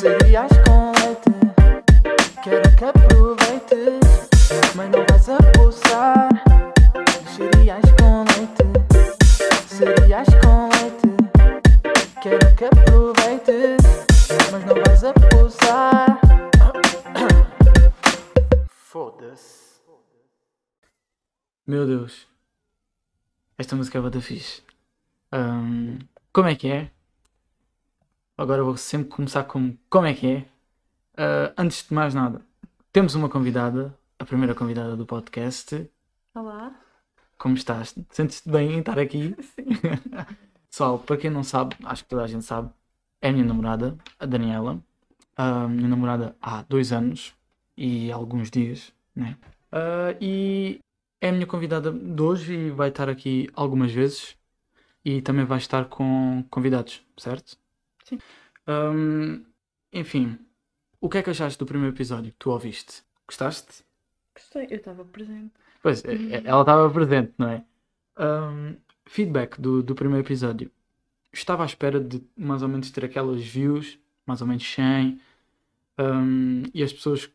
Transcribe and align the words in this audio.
Cereais 0.00 0.50
com 0.64 0.92
leite, 0.92 1.30
quero 2.42 2.74
que 2.74 2.84
aproveites, 2.86 4.30
mas 4.74 4.88
não 4.88 5.04
vais 5.04 5.28
com 7.98 8.24
leite, 8.24 8.64
cereais 9.68 10.24
com 10.42 10.70
leite, 10.70 11.08
quero 12.22 12.56
que 12.56 12.64
aproveites, 12.64 13.84
mas 14.50 14.64
não 14.64 14.74
vais 14.82 15.04
abusar. 15.04 16.18
Foda-se. 18.70 19.82
Meu 21.66 21.86
Deus. 21.86 22.26
Esta 23.58 23.76
música 23.76 23.98
é 23.98 24.00
bada 24.00 24.20
fixe. 24.22 24.62
Ahm, 25.30 25.98
como 26.32 26.48
é 26.48 26.54
que 26.54 26.68
é? 26.68 26.90
Agora 28.40 28.64
vou 28.64 28.74
sempre 28.74 29.10
começar 29.10 29.44
com 29.44 29.76
como 29.90 30.06
é 30.06 30.14
que 30.14 30.26
é. 30.26 30.46
Ah, 31.14 31.52
antes 31.58 31.86
de 31.86 31.92
mais 31.92 32.14
nada, 32.14 32.40
temos 32.90 33.14
uma 33.14 33.28
convidada, 33.28 33.94
a 34.18 34.24
primeira 34.24 34.54
convidada 34.54 34.96
do 34.96 35.04
podcast. 35.04 35.86
Olá. 36.34 36.74
Como 37.36 37.54
estás? 37.54 37.94
Sentes-te 38.08 38.48
bem 38.48 38.72
em 38.72 38.78
estar 38.78 38.98
aqui? 38.98 39.36
Sim. 39.54 39.66
Pessoal, 40.70 40.98
para 41.00 41.18
quem 41.18 41.28
não 41.28 41.44
sabe, 41.44 41.76
acho 41.84 42.02
que 42.02 42.08
toda 42.08 42.24
a 42.24 42.26
gente 42.26 42.46
sabe, 42.46 42.70
é 43.20 43.28
a 43.28 43.32
minha 43.32 43.44
namorada, 43.44 43.94
a 44.18 44.24
Daniela. 44.24 44.82
A 45.36 45.68
minha 45.68 45.88
namorada 45.88 46.34
há 46.40 46.62
dois 46.62 46.92
anos 46.92 47.34
e 47.76 48.10
alguns 48.10 48.50
dias, 48.50 48.90
né? 49.14 49.36
Ah, 49.70 50.16
e 50.18 50.80
é 51.20 51.28
a 51.28 51.32
minha 51.32 51.46
convidada 51.46 51.92
de 51.92 52.22
hoje 52.22 52.54
e 52.54 52.70
vai 52.70 52.88
estar 52.88 53.10
aqui 53.10 53.50
algumas 53.52 53.92
vezes. 53.92 54.34
E 55.04 55.20
também 55.20 55.44
vai 55.44 55.58
estar 55.58 55.90
com 55.90 56.42
convidados, 56.48 57.02
certo? 57.18 57.59
Sim. 58.10 58.18
Ahm, 58.66 59.44
enfim, 59.92 60.38
o 61.00 61.08
que 61.08 61.18
é 61.18 61.22
que 61.22 61.30
achaste 61.30 61.58
do 61.58 61.66
primeiro 61.66 61.94
episódio 61.94 62.32
que 62.32 62.38
tu 62.38 62.50
ouviste? 62.50 63.02
Gostaste? 63.26 63.84
Gostei, 64.34 64.66
eu 64.70 64.76
estava 64.76 65.04
presente. 65.04 65.52
Pois, 65.82 66.04
é- 66.04 66.14
é- 66.14 66.42
ela 66.44 66.60
estava 66.62 66.90
presente, 66.90 67.32
não 67.38 67.48
é? 67.48 67.64
Ahm, 68.16 68.74
feedback 69.06 69.60
do, 69.60 69.82
do 69.82 69.94
primeiro 69.94 70.26
episódio. 70.26 70.70
Estava 71.32 71.62
à 71.62 71.66
espera 71.66 72.00
de 72.00 72.22
mais 72.36 72.62
ou 72.62 72.68
menos 72.68 72.90
ter 72.90 73.04
aquelas 73.04 73.42
views, 73.42 73.98
mais 74.26 74.40
ou 74.42 74.46
menos 74.48 74.64
100, 74.74 75.20
ahm, 75.98 76.64
e 76.74 76.82
as 76.82 76.92
pessoas, 76.92 77.30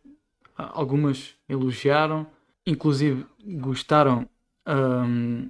algumas 0.56 1.36
elogiaram, 1.50 2.28
inclusive 2.66 3.26
gostaram 3.44 4.28
ahm, 4.66 5.50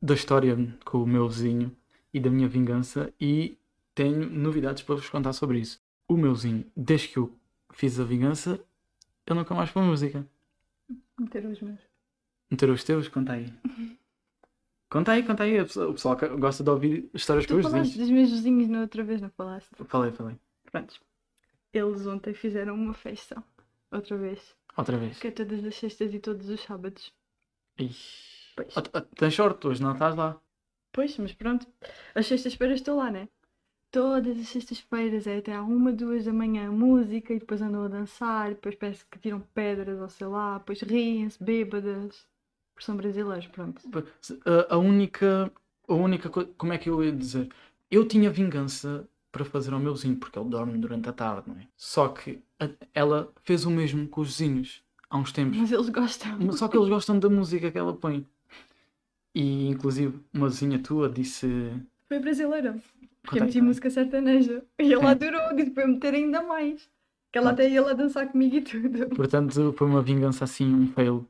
da 0.00 0.14
história 0.14 0.56
com 0.84 1.02
o 1.02 1.06
meu 1.06 1.28
vizinho 1.28 1.74
e 2.12 2.20
da 2.20 2.30
minha 2.30 2.48
vingança, 2.48 3.12
e 3.20 3.58
tenho 3.96 4.28
novidades 4.30 4.84
para 4.84 4.94
vos 4.94 5.08
contar 5.08 5.32
sobre 5.32 5.58
isso. 5.58 5.82
O 6.06 6.16
meu 6.16 6.32
vizinho, 6.34 6.70
desde 6.76 7.08
que 7.08 7.16
eu 7.18 7.36
fiz 7.72 7.98
a 7.98 8.04
vingança, 8.04 8.60
eu 9.26 9.34
nunca 9.34 9.54
mais 9.54 9.70
pôs 9.72 9.84
música. 9.84 10.24
Meter 11.18 11.44
os 11.46 11.60
meus. 11.60 11.80
Meter 12.48 12.70
os 12.70 12.84
teus? 12.84 13.08
Conta 13.08 13.32
aí. 13.32 13.52
Conta 14.88 15.10
aí, 15.12 15.24
conta 15.24 15.42
aí. 15.42 15.60
O 15.60 15.64
pessoal, 15.64 15.90
o 15.90 15.92
pessoal 15.94 16.16
que 16.16 16.28
gosta 16.28 16.62
de 16.62 16.70
ouvir 16.70 17.10
histórias 17.12 17.44
Tu 17.44 17.56
os 17.56 17.64
falaste 17.64 17.88
vizinhos. 17.88 18.08
dos 18.08 18.16
meus 18.16 18.30
vizinhos 18.30 18.68
na 18.68 18.82
outra 18.82 19.02
vez, 19.02 19.20
não 19.20 19.28
falaste? 19.30 19.68
Falei, 19.86 20.12
falei. 20.12 20.38
Prontos. 20.70 21.00
Eles 21.72 22.06
ontem 22.06 22.32
fizeram 22.32 22.74
uma 22.76 22.94
festa. 22.94 23.42
Outra 23.90 24.16
vez. 24.16 24.54
Outra 24.76 24.96
vez. 24.96 25.18
Que 25.18 25.26
é 25.26 25.30
todas 25.32 25.64
as 25.64 25.74
sextas 25.74 26.14
e 26.14 26.20
todos 26.20 26.48
os 26.48 26.60
sábados. 26.60 27.12
Ixi. 27.76 28.54
Pois. 28.54 28.76
Ah, 28.78 28.82
ah, 28.94 29.00
Tens 29.00 29.34
sorte, 29.34 29.66
hoje 29.66 29.82
não 29.82 29.92
estás 29.92 30.14
lá. 30.14 30.40
Pois, 30.92 31.18
mas 31.18 31.32
pronto. 31.32 31.66
As 32.14 32.26
sextas-feiras 32.28 32.78
estou 32.78 32.96
lá, 32.96 33.10
né? 33.10 33.28
Todas 33.90 34.38
as 34.38 34.48
sextas-feiras 34.48 35.26
é 35.26 35.38
até 35.38 35.54
à 35.54 35.62
uma, 35.62 35.90
duas 35.92 36.24
da 36.24 36.32
manhã 36.32 36.70
música 36.70 37.32
e 37.32 37.38
depois 37.38 37.62
andam 37.62 37.84
a 37.84 37.88
dançar, 37.88 38.50
depois 38.50 38.74
parece 38.74 39.04
que 39.06 39.18
tiram 39.18 39.40
pedras 39.54 39.98
ou 40.00 40.08
sei 40.08 40.26
lá, 40.26 40.58
depois 40.58 40.80
riem-se, 40.82 41.42
bêbadas. 41.42 42.26
Porque 42.74 42.84
são 42.84 42.96
brasileiros, 42.96 43.46
pronto. 43.46 43.80
A 44.68 44.76
única. 44.76 45.50
A 45.88 45.94
única 45.94 46.28
coisa. 46.28 46.50
Como 46.58 46.72
é 46.74 46.78
que 46.78 46.90
eu 46.90 47.02
ia 47.02 47.12
dizer? 47.12 47.48
Eu 47.90 48.06
tinha 48.06 48.28
vingança 48.28 49.08
para 49.32 49.44
fazer 49.44 49.72
ao 49.72 49.80
meu 49.80 49.94
vizinho, 49.94 50.16
porque 50.16 50.38
ele 50.38 50.48
dorme 50.50 50.76
durante 50.76 51.08
a 51.08 51.12
tarde, 51.12 51.48
não 51.48 51.56
é? 51.56 51.66
Só 51.76 52.08
que 52.08 52.38
a- 52.60 52.68
ela 52.92 53.32
fez 53.44 53.64
o 53.64 53.70
mesmo 53.70 54.06
com 54.08 54.20
os 54.20 54.28
vizinhos 54.36 54.82
há 55.08 55.16
uns 55.16 55.32
tempos. 55.32 55.56
Mas 55.56 55.72
eles 55.72 55.88
gostam. 55.88 56.52
Só 56.52 56.68
que 56.68 56.76
eles 56.76 56.88
gostam 56.88 57.18
da 57.18 57.30
música 57.30 57.70
que 57.70 57.78
ela 57.78 57.94
põe. 57.94 58.26
E 59.34 59.68
inclusive 59.68 60.18
uma 60.34 60.48
vizinha 60.48 60.78
tua 60.78 61.08
disse. 61.08 61.46
Foi 62.08 62.18
brasileira. 62.18 62.78
Porque 63.26 63.38
eu 63.40 63.44
meti 63.44 63.60
música 63.60 63.90
sertaneja. 63.90 64.62
E 64.78 64.92
ela 64.92 65.10
adorou, 65.10 65.54
disse 65.54 65.70
para 65.70 65.82
eu 65.84 65.88
meter 65.88 66.14
ainda 66.14 66.42
mais. 66.42 66.88
Que 67.32 67.38
ela 67.38 67.50
até 67.50 67.68
ia 67.68 67.82
lá 67.82 67.92
dançar 67.92 68.28
comigo 68.28 68.56
e 68.56 68.60
tudo. 68.62 69.08
Portanto, 69.14 69.74
foi 69.76 69.86
uma 69.86 70.00
vingança 70.00 70.44
assim, 70.44 70.72
um 70.74 70.86
fail 70.88 71.26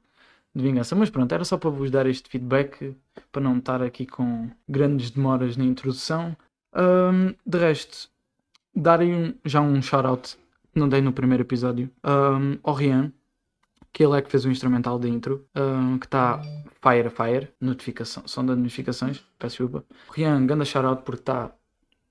de 0.54 0.62
vingança. 0.62 0.94
Mas 0.94 1.10
pronto, 1.10 1.32
era 1.32 1.44
só 1.44 1.56
para 1.56 1.70
vos 1.70 1.90
dar 1.90 2.06
este 2.06 2.28
feedback, 2.28 2.94
para 3.32 3.42
não 3.42 3.58
estar 3.58 3.82
aqui 3.82 4.06
com 4.06 4.48
grandes 4.68 5.10
demoras 5.10 5.56
na 5.56 5.64
introdução. 5.64 6.36
Ahm, 6.72 7.32
de 7.44 7.58
resto, 7.58 8.08
darem 8.74 9.14
um- 9.14 9.34
já 9.44 9.60
um 9.60 9.80
shout-out, 9.82 10.36
não 10.74 10.88
dei 10.88 11.00
no 11.00 11.12
primeiro 11.12 11.42
episódio, 11.42 11.90
ahm, 12.04 12.56
ao 12.62 12.74
Rian, 12.74 13.10
que 13.92 14.04
ele 14.04 14.18
é 14.18 14.20
que 14.22 14.30
fez 14.30 14.44
o 14.44 14.50
instrumental 14.50 14.98
da 14.98 15.08
intro, 15.08 15.46
ahm, 15.54 15.96
que 15.98 16.04
está 16.06 16.40
fire 16.82 17.08
a 17.08 17.10
fire, 17.10 17.48
notificação, 17.58 18.22
som 18.26 18.44
de 18.44 18.54
notificações, 18.54 19.24
peço 19.38 19.64
desculpa. 19.64 19.84
Rian, 20.12 20.44
ganda 20.46 20.64
shout-out 20.66 21.02
porque 21.02 21.22
está 21.22 21.50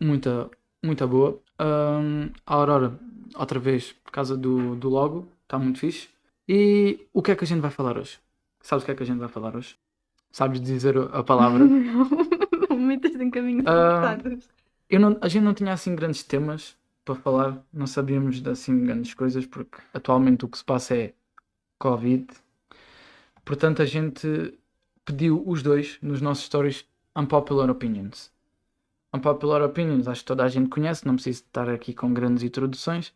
muita, 0.01 0.49
muita 0.83 1.07
boa. 1.07 1.41
Ahm, 1.59 2.31
a 2.45 2.53
Aurora, 2.55 2.99
outra 3.35 3.59
vez, 3.59 3.93
por 3.93 4.11
causa 4.11 4.37
do, 4.37 4.75
do 4.75 4.89
logo, 4.89 5.27
está 5.43 5.57
muito 5.57 5.79
fixe. 5.79 6.09
E 6.47 6.99
o 7.13 7.21
que 7.21 7.31
é 7.31 7.35
que 7.35 7.43
a 7.43 7.47
gente 7.47 7.61
vai 7.61 7.71
falar 7.71 7.97
hoje? 7.97 8.19
Sabes 8.61 8.83
o 8.83 8.85
que 8.85 8.91
é 8.91 8.95
que 8.95 9.03
a 9.03 9.05
gente 9.05 9.19
vai 9.19 9.27
falar 9.29 9.55
hoje? 9.55 9.75
Sabes 10.31 10.59
dizer 10.61 10.97
a 10.97 11.23
palavra? 11.23 11.63
Não, 11.65 12.09
não 12.69 12.77
me 12.77 12.85
metas 12.97 13.15
em 13.15 13.29
caminhos 13.29 13.65
equivocados. 13.65 14.49
Eu 14.89 14.99
não- 14.99 15.17
a 15.21 15.27
gente 15.27 15.43
não 15.43 15.53
tinha 15.53 15.73
assim 15.73 15.95
grandes 15.95 16.23
temas 16.23 16.77
para 17.03 17.15
falar, 17.15 17.63
não 17.73 17.87
sabíamos 17.87 18.41
de 18.41 18.49
assim 18.49 18.83
grandes 18.83 19.13
coisas, 19.13 19.45
porque 19.45 19.77
atualmente 19.93 20.45
o 20.45 20.47
que 20.49 20.57
se 20.57 20.63
passa 20.65 20.95
é 20.95 21.13
Covid. 21.79 22.27
Portanto, 23.43 23.81
a 23.81 23.85
gente 23.85 24.57
pediu 25.03 25.43
os 25.45 25.61
dois 25.61 25.97
nos 26.01 26.21
nossos 26.21 26.45
stories 26.45 26.85
Unpopular 27.15 27.69
Opinions. 27.69 28.31
Unpopular 29.15 29.61
Opinions, 29.61 30.07
acho 30.07 30.21
que 30.21 30.25
toda 30.27 30.43
a 30.43 30.47
gente 30.49 30.69
conhece, 30.69 31.05
não 31.05 31.15
preciso 31.15 31.41
estar 31.43 31.69
aqui 31.69 31.93
com 31.93 32.13
grandes 32.13 32.43
introduções. 32.43 33.13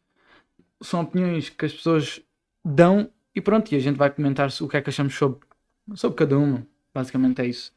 São 0.81 1.01
opiniões 1.01 1.49
que 1.49 1.65
as 1.65 1.73
pessoas 1.73 2.21
dão 2.63 3.09
e 3.35 3.41
pronto, 3.41 3.71
e 3.71 3.75
a 3.75 3.79
gente 3.79 3.97
vai 3.97 4.09
comentar 4.09 4.49
o 4.61 4.67
que 4.67 4.77
é 4.77 4.81
que 4.81 4.89
achamos 4.89 5.13
sobre, 5.15 5.39
sobre 5.95 6.17
cada 6.17 6.37
uma. 6.37 6.65
Basicamente 6.93 7.41
é 7.41 7.45
isso. 7.47 7.73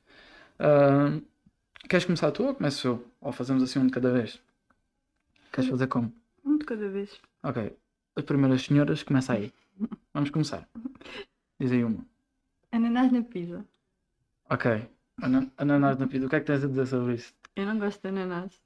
Ah, 0.59 1.19
queres 1.89 2.05
começar 2.05 2.31
tu 2.31 2.45
ou 2.45 2.55
começo 2.55 2.87
eu? 2.87 3.05
Ou 3.21 3.33
fazemos 3.33 3.63
assim 3.63 3.79
um 3.79 3.87
de 3.87 3.93
cada 3.93 4.13
vez? 4.13 4.41
Queres 5.53 5.69
fazer 5.71 5.87
como? 5.89 6.13
Um 6.45 6.59
de 6.59 6.65
cada 6.65 6.89
vez. 6.89 7.21
Ok. 7.43 7.77
As 8.17 8.25
primeiras 8.25 8.63
senhoras, 8.63 9.03
começa 9.03 9.33
aí. 9.33 9.53
Vamos 10.15 10.31
começar. 10.31 10.69
Diz 11.59 11.73
aí 11.73 11.85
uma. 11.85 12.05
Ananás 12.71 13.11
na 13.13 13.23
pizza. 13.23 13.65
Ok. 14.49 14.89
Ana- 15.21 15.51
Ananás 15.57 15.99
na 15.99 16.07
pizza. 16.07 16.27
O 16.27 16.29
que 16.31 16.37
é 16.37 16.41
que 16.41 16.47
tens 16.47 16.65
a 16.65 16.69
dizer 16.69 16.87
sobre 16.87 17.15
isso? 17.15 17.35
Eu 17.57 17.67
não 17.67 17.79
gosto 17.79 18.01
de 18.01 18.09
ananás. 18.09 18.61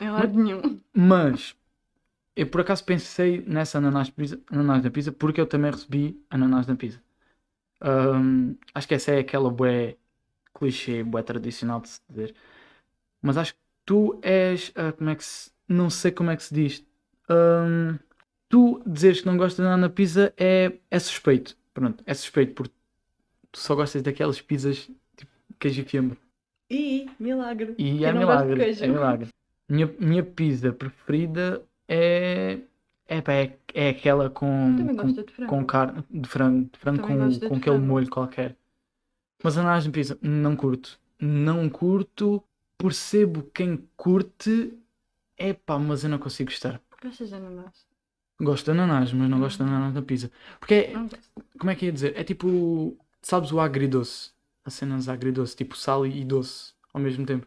Em 0.00 0.10
lado 0.10 0.38
nenhum. 0.38 0.80
Mas 0.94 1.54
eu 2.34 2.46
por 2.46 2.60
acaso 2.60 2.84
pensei 2.84 3.42
nessa 3.46 3.78
ananás, 3.78 4.10
pizza, 4.10 4.40
ananás 4.50 4.82
na 4.82 4.90
pizza 4.90 5.12
porque 5.12 5.40
eu 5.40 5.46
também 5.46 5.70
recebi 5.70 6.22
ananás 6.30 6.66
na 6.66 6.76
pizza. 6.76 7.02
Ahm, 7.80 8.56
acho 8.74 8.88
que 8.88 8.94
essa 8.94 9.12
é 9.12 9.18
aquela 9.20 9.50
bué 9.50 9.96
clichê, 10.54 11.02
bué 11.02 11.22
tradicional 11.22 11.80
de 11.80 11.88
se 11.88 12.00
dizer. 12.08 12.34
Mas 13.22 13.36
acho 13.36 13.54
que 13.54 13.60
tu 13.84 14.18
és, 14.22 14.72
ah, 14.76 14.92
como 14.92 15.10
é 15.10 15.16
que 15.16 15.24
se, 15.24 15.50
não 15.68 15.90
sei 15.90 16.10
como 16.12 16.30
é 16.30 16.36
que 16.36 16.42
se 16.42 16.54
diz. 16.54 16.86
Ahm, 17.28 17.98
tu 18.48 18.82
dizeres 18.86 19.20
que 19.20 19.26
não 19.26 19.36
gostas 19.36 19.56
de 19.56 19.62
ananás 19.62 19.80
na 19.82 19.90
pizza 19.90 20.32
é, 20.36 20.78
é 20.90 20.98
suspeito. 20.98 21.56
Pronto, 21.74 22.02
é 22.06 22.14
suspeito 22.14 22.54
porque 22.54 22.74
tu 23.52 23.60
só 23.60 23.74
gostas 23.74 24.02
daquelas 24.02 24.40
pizzas 24.40 24.90
tipo 25.16 25.32
queijo 25.58 25.82
e 25.82 25.84
fiambre. 25.84 26.18
Ih, 26.70 27.08
milagre. 27.18 27.74
E 27.78 28.02
Eu 28.02 28.08
é 28.08 28.12
milagre, 28.12 28.62
é 28.80 28.86
milagre. 28.86 29.28
Minha, 29.68 29.86
minha 29.98 30.22
pizza 30.22 30.72
preferida 30.72 31.62
é, 31.88 32.58
é, 33.06 33.20
pá, 33.20 33.32
é, 33.32 33.58
é 33.74 33.88
aquela 33.90 34.30
com, 34.30 34.74
Também 34.76 34.96
com, 34.96 35.02
gosto 35.02 35.24
de 35.24 35.32
frango. 35.32 35.50
com 35.50 35.64
carne 35.64 36.04
de 36.10 36.28
frango, 36.28 36.70
de 36.72 36.78
frango 36.78 37.02
Também 37.02 37.18
com, 37.18 37.28
de 37.28 37.40
com 37.40 37.46
aquele 37.56 37.76
frango. 37.76 37.86
molho 37.86 38.10
qualquer. 38.10 38.56
Mas 39.42 39.56
ananás 39.58 39.84
de 39.84 39.90
pizza, 39.90 40.18
não 40.22 40.56
curto. 40.56 40.98
Não 41.20 41.68
curto, 41.68 42.42
percebo 42.78 43.42
quem 43.54 43.88
curte, 43.96 44.72
é 45.36 45.52
pá, 45.52 45.78
mas 45.78 46.04
eu 46.04 46.10
não 46.10 46.18
consigo 46.18 46.50
gostar. 46.50 46.80
Gostas 47.02 47.28
de 47.28 47.34
ananás? 47.34 47.86
Gosto 48.40 48.64
de 48.66 48.70
ananás, 48.72 49.12
mas 49.12 49.30
não 49.30 49.38
gosto 49.40 49.58
de 49.58 49.70
ananás 49.70 49.94
na 49.94 50.02
pizza. 50.02 50.30
Porque 50.60 50.74
é, 50.74 50.92
como 51.58 51.70
é 51.70 51.74
que 51.74 51.86
ia 51.86 51.92
dizer? 51.92 52.14
É 52.18 52.24
tipo, 52.24 52.96
sabes 53.22 53.52
o 53.52 53.60
agridoce? 53.60 54.30
As 54.66 54.74
cenas 54.74 55.08
agridoce, 55.08 55.54
tipo 55.56 55.76
sal 55.76 56.04
e 56.06 56.24
doce 56.24 56.74
ao 56.92 57.00
mesmo 57.00 57.24
tempo. 57.24 57.46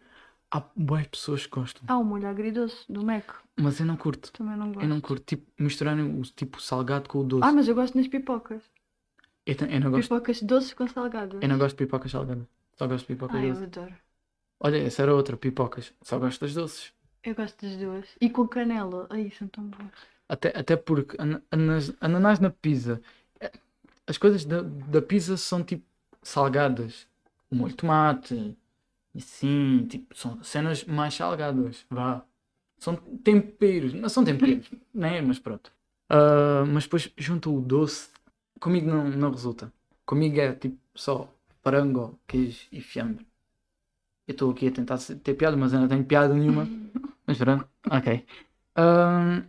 Há 0.50 0.64
boas 0.76 1.06
pessoas 1.06 1.46
que 1.46 1.52
gostam. 1.52 1.84
Ah, 1.88 1.98
o 1.98 2.04
molho 2.04 2.28
agridoce 2.28 2.86
do 2.92 3.04
Mac. 3.06 3.26
Mas 3.58 3.80
eu 3.80 3.86
não 3.86 3.98
curto. 3.98 4.32
Também 4.32 4.56
não 4.58 4.68
gosto. 4.72 4.82
Eu 4.82 4.88
não 4.90 5.02
curto. 5.02 5.24
Tipo, 5.26 5.46
misturarem 5.62 6.04
o 6.20 6.22
tipo 6.24 6.62
salgado 6.62 7.08
com 7.10 7.20
o 7.20 7.24
doce. 7.24 7.44
Ah, 7.48 7.52
mas 7.52 7.68
eu 7.68 7.76
gosto 7.76 7.96
nas 7.98 8.08
pipocas. 8.08 8.64
Eu, 9.46 9.56
ta- 9.56 9.66
eu 9.66 9.80
não 9.82 9.92
gosto, 9.92 10.04
Pipocas 10.10 10.42
doces 10.42 10.74
com 10.74 10.88
salgadas. 10.88 11.40
eu 11.42 11.48
não 11.50 11.58
gosto 11.58 11.76
de 11.78 11.84
pipocas 11.86 12.10
salgadas. 12.12 12.46
Só 12.78 12.88
gosto 12.88 13.02
de 13.06 13.14
pipocas 13.14 13.36
Ah, 13.36 13.44
eu 13.44 13.50
doces. 13.50 13.64
adoro. 13.64 13.96
Olha, 14.62 14.78
essa 14.78 15.02
era 15.02 15.14
outra, 15.14 15.36
pipocas. 15.38 15.94
Só 16.02 16.18
gosto 16.18 16.42
das 16.42 16.54
doces. 16.54 16.94
Eu 17.24 17.36
gosto 17.36 17.66
das 17.66 17.76
duas. 17.78 18.06
E 18.22 18.30
com 18.30 18.48
canela. 18.48 19.08
Ai, 19.10 19.30
são 19.38 19.48
tão 19.50 19.66
boas. 19.66 19.92
Até, 20.28 20.58
até 20.58 20.76
porque 20.78 21.16
ana- 21.20 21.42
anas- 21.52 21.94
ananás 22.00 22.40
na 22.40 22.50
pizza. 22.50 23.02
eh, 23.42 23.52
As 24.08 24.18
coisas 24.18 24.46
da, 24.46 24.62
da 24.62 25.02
pizza 25.02 25.36
são 25.38 25.64
tipo 25.64 25.84
salgadas. 26.22 27.08
O 27.52 27.56
molho 27.56 27.72
de 27.72 27.78
tomate. 27.78 28.58
E 29.16 29.22
sim, 29.22 29.88
tipo, 29.90 30.16
são 30.16 30.42
cenas 30.44 30.84
mais 30.86 31.14
salgadas. 31.14 31.86
Vá. 31.90 32.24
São 32.78 32.96
temperos. 32.96 33.94
Não 33.94 34.10
são 34.10 34.24
temperos, 34.24 34.70
né? 34.94 35.22
Mas 35.22 35.40
pronto. 35.40 35.72
Ah, 36.10 36.66
mas 36.68 36.84
depois 36.84 37.12
junto 37.18 37.56
o 37.56 37.62
doce. 37.62 38.10
Comigo 38.60 38.90
não, 38.90 39.10
não 39.10 39.32
resulta. 39.32 39.72
Comigo 40.06 40.40
é 40.40 40.54
tipo 40.54 40.78
só 40.96 41.30
frango, 41.64 42.20
queijo 42.28 42.68
e 42.72 42.82
fiambre. 42.82 43.26
Eu 44.28 44.34
estou 44.34 44.52
aqui 44.52 44.68
a 44.68 44.72
tentar 44.72 44.98
ter 44.98 45.34
piada, 45.36 45.56
mas 45.56 45.74
eu 45.74 45.80
não 45.80 45.88
tenho 45.88 46.04
piada 46.04 46.34
nenhuma. 46.34 46.68
Mas 47.26 47.38
pronto, 47.38 47.70
ok. 47.92 48.26
Ahm, 48.76 49.44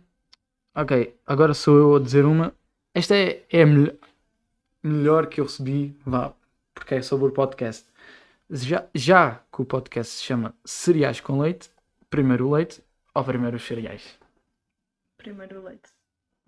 ok, 0.75 1.17
agora 1.25 1.53
sou 1.55 1.77
eu 1.79 1.95
a 1.95 1.99
dizer 1.99 2.25
uma. 2.25 2.53
Esta 2.93 3.15
é, 3.15 3.43
é 3.49 3.63
a 3.63 3.65
melhor, 3.65 3.95
melhor 4.83 5.27
que 5.27 5.41
eu 5.41 5.45
recebi, 5.45 5.95
vá, 6.05 6.31
porque 6.81 6.95
é 6.95 7.01
sobre 7.03 7.27
o 7.27 7.31
podcast. 7.31 7.87
Já, 8.49 8.87
já 8.93 9.35
que 9.53 9.61
o 9.61 9.65
podcast 9.65 10.15
se 10.15 10.23
chama 10.23 10.55
Cereais 10.65 11.21
com 11.21 11.39
Leite, 11.39 11.69
primeiro 12.09 12.47
o 12.47 12.51
leite 12.51 12.83
ou 13.13 13.23
primeiro 13.23 13.55
os 13.57 13.63
cereais? 13.63 14.17
Primeiro 15.15 15.59
o 15.59 15.63
leite. 15.63 15.89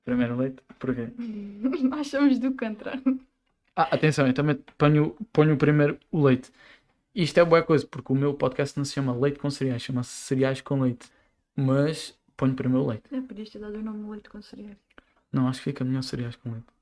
Primeiro 0.04 0.34
o 0.34 0.38
leite? 0.38 0.64
Porquê? 0.80 1.10
Nós 1.88 2.08
somos 2.08 2.40
do 2.40 2.58
contrário. 2.58 3.20
Ah, 3.76 3.90
atenção, 3.92 4.26
eu 4.26 4.34
também 4.34 4.56
ponho, 4.76 5.16
ponho 5.32 5.56
primeiro 5.56 6.00
o 6.12 6.24
leite. 6.24 6.52
Isto 7.14 7.40
é 7.40 7.46
boa 7.46 7.62
coisa, 7.62 7.86
porque 7.86 8.12
o 8.12 8.16
meu 8.16 8.34
podcast 8.34 8.76
não 8.76 8.84
se 8.84 8.94
chama 8.94 9.16
Leite 9.16 9.38
com 9.38 9.52
Cereais, 9.52 9.84
chama-se 9.84 10.10
Cereais 10.10 10.62
com 10.62 10.82
Leite. 10.82 11.12
Mas 11.56 12.18
ponho 12.36 12.56
primeiro 12.56 12.86
o 12.86 12.90
leite. 12.90 13.04
É, 13.12 13.22
podias 13.22 13.52
ter 13.52 13.60
dado 13.60 13.78
o 13.78 13.84
nome 13.84 14.10
leite 14.10 14.30
com 14.30 14.42
cereais. 14.42 14.78
Não, 15.32 15.48
acho 15.48 15.60
que 15.60 15.66
fica 15.66 15.86
melhor 15.86 16.02
cereais 16.02 16.36
com 16.36 16.52
leite. 16.52 16.73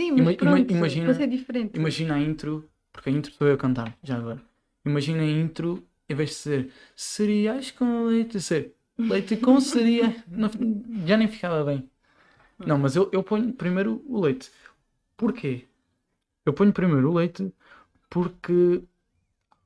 Sim, 0.00 0.12
mas 0.12 0.20
Ima- 0.20 0.34
pronto. 0.34 0.72
imagina- 0.72 1.14
ser 1.14 1.26
diferente. 1.28 1.78
Imagina 1.78 2.14
a 2.14 2.20
intro, 2.20 2.68
porque 2.90 3.10
a 3.10 3.12
intro 3.12 3.30
estou 3.30 3.46
eu 3.46 3.54
a 3.54 3.58
cantar, 3.58 3.98
já 4.02 4.16
agora. 4.16 4.42
Imagina 4.84 5.20
a 5.22 5.26
intro, 5.26 5.86
em 6.08 6.14
vez 6.14 6.30
de 6.30 6.34
ser 6.36 6.72
cereais 6.96 7.70
com 7.70 8.04
leite, 8.06 8.40
ser 8.40 8.74
leite 8.98 9.36
com. 9.36 9.58
Não- 10.26 10.50
já 11.06 11.18
nem 11.18 11.28
ficava 11.28 11.62
bem. 11.64 11.88
Não, 12.58 12.78
mas 12.78 12.96
eu, 12.96 13.10
eu 13.12 13.22
ponho 13.22 13.52
primeiro 13.52 14.02
o 14.06 14.20
leite. 14.20 14.50
Porquê? 15.18 15.66
Eu 16.46 16.54
ponho 16.54 16.72
primeiro 16.72 17.10
o 17.10 17.14
leite 17.14 17.52
porque 18.08 18.82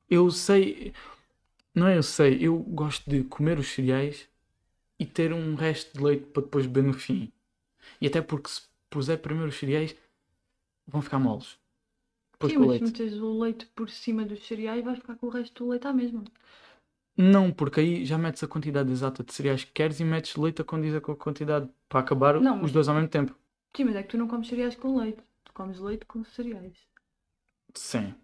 eu 0.09 0.29
sei. 0.31 0.93
Não 1.73 1.87
é 1.87 1.97
eu 1.97 2.03
sei, 2.03 2.39
eu 2.41 2.57
gosto 2.57 3.09
de 3.09 3.23
comer 3.23 3.57
os 3.57 3.67
cereais 3.67 4.27
e 4.99 5.05
ter 5.05 5.33
um 5.33 5.55
resto 5.55 5.97
de 5.97 6.03
leite 6.03 6.25
para 6.27 6.43
depois 6.43 6.65
beber 6.65 6.87
no 6.87 6.93
fim. 6.93 7.31
E 8.01 8.07
até 8.07 8.21
porque 8.21 8.49
se 8.49 8.61
puser 8.89 9.17
primeiro 9.19 9.49
os 9.49 9.55
cereais, 9.57 9.95
vão 10.87 11.01
ficar 11.01 11.19
moles. 11.19 11.57
Depois 12.33 12.53
Sim, 12.53 12.57
com 12.57 12.63
o 12.63 12.67
mas 12.67 12.75
se 12.77 12.83
leite. 12.83 12.91
meteres 12.91 13.13
o 13.21 13.39
leite 13.39 13.65
por 13.75 13.89
cima 13.89 14.25
dos 14.25 14.45
cereais, 14.47 14.83
vais 14.83 14.99
ficar 14.99 15.15
com 15.17 15.27
o 15.27 15.29
resto 15.29 15.63
do 15.63 15.69
leite 15.71 15.87
à 15.87 15.93
mesma. 15.93 16.23
Não, 17.17 17.51
porque 17.51 17.79
aí 17.81 18.05
já 18.05 18.17
metes 18.17 18.41
a 18.43 18.47
quantidade 18.47 18.89
exata 18.91 19.23
de 19.23 19.33
cereais 19.33 19.63
que 19.65 19.71
queres 19.71 19.99
e 19.99 20.03
metes 20.05 20.35
leite 20.37 20.61
a 20.61 20.65
condizer 20.65 21.01
com 21.01 21.11
a 21.11 21.15
quantidade 21.17 21.69
para 21.89 21.99
acabar 22.01 22.39
Não, 22.39 22.55
os 22.55 22.61
mas- 22.61 22.71
dois 22.71 22.87
ao 22.87 22.95
mesmo 22.95 23.09
tempo. 23.09 23.35
Sim, 23.75 23.83
mas 23.85 23.95
é 23.95 24.01
que 24.03 24.09
tu 24.09 24.17
não 24.17 24.27
comes 24.27 24.47
cereais 24.47 24.75
com 24.75 24.97
leite. 24.97 25.21
Tu 25.43 25.53
comes 25.53 25.79
leite 25.79 26.05
com 26.07 26.23
cereais. 26.25 26.75
Sim. 27.75 28.15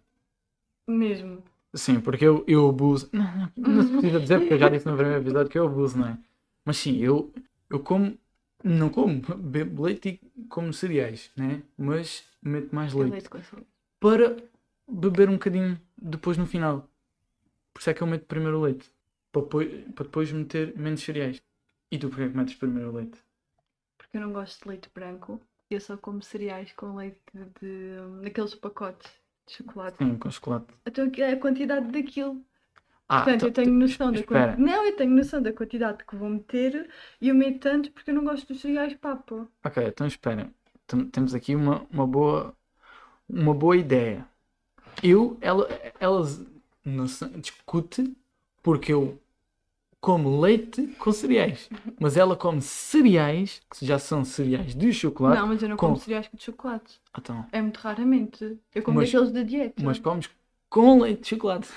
Mesmo. 0.88 1.44
Sim, 1.74 2.02
porque 2.02 2.26
eu, 2.26 2.44
eu 2.48 2.68
abuso. 2.70 3.10
Não, 3.14 3.24
não, 3.56 3.74
não 3.76 3.84
se 3.84 3.92
precisa 3.92 4.20
dizer, 4.20 4.40
porque 4.40 4.54
eu 4.56 4.60
já 4.60 4.70
disse 4.70 4.86
no 4.86 4.96
primeiro 4.96 5.22
episódio 5.22 5.50
que 5.50 5.58
eu 5.58 5.66
abuso, 5.66 5.98
não 5.98 6.08
é? 6.08 6.18
Mas 6.66 6.78
sim, 6.78 6.98
eu, 6.98 7.34
eu 7.70 7.80
como. 7.80 8.18
Não 8.64 8.90
como, 8.90 9.20
bebo 9.38 9.84
leite 9.84 10.22
e 10.36 10.44
como 10.48 10.72
cereais, 10.72 11.32
né? 11.36 11.64
Mas 11.76 12.24
meto 12.42 12.74
mais 12.74 12.94
leite. 12.94 13.12
leite. 13.12 13.30
Para 14.00 14.38
beber 14.88 15.30
um 15.30 15.34
bocadinho 15.34 15.80
depois 15.98 16.38
no 16.38 16.46
final. 16.46 16.90
Por 17.74 17.80
isso 17.80 17.90
é 17.90 17.94
que 17.94 18.02
eu 18.02 18.08
meto 18.08 18.26
primeiro 18.26 18.60
o 18.60 18.62
leite. 18.62 18.92
Para 19.32 19.42
depois, 19.44 19.84
para 19.96 20.04
depois 20.06 20.32
meter 20.32 20.78
menos 20.78 21.02
cereais. 21.02 21.42
E 21.92 21.98
tu 21.98 22.10
porquê 22.10 22.24
é 22.24 22.30
que 22.30 22.38
metes 22.38 22.56
primeiro 22.56 22.90
o 22.90 22.96
leite? 22.96 23.20
Porque 23.98 24.18
eu 24.18 24.22
não 24.22 24.34
gosto 24.34 24.64
de 24.64 24.70
leite 24.70 24.90
branco. 24.94 25.42
Eu 25.70 25.80
só 25.80 25.96
como 25.96 26.22
cereais 26.22 26.74
com 26.74 26.96
leite 26.96 27.20
de, 27.34 27.46
de 27.60 28.24
daqueles 28.24 28.56
pacotes 28.56 29.10
de 29.48 29.54
chocolate. 29.54 29.98
Sim, 29.98 30.18
com 30.18 30.30
chocolate. 30.30 30.74
Então 30.86 31.10
é 31.18 31.32
a 31.32 31.40
quantidade 31.40 31.88
daquilo. 31.92 32.44
Ah, 33.08 33.24
Portanto, 33.24 33.46
eu 33.46 33.52
tenho 33.52 33.72
noção 33.72 34.12
da 34.12 34.24
quantidade. 34.24 34.62
Não, 34.62 34.86
eu 34.86 34.96
tenho 34.96 35.12
noção 35.12 35.42
da 35.42 35.52
quantidade 35.52 36.06
que 36.06 36.16
vou 36.16 36.30
meter 36.30 36.90
e 37.20 37.28
eu 37.28 37.36
meto 37.36 37.60
tanto 37.60 37.92
porque 37.92 38.10
eu 38.10 38.16
não 38.16 38.24
gosto 38.24 38.48
dos 38.48 38.62
cereais 38.62 38.94
papo. 38.96 39.50
Ok, 39.66 39.86
então 39.86 40.08
espera. 40.08 40.50
Tem- 40.92 41.06
Temos 41.06 41.34
aqui 41.34 41.56
uma, 41.56 41.86
uma 41.92 42.06
boa 42.06 42.54
uma 43.30 43.54
boa 43.54 43.78
ideia. 43.78 44.26
Eu, 45.02 45.38
ela, 45.42 45.68
elas 46.00 46.44
discute 47.40 48.14
porque 48.62 48.92
eu 48.92 49.18
como 50.02 50.42
leite 50.42 50.88
com 50.98 51.12
cereais, 51.12 51.70
mas 52.00 52.18
ela 52.18 52.36
come 52.36 52.60
cereais 52.62 53.62
que 53.70 53.86
já 53.86 54.00
são 54.00 54.26
cereais 54.26 54.74
de 54.76 54.92
chocolate. 54.92 55.40
Não, 55.40 55.48
mas 55.48 55.62
eu 55.64 55.70
não 55.70 55.78
com- 55.78 55.88
como 55.88 56.00
cereais 56.00 56.28
de 56.34 56.44
chocolate. 56.44 57.00
Então, 57.18 57.46
É 57.52 57.62
muito 57.62 57.78
raramente. 57.78 58.58
Eu 58.74 58.82
como 58.84 58.98
Mas- 59.00 59.12
daqueles 59.12 59.32
da 59.32 59.44
dieta. 59.44 59.84
mas 59.84 60.00
comes 60.00 60.30
com 60.70 61.00
leite 61.02 61.22
de 61.22 61.28
chocolate. 61.30 61.70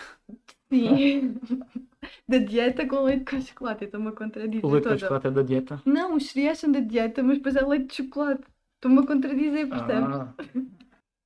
Sim. 0.71 1.37
da 2.29 2.39
dieta 2.39 2.87
com 2.87 3.03
leite 3.03 3.25
com 3.31 3.41
chocolate. 3.41 3.83
Eu 3.83 3.87
estou-me 3.87 4.09
a 4.09 4.13
contradizer 4.13 4.65
O 4.65 4.69
leite 4.71 4.85
com 4.85 4.89
toda. 4.91 4.99
chocolate 4.99 5.27
é 5.27 5.31
da 5.31 5.43
dieta. 5.43 5.83
Não, 5.85 6.15
os 6.17 6.27
cereais 6.31 6.59
são 6.59 6.73
da 6.73 6.81
dieta, 6.81 7.23
mas 7.23 7.37
depois 7.37 7.55
é 7.57 7.65
leite 7.65 7.87
de 7.89 7.95
chocolate. 8.05 8.43
Estou-me 8.85 9.01
a 9.03 9.07
contradizer, 9.07 9.67
percebes? 9.67 10.15
Ah, 10.15 10.35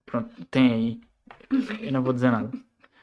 pronto, 0.07 0.47
tem 0.47 0.73
aí. 0.73 1.01
Eu 1.85 1.91
não 1.93 2.05
vou 2.05 2.13
dizer 2.13 2.31
nada. 2.31 2.53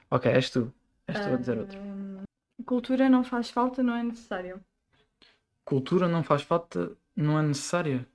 Ok, 0.09 0.31
és 0.31 0.50
tu. 0.50 0.74
És 1.07 1.19
tu 1.19 1.33
a 1.33 1.35
dizer 1.35 1.57
outro. 1.57 1.77
Hum, 1.77 2.24
Cultura 2.65 3.09
não 3.09 3.21
faz 3.21 3.50
falta, 3.50 3.83
não 3.83 3.93
é 3.93 4.01
necessário. 4.01 4.63
Cultura 5.65 6.07
não 6.07 6.24
faz 6.24 6.43
falta, 6.43 6.95
não 7.17 7.38
é 7.38 7.43
necessária. 7.43 8.07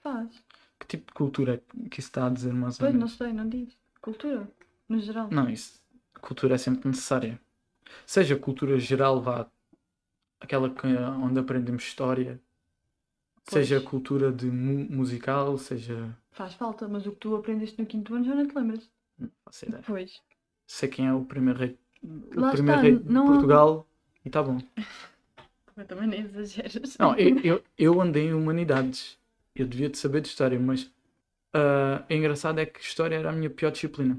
Faz. 0.00 0.40
Que 0.78 0.86
tipo 0.86 1.06
de 1.06 1.14
cultura 1.14 1.54
é 1.54 1.88
que 1.88 1.98
isso 1.98 2.10
está 2.10 2.26
a 2.28 2.30
dizer 2.30 2.52
mais 2.52 2.74
ou 2.74 2.78
Pois, 2.86 2.92
não 2.92 2.98
menos? 3.00 3.16
sei, 3.16 3.32
não 3.32 3.48
diz. 3.48 3.76
Cultura, 4.00 4.48
no 4.88 5.00
geral. 5.00 5.28
Não, 5.32 5.50
isso. 5.50 5.82
Cultura 6.20 6.54
é 6.54 6.58
sempre 6.58 6.88
necessária. 6.88 7.40
Seja 8.06 8.36
cultura 8.38 8.78
geral, 8.78 9.20
vá. 9.20 9.48
Aquela 10.40 10.70
que, 10.70 10.86
onde 10.86 11.40
aprendemos 11.40 11.82
história. 11.82 12.40
Seja 13.48 13.76
Pois. 13.76 13.88
cultura 13.90 14.32
de 14.32 14.46
mu- 14.46 14.86
musical, 14.90 15.56
seja. 15.58 16.16
Faz 16.32 16.54
falta, 16.54 16.88
mas 16.88 17.06
o 17.06 17.12
que 17.12 17.18
tu 17.18 17.36
aprendeste 17.36 17.80
no 17.80 17.86
quinto 17.86 18.14
ano 18.14 18.24
já 18.24 18.34
não 18.34 18.46
te 18.46 18.54
lembras. 18.56 18.90
Não 19.18 19.30
faço 19.44 19.66
ideia. 19.66 19.82
Pois. 19.86 20.20
Sei 20.66 20.88
quem 20.88 21.06
é 21.06 21.12
o 21.14 21.24
primeiro 21.24 21.58
rei. 21.60 21.78
O 22.02 22.40
Lá 22.40 22.50
primeiro 22.50 22.80
está, 22.80 22.88
rei 22.88 22.98
de 22.98 23.12
não 23.12 23.26
Portugal. 23.26 23.86
E 24.24 24.30
tá 24.30 24.42
bom. 24.42 24.58
Eu 25.76 25.84
também 25.86 26.08
nem 26.08 26.20
exageras. 26.22 26.96
Não, 26.98 27.14
eu, 27.18 27.38
eu, 27.40 27.62
eu 27.76 28.00
andei 28.00 28.28
em 28.28 28.32
humanidades. 28.32 29.18
Eu 29.54 29.66
devia 29.66 29.90
de 29.90 29.98
saber 29.98 30.22
de 30.22 30.28
história, 30.28 30.58
mas 30.58 30.90
ah, 31.52 32.02
é 32.08 32.16
engraçado 32.16 32.58
é 32.58 32.64
que 32.66 32.80
história 32.80 33.14
era 33.14 33.28
a 33.28 33.32
minha 33.32 33.50
pior 33.50 33.70
disciplina. 33.70 34.18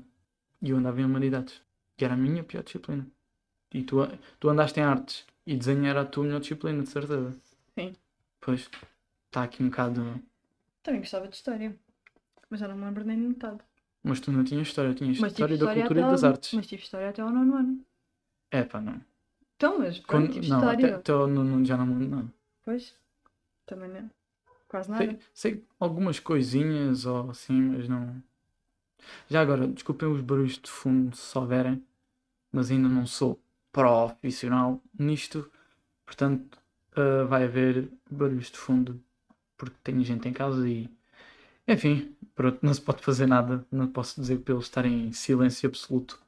E 0.62 0.70
eu 0.70 0.78
andava 0.78 1.02
em 1.02 1.06
humanidades. 1.06 1.60
Que 1.98 2.06
era 2.06 2.14
a 2.14 2.18
minha 2.18 2.44
pior 2.44 2.64
disciplina. 2.64 3.08
E 3.74 3.84
tu, 3.84 3.98
tu 4.40 4.50
andaste 4.50 4.80
em 4.80 4.84
artes. 4.84 5.26
E 5.48 5.56
desenho 5.56 5.86
era 5.86 6.02
a 6.02 6.06
tua 6.06 6.26
melhor 6.26 6.42
disciplina, 6.42 6.84
de 6.84 6.90
certeza. 6.90 7.36
Sim. 7.74 7.96
Pois. 8.40 8.70
Está 9.28 9.44
aqui 9.44 9.64
um 9.64 9.70
bocado. 9.70 10.22
Também 10.84 11.02
gostava 11.02 11.28
de 11.28 11.36
história. 11.36 11.78
Mas 12.50 12.60
já 12.60 12.68
não 12.68 12.78
me 12.78 12.86
lembro 12.86 13.04
nem 13.04 13.18
de 13.20 13.28
metade. 13.28 13.60
Mas 14.04 14.20
tu 14.22 14.32
não 14.32 14.44
tinhas 14.44 14.68
história, 14.68 14.94
tinhas 14.94 15.20
Mas 15.20 15.32
história 15.34 15.58
da 15.58 15.66
cultura 15.66 16.00
até 16.00 16.08
e 16.08 16.12
das 16.12 16.24
ao- 16.24 16.32
artes. 16.32 16.54
Mas 16.54 16.68
tive 16.68 16.82
história 16.84 17.10
até 17.10 17.22
ao 17.22 17.30
nono 17.30 17.56
ano. 17.56 17.86
É 18.50 18.64
pá, 18.64 18.80
não. 18.80 19.02
Então, 19.58 19.80
mas 19.80 20.00
Quando- 20.00 20.32
tive 20.32 20.48
não, 20.48 20.58
até, 20.60 20.72
história. 20.76 20.96
até 20.96 21.12
ao 21.12 21.28
nono 21.28 21.66
já 21.66 21.76
não 21.76 21.86
lembro, 21.88 22.08
não. 22.08 22.32
Pois. 22.64 22.96
Também 23.66 23.90
não. 23.90 24.10
Quase 24.70 24.90
nada. 24.90 25.04
Sei, 25.06 25.20
sei 25.34 25.66
algumas 25.80 26.20
coisinhas 26.20 27.06
ou 27.06 27.30
assim, 27.32 27.60
mas 27.62 27.90
não. 27.90 28.22
Já 29.30 29.42
agora, 29.42 29.68
desculpem 29.68 30.08
os 30.10 30.22
barulhos 30.22 30.58
de 30.58 30.70
fundo 30.70 31.16
se 31.16 31.24
souberem, 31.24 31.84
mas 32.52 32.72
ainda 32.72 32.88
não 32.88 33.06
sou 33.06 33.40
profissional 33.72 34.82
nisto, 34.98 35.50
portanto 36.06 36.58
ah, 36.96 37.24
vai 37.26 37.44
haver 37.44 37.92
barulhos 38.10 38.50
de 38.52 38.58
fundo 38.58 39.02
porque 39.58 39.76
tenho 39.84 40.04
gente 40.04 40.28
em 40.28 40.34
casa 40.34 40.68
e. 40.70 40.90
Enfim, 41.68 42.16
pronto, 42.36 42.60
não 42.64 42.74
se 42.74 42.82
pode 42.82 43.04
fazer 43.04 43.28
nada, 43.28 43.66
não 43.72 43.88
posso 43.88 44.20
dizer 44.22 44.40
para 44.40 44.54
eles 44.56 44.66
estarem 44.66 45.08
em 45.08 45.14
silêncio 45.14 45.70
absoluto. 45.70 46.20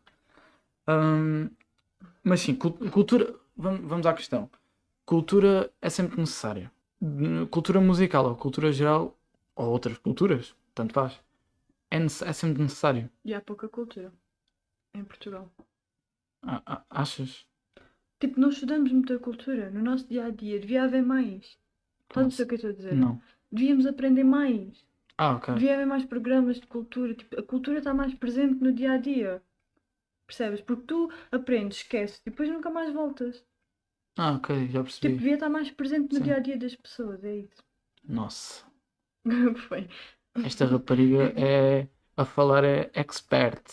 Mas 2.24 2.42
sim, 2.42 2.56
cul- 2.56 2.78
cultura, 2.92 3.34
vamos, 3.56 4.06
à 4.06 4.14
questão. 4.14 4.50
cultura 5.06 5.72
é 5.82 5.90
sempre 5.90 6.20
necessária. 6.20 6.72
Cultura 7.50 7.80
musical 7.82 8.26
ou 8.26 8.36
cultura 8.36 8.72
geral, 8.72 9.18
ou 9.56 9.68
outras 9.70 9.98
culturas, 9.98 10.56
tanto 10.76 10.94
faz, 10.94 11.20
é, 11.92 11.98
é 11.98 12.34
sempre 12.34 12.62
necessário. 12.62 13.10
E 13.24 13.34
há 13.34 13.42
pouca 13.42 13.70
cultura 13.70 14.12
em 14.94 15.04
Portugal. 15.04 15.50
Achas? 16.90 17.46
Tipo, 18.20 18.40
nós 18.40 18.54
estudamos 18.54 18.92
muita 18.92 19.18
cultura 19.20 19.70
no 19.72 19.82
nosso 19.82 20.08
dia 20.08 20.26
a 20.26 20.30
dia. 20.30 20.60
Devia 20.60 20.84
haver 20.84 21.04
mais. 21.04 21.58
Estás 22.10 22.26
a 22.26 22.30
perceber 22.30 22.44
o 22.44 22.48
que 22.48 22.54
eu 22.54 22.56
estou 22.58 22.70
a 22.70 22.74
dizer? 22.74 22.96
Não. 22.96 23.22
Devíamos 23.52 23.86
aprender 23.86 24.24
mais. 24.24 24.86
Ah, 25.18 25.36
ok. 25.36 25.54
Devia 25.54 25.74
haver 25.76 25.86
mais 25.88 26.06
programas 26.06 26.60
de 26.60 26.68
cultura. 26.68 27.14
Tipo, 27.14 27.40
a 27.40 27.44
cultura 27.44 27.78
está 27.80 27.94
mais 27.94 28.14
presente 28.14 28.64
no 28.64 28.72
dia 28.72 28.94
a 28.94 28.98
dia. 28.98 29.42
Percebes? 30.28 30.62
Porque 30.62 30.84
tu 30.84 31.12
aprendes, 31.32 31.78
esqueces 31.78 32.22
e 32.26 32.30
depois 32.30 32.50
nunca 32.50 32.70
mais 32.70 32.94
voltas. 32.94 33.44
Ah, 34.18 34.34
ok, 34.34 34.68
já 34.68 34.84
Tipo, 34.84 34.84
percebi. 34.84 35.14
devia 35.18 35.34
estar 35.36 35.50
mais 35.50 35.72
presente 35.72 36.14
no 36.14 36.18
Sim. 36.18 36.24
dia 36.24 36.36
a 36.36 36.40
dia 36.40 36.58
das 36.58 36.76
pessoas. 36.76 37.24
É 37.24 37.36
isso. 37.38 37.64
Nossa, 38.08 38.64
foi? 39.68 39.88
esta 40.44 40.66
rapariga 40.66 41.34
é 41.38 41.88
a 42.18 42.26
falar 42.26 42.64
é 42.64 42.90
expert. 42.94 43.64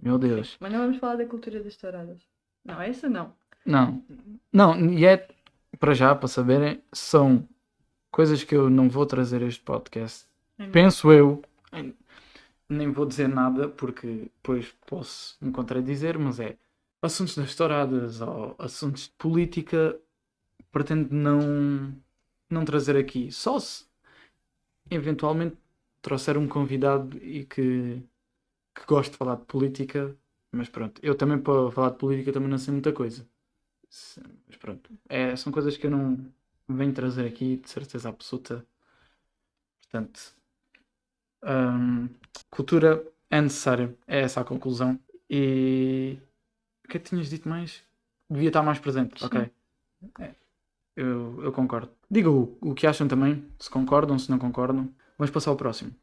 Meu 0.00 0.18
Deus. 0.18 0.56
Mas 0.60 0.72
não 0.72 0.80
vamos 0.80 0.98
falar 0.98 1.16
da 1.16 1.26
cultura 1.26 1.62
das 1.62 1.76
touradas. 1.76 2.22
Não, 2.64 2.80
essa 2.80 3.08
não. 3.08 3.34
Não, 3.64 4.02
não, 4.52 4.78
e 4.92 5.04
é 5.04 5.26
para 5.80 5.92
já, 5.92 6.14
para 6.14 6.28
saberem, 6.28 6.80
são 6.92 7.46
coisas 8.16 8.42
que 8.42 8.56
eu 8.56 8.70
não 8.70 8.88
vou 8.88 9.04
trazer 9.04 9.42
a 9.42 9.46
este 9.46 9.60
podcast. 9.60 10.26
É 10.58 10.66
Penso 10.68 11.12
eu, 11.12 11.42
nem 12.66 12.90
vou 12.90 13.04
dizer 13.04 13.28
nada 13.28 13.68
porque 13.68 14.30
depois 14.36 14.74
posso 14.86 15.36
me 15.38 15.52
contradizer, 15.52 16.18
mas 16.18 16.40
é 16.40 16.56
assuntos 17.02 17.36
das 17.36 17.54
touradas 17.54 18.22
ou 18.22 18.56
assuntos 18.58 19.02
de 19.02 19.10
política, 19.18 20.00
pretendo 20.72 21.14
não, 21.14 21.94
não 22.48 22.64
trazer 22.64 22.96
aqui. 22.96 23.30
Só 23.30 23.60
se 23.60 23.84
eventualmente 24.90 25.58
trouxer 26.00 26.38
um 26.38 26.48
convidado 26.48 27.18
e 27.18 27.44
que, 27.44 28.02
que 28.74 28.86
goste 28.86 29.12
de 29.12 29.18
falar 29.18 29.36
de 29.36 29.44
política, 29.44 30.16
mas 30.50 30.70
pronto, 30.70 30.98
eu 31.04 31.14
também 31.14 31.36
para 31.36 31.70
falar 31.70 31.90
de 31.90 31.98
política 31.98 32.32
também 32.32 32.48
não 32.48 32.56
sei 32.56 32.72
muita 32.72 32.94
coisa. 32.94 33.28
Mas 34.46 34.56
pronto, 34.58 34.90
é, 35.06 35.36
são 35.36 35.52
coisas 35.52 35.76
que 35.76 35.86
eu 35.86 35.90
não 35.90 36.32
venho 36.68 36.92
trazer 36.92 37.26
aqui 37.26 37.56
de 37.56 37.70
certeza 37.70 38.08
absoluta. 38.08 38.66
Portanto, 39.80 40.34
hum, 41.44 42.08
cultura 42.50 43.04
é 43.30 43.40
necessária, 43.40 43.96
é 44.06 44.20
essa 44.20 44.40
a 44.40 44.44
conclusão. 44.44 44.98
E 45.28 46.18
o 46.84 46.88
que 46.88 46.96
é 46.96 47.00
que 47.00 47.08
tinhas 47.08 47.28
dito 47.30 47.48
mais? 47.48 47.82
Devia 48.28 48.48
estar 48.48 48.62
mais 48.62 48.78
presente, 48.78 49.20
Sim. 49.20 49.26
ok. 49.26 49.50
É, 50.20 50.34
eu, 50.96 51.42
eu 51.42 51.52
concordo. 51.52 51.90
Diga 52.10 52.30
o, 52.30 52.56
o 52.60 52.74
que 52.74 52.86
acham 52.86 53.06
também, 53.06 53.46
se 53.58 53.70
concordam, 53.70 54.18
se 54.18 54.30
não 54.30 54.38
concordam. 54.38 54.92
Vamos 55.18 55.30
passar 55.30 55.50
ao 55.50 55.56
próximo. 55.56 55.94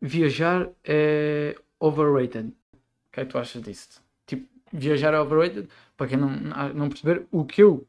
Viajar 0.00 0.70
é 0.82 1.56
overrated. 1.78 2.48
O 2.48 3.12
que 3.12 3.20
é 3.20 3.24
que 3.24 3.30
tu 3.30 3.38
achas 3.38 3.62
disso? 3.62 4.02
Tipo, 4.26 4.48
viajar 4.72 5.14
é 5.14 5.20
overrated? 5.20 5.68
Para 5.96 6.08
quem 6.08 6.18
não, 6.18 6.30
não 6.74 6.88
perceber, 6.88 7.26
o 7.30 7.44
que 7.44 7.62
eu 7.62 7.86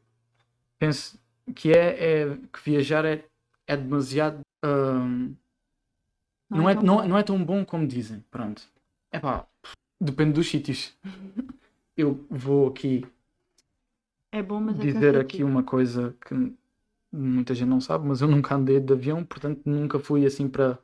penso 0.78 1.18
que 1.54 1.72
é, 1.72 2.22
é 2.22 2.36
que 2.52 2.60
viajar 2.64 3.04
é, 3.04 3.24
é 3.66 3.76
demasiado. 3.76 4.40
hum, 4.64 5.34
não, 6.50 6.68
é, 6.68 6.74
tão 6.74 6.82
não, 6.82 6.96
bom. 6.96 7.08
não 7.08 7.18
é 7.18 7.22
tão 7.22 7.44
bom 7.44 7.64
como 7.64 7.86
dizem. 7.86 8.24
Pronto. 8.30 8.62
É 9.10 9.18
pá, 9.18 9.46
depende 10.00 10.32
dos 10.34 10.48
sítios. 10.48 10.94
Eu 11.96 12.26
vou 12.28 12.68
aqui 12.68 13.06
É 14.32 14.42
bom, 14.42 14.60
mas 14.60 14.78
é 14.78 14.82
dizer 14.84 15.16
aqui 15.18 15.42
uma 15.42 15.62
coisa 15.62 16.14
que 16.26 16.34
muita 17.10 17.54
gente 17.54 17.68
não 17.68 17.80
sabe, 17.80 18.06
mas 18.06 18.20
eu 18.20 18.28
nunca 18.28 18.54
andei 18.54 18.78
de 18.78 18.92
avião, 18.92 19.24
portanto 19.24 19.62
nunca 19.64 19.98
fui 19.98 20.26
assim 20.26 20.48
para 20.48 20.78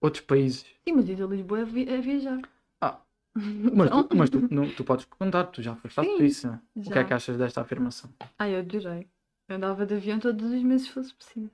outros 0.00 0.24
países. 0.24 0.64
Sim, 0.86 0.92
mas 0.94 1.08
ir 1.08 1.22
a 1.22 1.26
Lisboa 1.26 1.60
é, 1.60 1.64
vi- 1.64 1.88
é 1.88 2.00
viajar. 2.00 2.40
Ah, 2.80 3.00
Mas, 3.34 3.86
Então, 3.86 4.02
tu, 4.08 4.16
mas 4.16 4.30
tu, 4.30 4.48
não- 4.50 4.68
tu 4.74 4.84
podes 4.84 5.04
contar, 5.06 5.44
tu 5.44 5.62
já 5.62 5.74
foste 5.76 6.00
à 6.00 6.04
Suíça. 6.04 6.60
O 6.76 6.82
que 6.82 6.98
é 6.98 7.04
que 7.04 7.14
achas 7.14 7.36
desta 7.38 7.60
afirmação? 7.62 8.10
Ai, 8.38 8.54
eu 8.54 8.60
adorei. 8.60 9.08
Eu 9.50 9.56
andava 9.56 9.84
de 9.84 9.92
avião 9.96 10.18
todos 10.18 10.50
os 10.50 10.62
meses 10.62 10.86
se 10.86 10.94
fosse 10.94 11.14
preciso. 11.14 11.50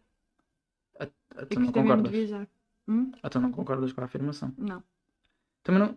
Ah, 1.00 1.08
Eu 1.40 1.46
Tu 1.48 1.60
não 1.60 1.72
concordas? 1.72 2.12
viajar. 2.12 2.46
Hum? 2.88 3.10
Ah, 3.22 3.28
tu 3.30 3.40
não 3.40 3.50
concordas 3.52 3.92
com 3.92 4.00
a 4.00 4.04
afirmação? 4.04 4.54
Não. 4.56 4.82
Também 5.62 5.80
não. 5.82 5.94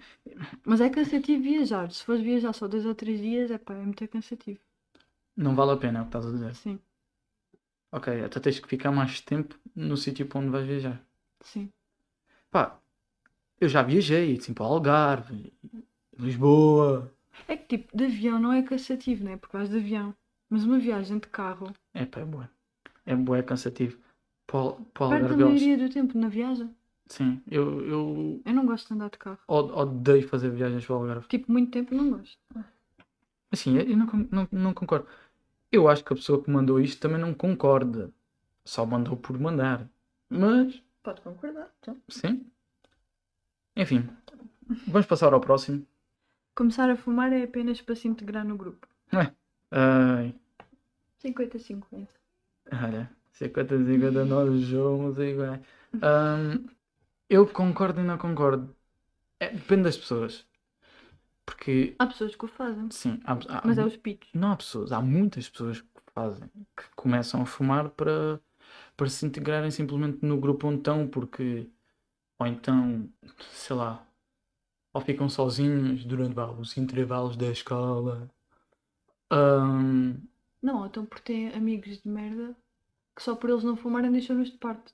Mas 0.66 0.80
é 0.82 0.90
cansativo 0.90 1.44
viajar. 1.44 1.92
Se 1.92 2.04
fores 2.06 2.22
viajar 2.22 2.54
só 2.54 2.66
dois 2.68 2.86
ou 2.86 2.96
três 2.96 3.20
dias, 3.20 3.52
é 3.52 3.58
pá, 3.58 3.74
é 3.74 3.84
muito 3.86 4.08
cansativo. 4.08 4.62
Não 5.36 5.56
vale 5.56 5.72
a 5.72 5.78
pena, 5.78 6.00
é 6.00 6.02
o 6.04 6.06
que 6.06 6.10
estás 6.10 6.26
a 6.28 6.32
dizer. 6.32 6.54
Sim, 6.54 6.80
Ok, 7.92 8.08
então 8.26 8.42
tens 8.42 8.60
que 8.60 8.68
ficar 8.68 8.92
mais 8.92 9.22
tempo 9.22 9.56
no 9.76 9.96
sítio 9.98 10.28
para 10.28 10.40
onde 10.40 10.50
vais 10.50 10.66
viajar. 10.68 11.06
sim. 11.44 11.72
Pá, 12.52 12.80
eu 13.62 13.70
já 13.70 13.84
viajei, 13.84 14.38
assim, 14.38 14.54
para 14.54 14.66
o 14.66 14.68
Algarve, 14.68 15.54
Lisboa. 16.20 17.14
É 17.50 17.58
que 17.58 17.66
tipo, 17.78 17.98
de 17.98 18.06
avião 18.06 18.40
não 18.40 18.54
é 18.54 18.64
cansativo, 18.64 19.26
né? 19.26 19.36
Porque 19.36 19.58
vais 19.58 19.70
de 19.70 19.76
avião. 19.78 20.16
Mas 20.50 20.64
uma 20.64 20.80
viagem 20.80 21.20
de 21.20 21.28
carro, 21.28 21.72
É 21.94 22.06
pá, 22.06 22.22
é 22.22 22.26
bué. 22.26 22.50
É 23.06 23.16
bué 23.16 23.44
cansativo. 23.44 23.98
Para 24.48 24.60
o, 24.60 24.86
para 24.86 25.06
o 25.06 25.10
perde 25.10 25.34
a 25.34 25.38
maioria 25.38 25.78
do 25.78 25.90
tempo 25.90 26.18
na 26.18 26.28
viagem. 26.28 26.76
Sim, 27.08 27.42
eu, 27.50 27.86
eu 27.88 28.42
Eu 28.46 28.54
não 28.54 28.66
gosto 28.66 28.88
de 28.88 28.94
andar 28.94 29.10
de 29.10 29.18
carro. 29.18 29.40
od- 29.48 29.72
odeio 29.74 30.28
fazer 30.28 30.50
viagens 30.52 30.86
para 30.86 30.96
o 30.96 31.00
Algarve. 31.00 31.28
Tipo, 31.28 31.52
muito 31.52 31.72
tempo 31.72 31.94
não 31.96 32.12
gosto. 32.12 32.38
Assim, 33.52 33.78
eu 33.78 33.98
não, 33.98 34.06
con- 34.08 34.28
não, 34.32 34.48
não 34.52 34.74
concordo. 34.74 35.08
Eu 35.72 35.88
acho 35.88 36.04
que 36.04 36.14
a 36.14 36.16
pessoa 36.16 36.44
que 36.44 36.50
mandou 36.52 36.80
isto 36.80 37.00
também 37.02 37.20
não 37.20 37.34
concorda. 37.34 38.12
Só 38.66 38.86
mandou 38.86 39.18
por 39.18 39.40
mandar. 39.40 39.88
Mas, 40.30 40.82
Pode 41.02 41.22
concordar. 41.22 41.72
Então. 41.80 41.98
sim. 42.10 42.46
Enfim, 43.76 44.08
vamos 44.88 45.08
passar 45.08 45.34
ao 45.34 45.42
próximo. 45.42 45.86
Começar 46.56 46.90
a 46.90 46.96
fumar 46.96 47.32
é 47.34 47.44
apenas 47.44 47.82
para 47.82 47.96
se 47.96 48.08
integrar 48.08 48.46
no 48.46 48.58
grupo. 48.58 48.88
Ai, 49.72 50.34
50-50. 51.18 52.20
olha, 52.72 53.10
50 53.32 53.78
50 53.86 54.26
nós 54.26 54.66
somos 54.70 55.18
iguais. 55.20 55.62
Ahm, 56.02 56.68
eu 57.30 57.48
concordo 57.48 58.02
e 58.02 58.04
não 58.04 58.18
concordo. 58.18 58.76
É, 59.40 59.50
depende 59.52 59.84
das 59.84 59.98
pessoas. 59.98 60.48
Porque, 61.46 61.96
Há 62.00 62.08
pessoas 62.08 62.36
que 62.36 62.46
o 62.46 62.48
fazem. 62.48 62.90
sim, 62.92 63.20
há, 63.26 63.34
há- 63.34 63.62
Mas 63.66 63.78
é 63.78 63.86
os 63.86 63.98
pitos. 63.98 64.30
não 64.34 64.52
há 64.52 64.58
pessoas, 64.58 64.92
há 64.92 65.02
muitas 65.02 65.50
pessoas 65.50 65.82
que 65.82 65.88
fazem, 66.14 66.48
que 66.78 66.84
começam 66.96 67.42
a 67.42 67.46
fumar 67.46 67.90
para, 67.92 68.40
para 68.98 69.10
se 69.10 69.26
integrarem 69.26 69.72
simplesmente 69.72 70.26
no 70.26 70.40
grupo 70.40 70.68
onde 70.68 70.80
estão, 70.80 71.08
porque, 71.08 71.70
ou 72.40 72.48
então, 72.48 73.10
sei 73.52 73.76
lá, 73.76 74.06
ou 74.94 75.02
ficam 75.02 75.30
sozinhos 75.30 76.06
durante 76.06 76.40
os 76.40 76.78
intervalos 76.78 77.38
da 77.38 77.48
escola. 77.52 78.30
Ahm, 79.32 80.28
Não, 80.62 80.86
então 80.86 81.06
porque 81.06 81.34
têm 81.34 81.50
amigos 81.50 82.02
de 82.02 82.08
merda 82.08 82.56
que 83.16 83.24
só 83.24 83.36
por 83.36 83.50
eles 83.50 83.64
não 83.64 83.76
fumarem 83.78 84.12
deixam-nos 84.12 84.52
de 84.52 84.58
parte. 84.58 84.94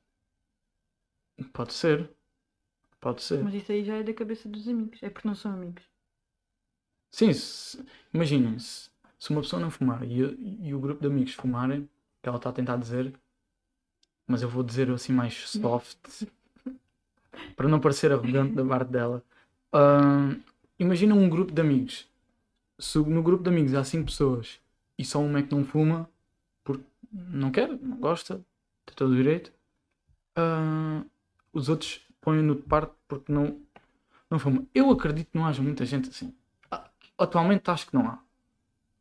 pode 1.54 1.74
ser, 1.74 2.10
pode 3.02 3.22
ser. 3.24 3.44
Mas 3.44 3.54
isso 3.54 3.72
aí 3.72 3.86
já 3.86 3.96
é 3.96 4.04
da 4.04 4.14
cabeça 4.14 4.50
dos 4.50 4.68
amigos. 4.68 5.02
É 5.02 5.10
porque 5.10 5.26
não 5.28 5.36
são 5.36 5.54
amigos. 5.54 5.84
Sim, 7.12 7.34
se- 7.34 7.84
imaginem, 8.14 8.60
se, 8.60 8.90
uma 9.32 9.42
pessoa 9.42 9.60
não 9.62 9.72
fumar 9.72 10.04
e, 10.04 10.20
e 10.68 10.74
o 10.74 10.80
grupo 10.80 11.02
de 11.02 11.08
amigos 11.08 11.34
fumarem, 11.34 11.90
que 12.22 12.30
ela 12.30 12.38
está 12.38 12.50
a 12.50 12.54
tentar 12.54 12.78
dizer, 12.78 13.14
mas 14.28 14.42
eu 14.42 14.50
vou 14.50 14.64
dizer 14.64 14.90
assim 14.92 15.14
mais 15.14 15.34
soft, 15.50 15.98
para 17.56 17.68
não 17.68 17.80
parecer 17.80 18.12
arrogante 18.12 18.54
da 18.56 18.66
parte 18.66 18.92
dela. 18.92 19.24
Ahn, 19.74 20.38
imagina 20.80 21.16
um 21.16 21.30
grupo 21.30 21.52
de 21.54 21.62
amigos. 21.62 22.08
Se 22.78 22.98
no 23.00 23.24
grupo 23.24 23.44
de 23.44 23.50
amigos 23.50 23.74
há 23.74 23.84
cinco 23.84 24.06
pessoas 24.06 24.60
e 24.98 25.06
só 25.06 25.20
uma 25.22 25.40
é 25.40 25.44
que 25.44 25.54
não 25.54 25.64
fuma, 25.64 26.10
porque 26.64 26.84
não 27.12 27.52
quer, 27.52 27.70
não 27.70 27.98
gosta, 27.98 28.36
tem 28.86 28.96
todo 28.96 29.12
o 29.12 29.16
direito, 29.16 29.52
ahn, 30.36 31.04
os 31.54 31.70
outros 31.70 32.06
põem-no 32.20 32.56
de 32.56 32.64
parte 32.64 32.94
porque 33.08 33.32
não, 33.32 33.60
não 34.30 34.40
fuma. 34.40 34.66
Eu 34.74 34.90
acredito 34.92 35.32
que 35.32 35.38
não 35.38 35.46
haja 35.46 35.62
muita 35.62 35.86
gente 35.86 36.10
assim. 36.10 36.34
Ah, 36.70 36.90
Atualmente 37.18 37.70
acho 37.72 37.88
que 37.88 37.94
não 37.94 38.08
há. 38.08 38.20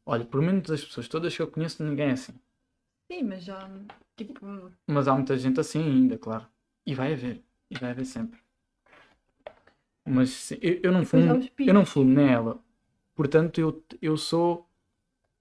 Olha, 0.07 0.25
por 0.25 0.41
menos 0.41 0.69
das 0.69 0.85
pessoas 0.85 1.09
todas 1.09 1.35
que 1.35 1.43
eu 1.43 1.51
conheço, 1.51 1.83
ninguém 1.83 2.11
é 2.11 2.13
assim. 2.13 2.35
Sim, 3.11 3.23
mas 3.23 3.45
já, 3.45 3.71
tipo, 4.17 4.71
Mas 4.87 5.09
há 5.09 5.15
muita 5.15 5.37
gente 5.37 5.59
assim 5.59 5.83
ainda, 5.83 6.19
claro. 6.19 6.47
E 6.87 6.95
vai 6.95 7.15
haver. 7.15 7.43
E 7.71 7.79
vai 7.79 7.91
haver 7.91 8.05
sempre. 8.05 8.39
Mas 10.07 10.31
sim, 10.31 10.59
eu, 10.61 10.81
eu 10.85 10.93
não 10.93 11.05
fumo. 11.05 11.51
Eu 11.59 11.75
não 11.75 11.87
fumo 11.87 12.13
nela. 12.13 12.59
Portanto, 13.15 13.61
eu, 13.61 13.85
eu 14.03 14.17
sou 14.17 14.69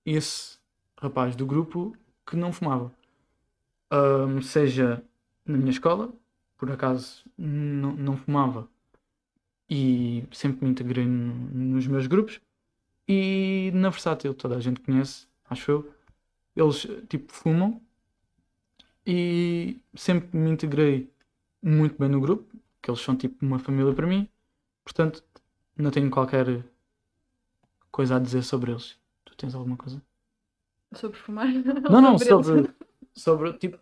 esse 0.06 0.60
rapaz 1.00 1.36
do 1.36 1.46
grupo 1.46 1.96
que 2.28 2.36
não 2.36 2.54
fumava. 2.54 2.94
Ahm, 3.92 4.42
seja 4.42 5.04
na 5.46 5.58
minha 5.58 5.72
escola, 5.72 6.14
por 6.58 6.72
acaso 6.72 7.24
não, 7.38 7.94
não 7.96 8.18
fumava. 8.18 8.70
E 9.70 10.24
sempre 10.32 10.66
me 10.66 10.72
integrei 10.72 11.06
no- 11.06 11.34
nos 11.76 11.88
meus 11.88 12.08
grupos. 12.08 12.40
E 13.08 13.72
na 13.76 13.90
Versátil, 13.92 14.34
toda 14.36 14.58
a 14.58 14.62
gente 14.62 14.82
conhece, 14.82 15.28
acho 15.50 15.72
eu. 15.72 15.94
eles 16.58 16.88
tipo 17.10 17.32
fumam 17.34 17.82
e 19.06 19.80
sempre 19.96 20.38
me 20.38 20.50
integrei 20.52 21.10
muito 21.62 21.98
bem 21.98 22.10
no 22.10 22.22
grupo, 22.22 22.46
que 22.82 22.90
eles 22.90 23.02
são 23.02 23.16
tipo 23.16 23.46
uma 23.46 23.60
família 23.60 23.94
para 23.94 24.08
mim, 24.08 24.28
portanto 24.84 25.24
não 25.78 25.92
tenho 25.92 26.10
qualquer 26.12 26.64
coisa 27.94 28.18
a 28.18 28.20
dizer 28.20 28.44
sobre 28.44 28.72
eles. 28.72 28.98
Tu 29.24 29.38
tens 29.38 29.56
alguma 29.56 29.78
coisa? 29.78 30.02
Sobre 30.96 31.18
fumar? 31.18 31.48
Não, 31.90 32.02
não, 32.02 32.16
eles? 32.16 32.28
sobre, 32.28 32.70
sobre 33.16 33.54
tipo 33.54 33.80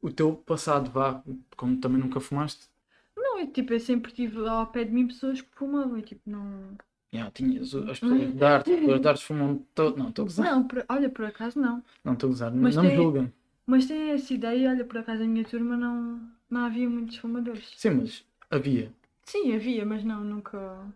o 0.00 0.10
teu 0.12 0.36
passado, 0.36 0.90
vá, 0.90 1.22
como 1.56 1.78
também 1.80 1.98
nunca 1.98 2.20
fumaste. 2.20 2.68
Não, 3.16 3.40
eu, 3.40 3.46
tipo, 3.50 3.72
eu 3.72 3.80
sempre 3.80 4.12
tive 4.12 4.46
ao 4.46 4.66
pé 4.68 4.84
de 4.84 4.92
mim 4.92 5.06
pessoas 5.08 5.40
que 5.40 5.48
fumavam 5.56 5.98
e 5.98 6.02
tipo, 6.02 6.22
não. 6.30 6.76
Yeah, 7.12 7.30
tinhas 7.32 7.72
o- 7.74 7.90
as 7.90 7.98
pessoas 7.98 8.34
de 8.34 8.44
arte, 8.44 8.70
as 8.72 8.78
pessoas 8.80 9.00
de 9.00 9.08
arte 9.08 9.24
fumam 9.24 9.66
todo. 9.74 9.96
Não, 9.96 10.08
estou 10.10 10.22
a 10.24 10.26
gozar. 10.26 10.46
Não, 10.46 10.66
por- 10.68 10.84
olha, 10.88 11.08
por 11.10 11.24
acaso 11.24 11.58
não. 11.58 11.82
Não, 12.04 12.12
estou 12.12 12.28
a 12.28 12.30
gozar. 12.32 12.52
Mas 12.54 12.76
não 12.76 12.82
me 12.82 12.88
tem- 12.90 12.96
julguem. 12.96 13.32
Mas 13.66 13.86
tem 13.86 14.10
essa 14.10 14.32
ideia, 14.32 14.70
olha, 14.70 14.84
por 14.84 14.98
acaso 14.98 15.22
a 15.24 15.26
minha 15.26 15.44
turma 15.44 15.76
não, 15.76 16.20
não 16.48 16.64
havia 16.66 16.88
muitos 16.88 17.16
fumadores. 17.16 17.72
Sim, 17.76 17.90
mas 17.90 18.24
havia. 18.50 18.92
Sim, 19.24 19.54
havia, 19.54 19.84
mas 19.84 20.04
não, 20.04 20.22
nunca. 20.22 20.86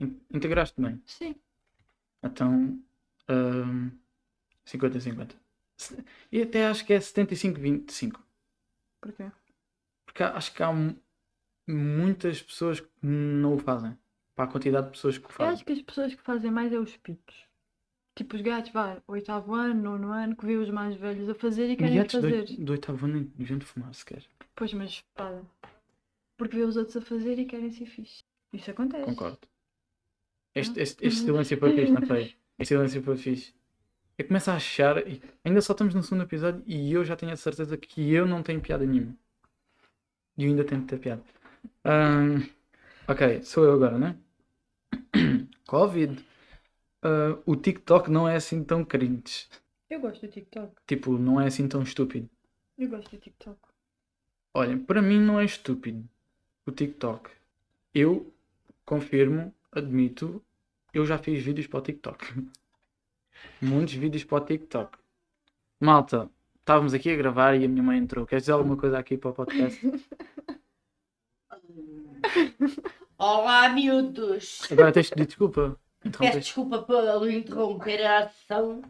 In- 0.00 0.20
Integraste 0.32 0.80
bem. 0.80 1.00
Sim. 1.04 1.34
Então, 2.24 2.80
hum, 3.28 3.90
50-50. 4.64 5.36
Se- 5.76 6.02
E 6.32 6.42
até 6.42 6.66
acho 6.66 6.84
que 6.86 6.92
é 6.92 7.00
75-25. 7.00 8.20
Porquê? 9.00 9.30
Porque 10.06 10.22
acho 10.22 10.54
que 10.54 10.62
há 10.62 10.72
mu- 10.72 10.96
muitas 11.68 12.42
pessoas 12.42 12.80
que 12.80 12.88
não 13.02 13.54
o 13.54 13.58
fazem. 13.58 13.96
Para 14.34 14.46
a 14.46 14.52
quantidade 14.52 14.86
de 14.86 14.92
pessoas 14.92 15.18
que 15.18 15.24
o 15.24 15.28
Eu 15.28 15.32
fazem. 15.34 15.52
acho 15.54 15.64
que 15.64 15.72
as 15.72 15.82
pessoas 15.82 16.14
que 16.14 16.22
fazem 16.22 16.50
mais 16.50 16.72
é 16.72 16.78
os 16.78 16.96
pitos. 16.96 17.44
Tipo 18.16 18.36
os 18.36 18.42
gatos, 18.42 18.70
vá, 18.72 19.02
oitavo 19.08 19.54
ano, 19.54 19.82
nono 19.82 20.12
ano, 20.12 20.36
que 20.36 20.46
vê 20.46 20.56
os 20.56 20.70
mais 20.70 20.94
velhos 20.96 21.28
a 21.28 21.34
fazer 21.34 21.68
e 21.70 21.76
querem 21.76 21.96
Gatos 21.98 22.14
do, 22.14 22.20
fazer. 22.22 22.40
oit- 22.40 22.60
do 22.64 22.72
oitavo 22.72 23.06
ano 23.06 23.14
nem 23.14 23.24
deviam 23.24 23.58
de 23.58 23.66
fumar 23.66 23.92
sequer. 23.94 24.24
Pois, 24.54 24.72
mas 24.72 25.02
pá, 25.14 25.42
porque 26.36 26.56
vê 26.56 26.62
os 26.62 26.76
outros 26.76 26.96
a 26.96 27.00
fazer 27.00 27.38
e 27.38 27.44
querem 27.44 27.70
ser 27.72 27.86
fixe. 27.86 28.22
Isso 28.52 28.70
acontece. 28.70 29.04
Concordo. 29.04 29.38
Este, 30.54 30.80
este, 30.80 31.02
Uhum. 31.02 31.08
este 31.08 31.20
silêncio 31.24 31.58
foi 31.58 31.74
fixe, 31.74 31.92
não 31.92 32.02
foi? 32.06 32.34
Este 32.58 32.68
silêncio 32.74 33.02
foi 33.02 33.16
fixe. 33.16 33.54
Eu 34.16 34.26
começo 34.26 34.50
a 34.50 34.54
achar, 34.54 34.96
ainda 35.44 35.60
só 35.60 35.72
estamos 35.72 35.92
no 35.94 36.02
segundo 36.02 36.22
episódio 36.22 36.62
e 36.66 36.92
eu 36.92 37.04
já 37.04 37.16
tenho 37.16 37.32
a 37.32 37.36
certeza 37.36 37.76
que 37.76 38.12
eu 38.12 38.26
não 38.26 38.42
tenho 38.42 38.60
piada 38.60 38.86
nenhuma. 38.86 39.14
E 40.38 40.44
eu 40.44 40.50
ainda 40.50 40.64
tenho 40.64 40.82
ter 40.84 40.98
piada. 40.98 41.22
Ahm, 41.84 42.48
ok, 43.08 43.42
sou 43.42 43.64
eu 43.64 43.72
agora, 43.72 43.98
né? 43.98 44.16
Covid. 45.66 46.24
Ah, 47.02 47.38
o 47.44 47.56
TikTok 47.56 48.10
não 48.10 48.28
é 48.28 48.36
assim 48.36 48.62
tão 48.62 48.84
cringe. 48.84 49.48
Eu 49.90 50.00
gosto 50.00 50.26
do 50.26 50.32
TikTok. 50.32 50.72
Tipo, 50.86 51.18
não 51.18 51.40
é 51.40 51.46
assim 51.46 51.68
tão 51.68 51.82
estúpido. 51.82 52.28
Eu 52.78 52.88
gosto 52.88 53.10
do 53.10 53.18
TikTok. 53.18 53.58
Olhem, 54.54 54.78
para 54.78 55.02
mim 55.02 55.20
não 55.20 55.38
é 55.40 55.44
estúpido 55.44 56.08
o 56.66 56.70
TikTok. 56.72 57.30
Eu 57.92 58.32
confirmo, 58.84 59.52
admito, 59.74 60.42
eu 60.92 61.04
já 61.06 61.18
fiz 61.18 61.42
vídeos 61.42 61.66
para 61.66 61.78
o 61.78 61.82
TikTok. 61.82 62.24
Muitos 63.60 63.94
vídeos 63.94 64.24
para 64.24 64.42
o 64.42 64.46
TikTok. 64.46 64.96
Malta, 65.80 66.30
estávamos 66.60 66.94
aqui 66.94 67.10
a 67.10 67.16
gravar 67.16 67.54
e 67.54 67.64
a 67.64 67.68
minha 67.68 67.82
mãe 67.82 67.98
entrou. 67.98 68.26
Queres 68.26 68.44
dizer 68.44 68.52
alguma 68.52 68.76
coisa 68.76 68.98
aqui 68.98 69.16
para 69.18 69.30
o 69.30 69.34
podcast? 69.34 69.80
Olá, 73.18 73.68
miúdos! 73.68 74.60
Agora 74.70 74.92
tens 74.92 75.06
de 75.06 75.12
pedir 75.12 75.26
desculpa. 75.26 75.78
Peço 76.00 76.08
Interrompeste. 76.08 76.40
desculpa 76.40 76.82
pelo 76.82 77.30
interromper 77.30 78.02
a 78.04 78.18
ação. 78.24 78.82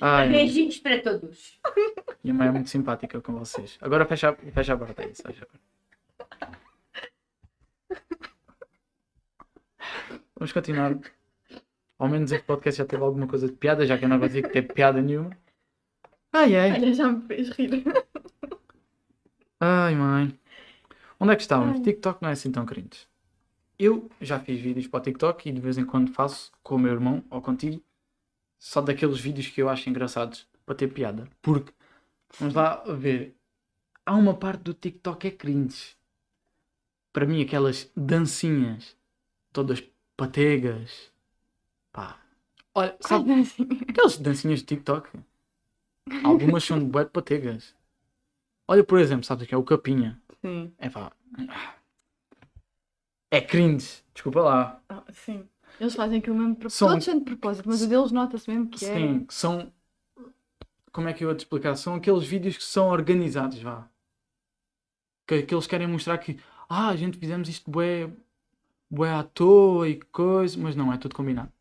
Ai, 0.00 0.28
Beijinhos 0.28 0.78
para 0.78 1.00
todos. 1.02 1.60
minha 2.22 2.34
mãe 2.34 2.48
é 2.48 2.50
muito 2.50 2.70
simpática 2.70 3.20
com 3.20 3.32
vocês. 3.38 3.76
Agora 3.80 4.06
fecha, 4.06 4.30
a- 4.30 4.36
fecha 4.52 4.74
a 4.74 4.76
porta 4.78 5.02
aí. 5.02 5.14
Fecha 5.14 5.42
a 5.44 5.46
porta. 5.46 5.60
Vamos 10.38 10.52
continuar. 10.52 10.96
Ao 11.98 12.08
menos 12.08 12.30
este 12.30 12.46
podcast 12.46 12.78
já 12.78 12.86
teve 12.86 13.02
alguma 13.02 13.26
coisa 13.26 13.48
de 13.48 13.54
piada, 13.54 13.84
já 13.84 13.98
que 13.98 14.04
eu 14.04 14.08
não 14.08 14.20
vou 14.20 14.28
dizer 14.28 14.42
que 14.42 14.50
teve 14.50 14.72
piada 14.72 15.02
nenhuma. 15.02 15.36
Ai 16.32 16.54
ai. 16.54 16.72
Olha, 16.74 16.94
já 16.94 17.10
me 17.10 17.26
fez 17.26 17.48
rir. 17.50 17.82
Ai, 19.58 19.96
mãe. 19.96 20.38
Onde 21.18 21.32
é 21.32 21.36
que 21.36 21.42
estávamos? 21.42 21.78
Ai. 21.78 21.82
TikTok 21.82 22.22
não 22.22 22.28
é 22.28 22.32
assim 22.34 22.52
tão 22.52 22.64
cringe. 22.64 23.08
Eu 23.76 24.08
já 24.20 24.38
fiz 24.38 24.60
vídeos 24.60 24.86
para 24.86 25.00
o 25.00 25.02
TikTok 25.02 25.48
e 25.48 25.52
de 25.52 25.60
vez 25.60 25.76
em 25.76 25.84
quando 25.84 26.12
faço 26.12 26.52
com 26.62 26.76
o 26.76 26.78
meu 26.78 26.92
irmão 26.92 27.24
ou 27.30 27.42
contigo. 27.42 27.82
Só 28.60 28.80
daqueles 28.80 29.18
vídeos 29.18 29.48
que 29.48 29.60
eu 29.60 29.68
acho 29.68 29.90
engraçados 29.90 30.46
para 30.64 30.76
ter 30.76 30.86
piada. 30.86 31.28
Porque, 31.42 31.72
vamos 32.38 32.54
lá 32.54 32.84
ver. 32.84 33.34
Há 34.06 34.14
uma 34.14 34.34
parte 34.34 34.62
do 34.62 34.72
TikTok 34.72 35.18
que 35.18 35.26
é 35.26 35.30
cringe. 35.32 35.96
Para 37.12 37.26
mim, 37.26 37.42
aquelas 37.42 37.90
dancinhas, 37.96 38.96
todas 39.52 39.82
pategas. 40.18 41.10
Pá. 41.92 42.18
Olha, 42.74 42.94
sabe? 43.00 43.30
Aquelas 43.88 44.18
dancinhas 44.18 44.58
de 44.60 44.66
TikTok. 44.66 45.08
Algumas 46.24 46.64
são 46.64 46.78
de 46.78 46.84
bué 46.84 47.04
de 47.04 47.10
pategas. 47.10 47.74
Olha, 48.66 48.84
por 48.84 48.98
exemplo, 48.98 49.24
sabes 49.24 49.44
o 49.44 49.48
que 49.48 49.54
é 49.54 49.58
o 49.58 49.62
capinha? 49.64 50.20
Sim. 50.42 50.74
É 50.78 50.90
pá. 50.90 51.12
É 53.30 53.40
cringe. 53.40 54.02
Desculpa 54.12 54.40
lá. 54.42 54.82
Ah, 54.88 55.04
sim. 55.12 55.48
Eles 55.80 55.94
fazem 55.94 56.18
aquilo 56.18 56.36
mesmo 56.36 56.54
de 56.54 56.60
propósito. 56.60 56.78
São- 56.78 56.88
Todos 56.88 57.04
são 57.04 57.18
de 57.18 57.24
propósito, 57.24 57.68
mas 57.68 57.82
o 57.82 57.86
deles 57.88 58.10
nota-se 58.10 58.50
mesmo 58.50 58.68
que 58.68 58.84
é. 58.84 58.94
Sim, 58.94 59.26
são. 59.30 59.72
Como 60.92 61.08
é 61.08 61.12
que 61.12 61.22
eu 61.24 61.28
vou 61.28 61.36
te 61.36 61.40
explicar? 61.40 61.76
São 61.76 61.94
aqueles 61.94 62.24
vídeos 62.24 62.56
que 62.56 62.64
são 62.64 62.88
organizados, 62.88 63.60
vá. 63.60 63.88
Que, 65.26 65.42
que 65.42 65.54
eles 65.54 65.66
querem 65.66 65.86
mostrar 65.86 66.18
que. 66.18 66.40
Ah, 66.68 66.88
a 66.88 66.96
gente 66.96 67.18
fizemos 67.18 67.48
isto 67.48 67.70
bué, 67.70 68.10
bué 68.90 69.10
à 69.12 69.22
toa 69.24 69.88
e 69.88 70.00
coisa. 70.00 70.58
Mas 70.58 70.76
não, 70.76 70.92
é 70.92 70.98
tudo 70.98 71.14
combinado. 71.16 71.52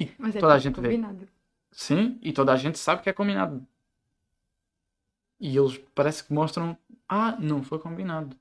E 0.00 0.06
Mas 0.18 0.34
é 0.34 0.42
toda 0.42 0.54
a 0.54 0.58
gente 0.58 0.80
vê. 0.80 0.92
combinado. 0.96 1.28
Sim, 1.72 2.18
e 2.22 2.32
toda 2.32 2.52
a 2.52 2.56
gente 2.56 2.78
sabe 2.78 3.02
que 3.02 3.10
é 3.10 3.12
combinado. 3.14 3.66
E 5.38 5.56
eles 5.56 5.78
parece 5.94 6.24
que 6.24 6.32
mostram, 6.32 6.76
ah, 7.08 7.36
não 7.40 7.62
foi 7.62 7.78
combinado. 7.78 8.36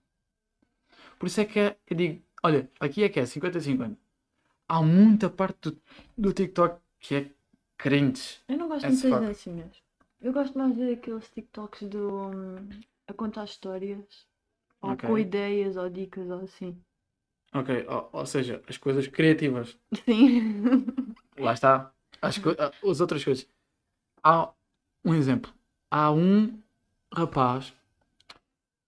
Por 1.18 1.28
isso 1.28 1.42
é 1.42 1.46
que 1.46 1.60
é, 1.60 1.78
eu 1.90 1.96
digo, 1.98 2.22
olha, 2.44 2.70
aqui 2.80 3.04
é 3.04 3.10
que 3.10 3.20
é 3.20 3.26
50-50. 3.26 3.98
Há 4.68 4.82
muita 4.82 5.30
parte 5.30 5.70
do, 5.72 5.82
do 6.18 6.34
TikTok 6.34 6.80
que 7.00 7.16
é 7.16 7.32
cringe. 7.78 8.40
Eu 8.48 8.58
não 8.58 8.70
gosto 8.70 8.88
As 8.88 8.94
muito 8.94 9.04
das 9.04 9.18
fuck. 9.18 9.20
dancinhas. 9.20 9.84
Eu 10.22 10.32
gosto 10.32 10.58
mais 10.58 10.78
daqueles 10.78 11.30
TikToks 11.30 11.90
do. 11.90 12.28
hum, 12.30 12.70
a 13.06 13.14
contar 13.14 13.44
histórias. 13.44 14.26
Ou 14.82 14.94
Ok. 14.94 15.04
com 15.06 15.18
ideias 15.20 15.78
ou 15.78 15.90
dicas 15.90 16.30
ou 16.30 16.42
assim. 16.42 16.82
Ok, 17.54 17.86
ou, 17.88 18.10
ou 18.12 18.26
seja, 18.26 18.62
as 18.68 18.78
coisas 18.78 19.08
criativas. 19.08 19.78
Sim. 20.06 20.86
Lá 21.38 21.54
está. 21.54 21.92
As, 22.22 22.40
ah, 22.58 22.72
as 22.90 23.00
outras 23.02 23.24
coisas. 23.24 23.48
Há 24.24 24.50
um 25.04 25.14
exemplo. 25.14 25.52
Há 25.92 26.12
um 26.12 26.60
rapaz 27.14 27.74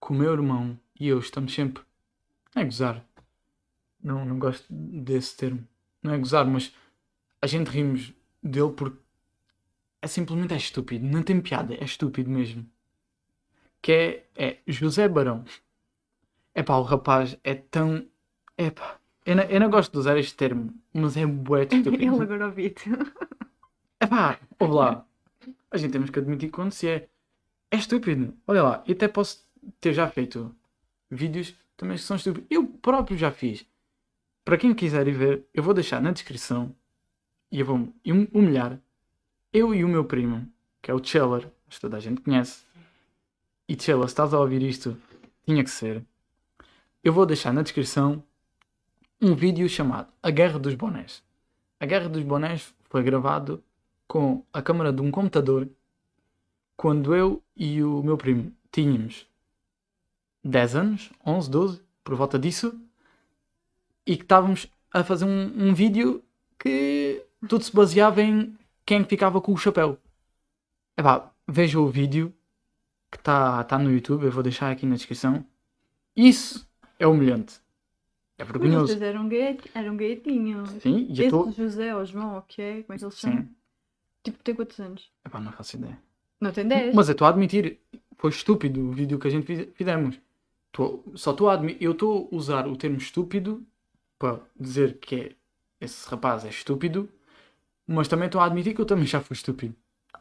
que 0.02 0.12
o 0.12 0.16
meu 0.16 0.34
irmão 0.34 0.80
e 1.00 1.08
eu 1.08 1.20
estamos 1.20 1.54
sempre. 1.54 1.84
Não 2.56 2.62
é 2.62 2.66
gozar. 2.66 3.06
Não, 4.02 4.26
não 4.26 4.40
gosto 4.40 4.66
desse 4.70 5.36
termo. 5.36 5.68
Não 6.02 6.14
é 6.14 6.18
gozar, 6.18 6.46
mas 6.46 6.74
a 7.42 7.48
gente 7.48 7.68
rimos 7.68 8.14
dele 8.42 8.72
porque 8.72 8.98
é 10.02 10.08
simplesmente 10.08 10.54
é 10.54 10.58
estúpido. 10.58 11.06
Não 11.06 11.24
tem 11.24 11.42
piada, 11.42 11.74
é 11.74 11.84
estúpido 11.84 12.30
mesmo. 12.30 12.66
Que 13.82 13.92
é, 13.92 14.26
é 14.36 14.58
José 14.68 15.08
Barão. 15.08 15.44
É 16.54 16.64
pá, 16.64 16.78
o 16.78 16.84
rapaz 16.84 17.38
é 17.44 17.56
tão. 17.56 18.08
É 18.58 18.70
pá. 18.70 18.98
Eu 19.26 19.36
não, 19.36 19.44
eu 19.44 19.60
não 19.60 19.70
gosto 19.70 19.92
de 19.92 19.98
usar 19.98 20.18
este 20.18 20.36
termo, 20.36 20.74
mas 20.94 21.18
é 21.18 21.26
bué 21.26 21.64
estúpido. 21.70 21.96
Ele 22.04 22.24
agora 22.24 22.46
ouvi-te. 22.48 22.90
É 23.98 24.06
pá, 24.08 24.38
ouve 24.60 24.74
lá. 24.74 25.06
A 25.72 25.78
gente 25.78 25.94
temos 25.94 26.10
que 26.10 26.20
admitir 26.20 26.50
quando 26.52 26.74
se 26.74 26.86
é. 26.88 27.08
É 27.72 27.78
estúpido. 27.78 28.34
Olha 28.46 28.62
lá, 28.62 28.84
eu 28.86 28.94
até 28.94 29.08
posso 29.08 29.44
ter 29.80 29.94
já 29.94 30.08
feito 30.10 30.54
vídeos 31.10 31.56
também 31.78 31.96
que 31.96 32.04
são 32.04 32.18
estúpidos. 32.18 32.46
Eu 32.52 32.68
próprio 32.68 33.18
já 33.18 33.32
fiz. 33.32 33.66
Para 34.44 34.58
quem 34.58 34.74
quiser 34.76 35.08
ir 35.08 35.14
ver, 35.14 35.46
eu 35.54 35.64
vou 35.64 35.74
deixar 35.74 36.02
na 36.02 36.12
descrição 36.12 36.76
e 37.50 37.62
eu 37.62 37.66
vou 37.66 37.78
hum- 37.78 38.28
humilhar 38.34 38.78
eu 39.54 39.74
e 39.74 39.86
o 39.86 39.88
meu 39.88 40.04
primo, 40.04 40.46
que 40.82 40.92
é 40.92 40.94
o 40.94 41.02
Cheller, 41.02 41.50
que 41.70 41.80
toda 41.80 41.96
a 41.96 42.00
gente 42.02 42.20
conhece. 42.20 42.66
E 43.68 43.82
Cheller, 43.82 44.08
se 44.10 44.12
estás 44.12 44.34
a 44.34 44.40
ouvir 44.40 44.62
isto, 44.62 44.98
tinha 45.46 45.64
que 45.64 45.70
ser. 45.72 46.04
Eu 47.02 47.14
vou 47.14 47.26
deixar 47.26 47.54
na 47.54 47.62
descrição 47.62 48.22
um 49.22 49.36
vídeo 49.36 49.68
chamado 49.70 50.08
A 50.22 50.30
Guerra 50.30 50.60
dos 50.60 50.76
Bonés. 50.76 51.24
A 51.80 51.86
Guerra 51.86 52.10
dos 52.10 52.24
Bonés 52.24 52.74
foi 52.90 53.04
gravado 53.04 53.64
com 54.08 54.44
a 54.54 54.62
câmera 54.62 54.92
de 54.94 55.02
um 55.02 55.12
computador 55.12 55.70
quando 56.76 57.16
eu 57.16 57.42
e 57.56 57.82
o 57.82 58.04
meu 58.04 58.18
primo 58.18 58.52
tínhamos 58.72 59.28
10 60.44 60.76
anos, 60.76 61.12
11, 61.26 61.50
12, 61.50 61.82
por 62.04 62.16
volta 62.16 62.38
disso, 62.38 62.80
e 64.06 64.16
que 64.16 64.24
estávamos 64.24 64.68
a 64.92 65.04
fazer 65.04 65.26
um, 65.26 65.70
um 65.70 65.74
vídeo 65.74 66.24
que 66.60 67.24
tudo 67.48 67.64
se 67.64 67.76
baseava 67.76 68.22
em 68.22 68.56
quem 68.86 69.04
que 69.04 69.10
ficava 69.10 69.42
com 69.42 69.54
o 69.54 69.58
chapéu. 69.58 69.98
Epá, 70.98 71.32
veja 71.48 71.80
o 71.80 71.90
vídeo 71.90 72.34
que 73.10 73.18
está 73.18 73.64
tá 73.64 73.80
no 73.80 73.92
YouTube, 73.92 74.26
eu 74.26 74.32
vou 74.32 74.44
deixar 74.44 74.72
aqui 74.72 74.86
na 74.86 74.96
descrição. 74.96 75.46
Isso 76.16 76.68
é 77.00 77.08
humilhante. 77.08 77.65
É 78.38 78.44
Mas 78.44 78.52
vergonhoso. 78.52 78.88
vocês 78.88 79.02
eram, 79.02 79.30
gaiet, 79.30 79.72
eram 79.74 79.96
gaietinhos. 79.96 80.70
Sim, 80.82 81.08
e 81.10 81.14
Esse 81.14 81.22
eu 81.22 81.26
estou. 81.26 81.52
José 81.52 81.96
ou 81.96 82.06
João, 82.06 82.34
ou 82.34 82.40
o 82.40 82.42
que 82.42 82.62
é? 82.62 82.84
Como 82.84 82.96
é 82.96 82.98
que 82.98 83.06
eles 83.06 83.18
chamam? 83.20 83.38
Sim. 83.44 83.56
Tipo, 84.24 84.44
tem 84.44 84.56
quantos 84.56 84.80
anos? 84.80 85.12
Epá, 85.26 85.40
não 85.40 85.52
faço 85.52 85.78
ideia. 85.78 85.98
Não 86.42 86.52
tem 86.52 86.68
10? 86.68 86.94
Mas 86.94 87.08
eu 87.08 87.14
estou 87.14 87.26
a 87.26 87.30
admitir, 87.30 87.80
foi 88.18 88.30
estúpido 88.32 88.82
o 88.82 88.92
vídeo 88.92 89.18
que 89.20 89.28
a 89.28 89.32
gente 89.32 89.46
fiz- 89.46 89.68
fizemos. 89.76 90.20
Tô- 90.72 91.02
só 91.16 91.32
estou 91.32 91.50
a 91.50 91.54
admitir, 91.54 91.84
eu 91.84 91.94
estou 91.94 92.28
a 92.32 92.36
usar 92.36 92.68
o 92.68 92.76
termo 92.76 92.98
estúpido 92.98 93.66
para 94.20 94.40
dizer 94.60 94.98
que 95.00 95.16
é- 95.16 95.36
esse 95.80 96.08
rapaz 96.10 96.44
é 96.44 96.50
estúpido, 96.50 97.08
mas 97.88 98.08
também 98.08 98.26
estou 98.26 98.42
a 98.42 98.46
admitir 98.46 98.74
que 98.76 98.82
eu 98.82 98.86
também 98.86 99.06
já 99.06 99.22
fui 99.22 99.36
estúpido. 99.36 99.74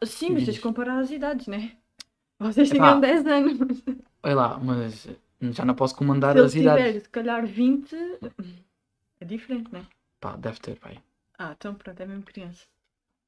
Sim, 0.05 0.31
mas 0.31 0.45
tens 0.45 0.55
de 0.55 0.61
comparar 0.61 0.99
as 0.99 1.11
idades, 1.11 1.47
né? 1.49 1.73
Vocês 2.39 2.71
Epá. 2.71 2.85
tinham 2.87 3.01
10 3.01 3.27
anos. 3.27 3.59
Olha 4.23 4.35
lá, 4.35 4.59
mas 4.59 5.09
já 5.53 5.65
não 5.65 5.75
posso 5.75 5.95
comandar 5.97 6.35
Se 6.35 6.41
as 6.41 6.55
idades. 6.55 6.87
tiver, 6.87 7.01
se 7.01 7.09
calhar, 7.09 7.47
20, 7.47 7.95
é 9.21 9.25
diferente, 9.25 9.73
né? 9.73 9.87
Pá, 10.21 10.37
deve 10.37 10.59
ter, 10.61 10.79
pai. 10.79 11.03
Ah, 11.39 11.55
então 11.57 11.75
pronto, 11.75 12.01
é 12.01 12.07
mesmo 12.07 12.23
criança. 12.25 12.67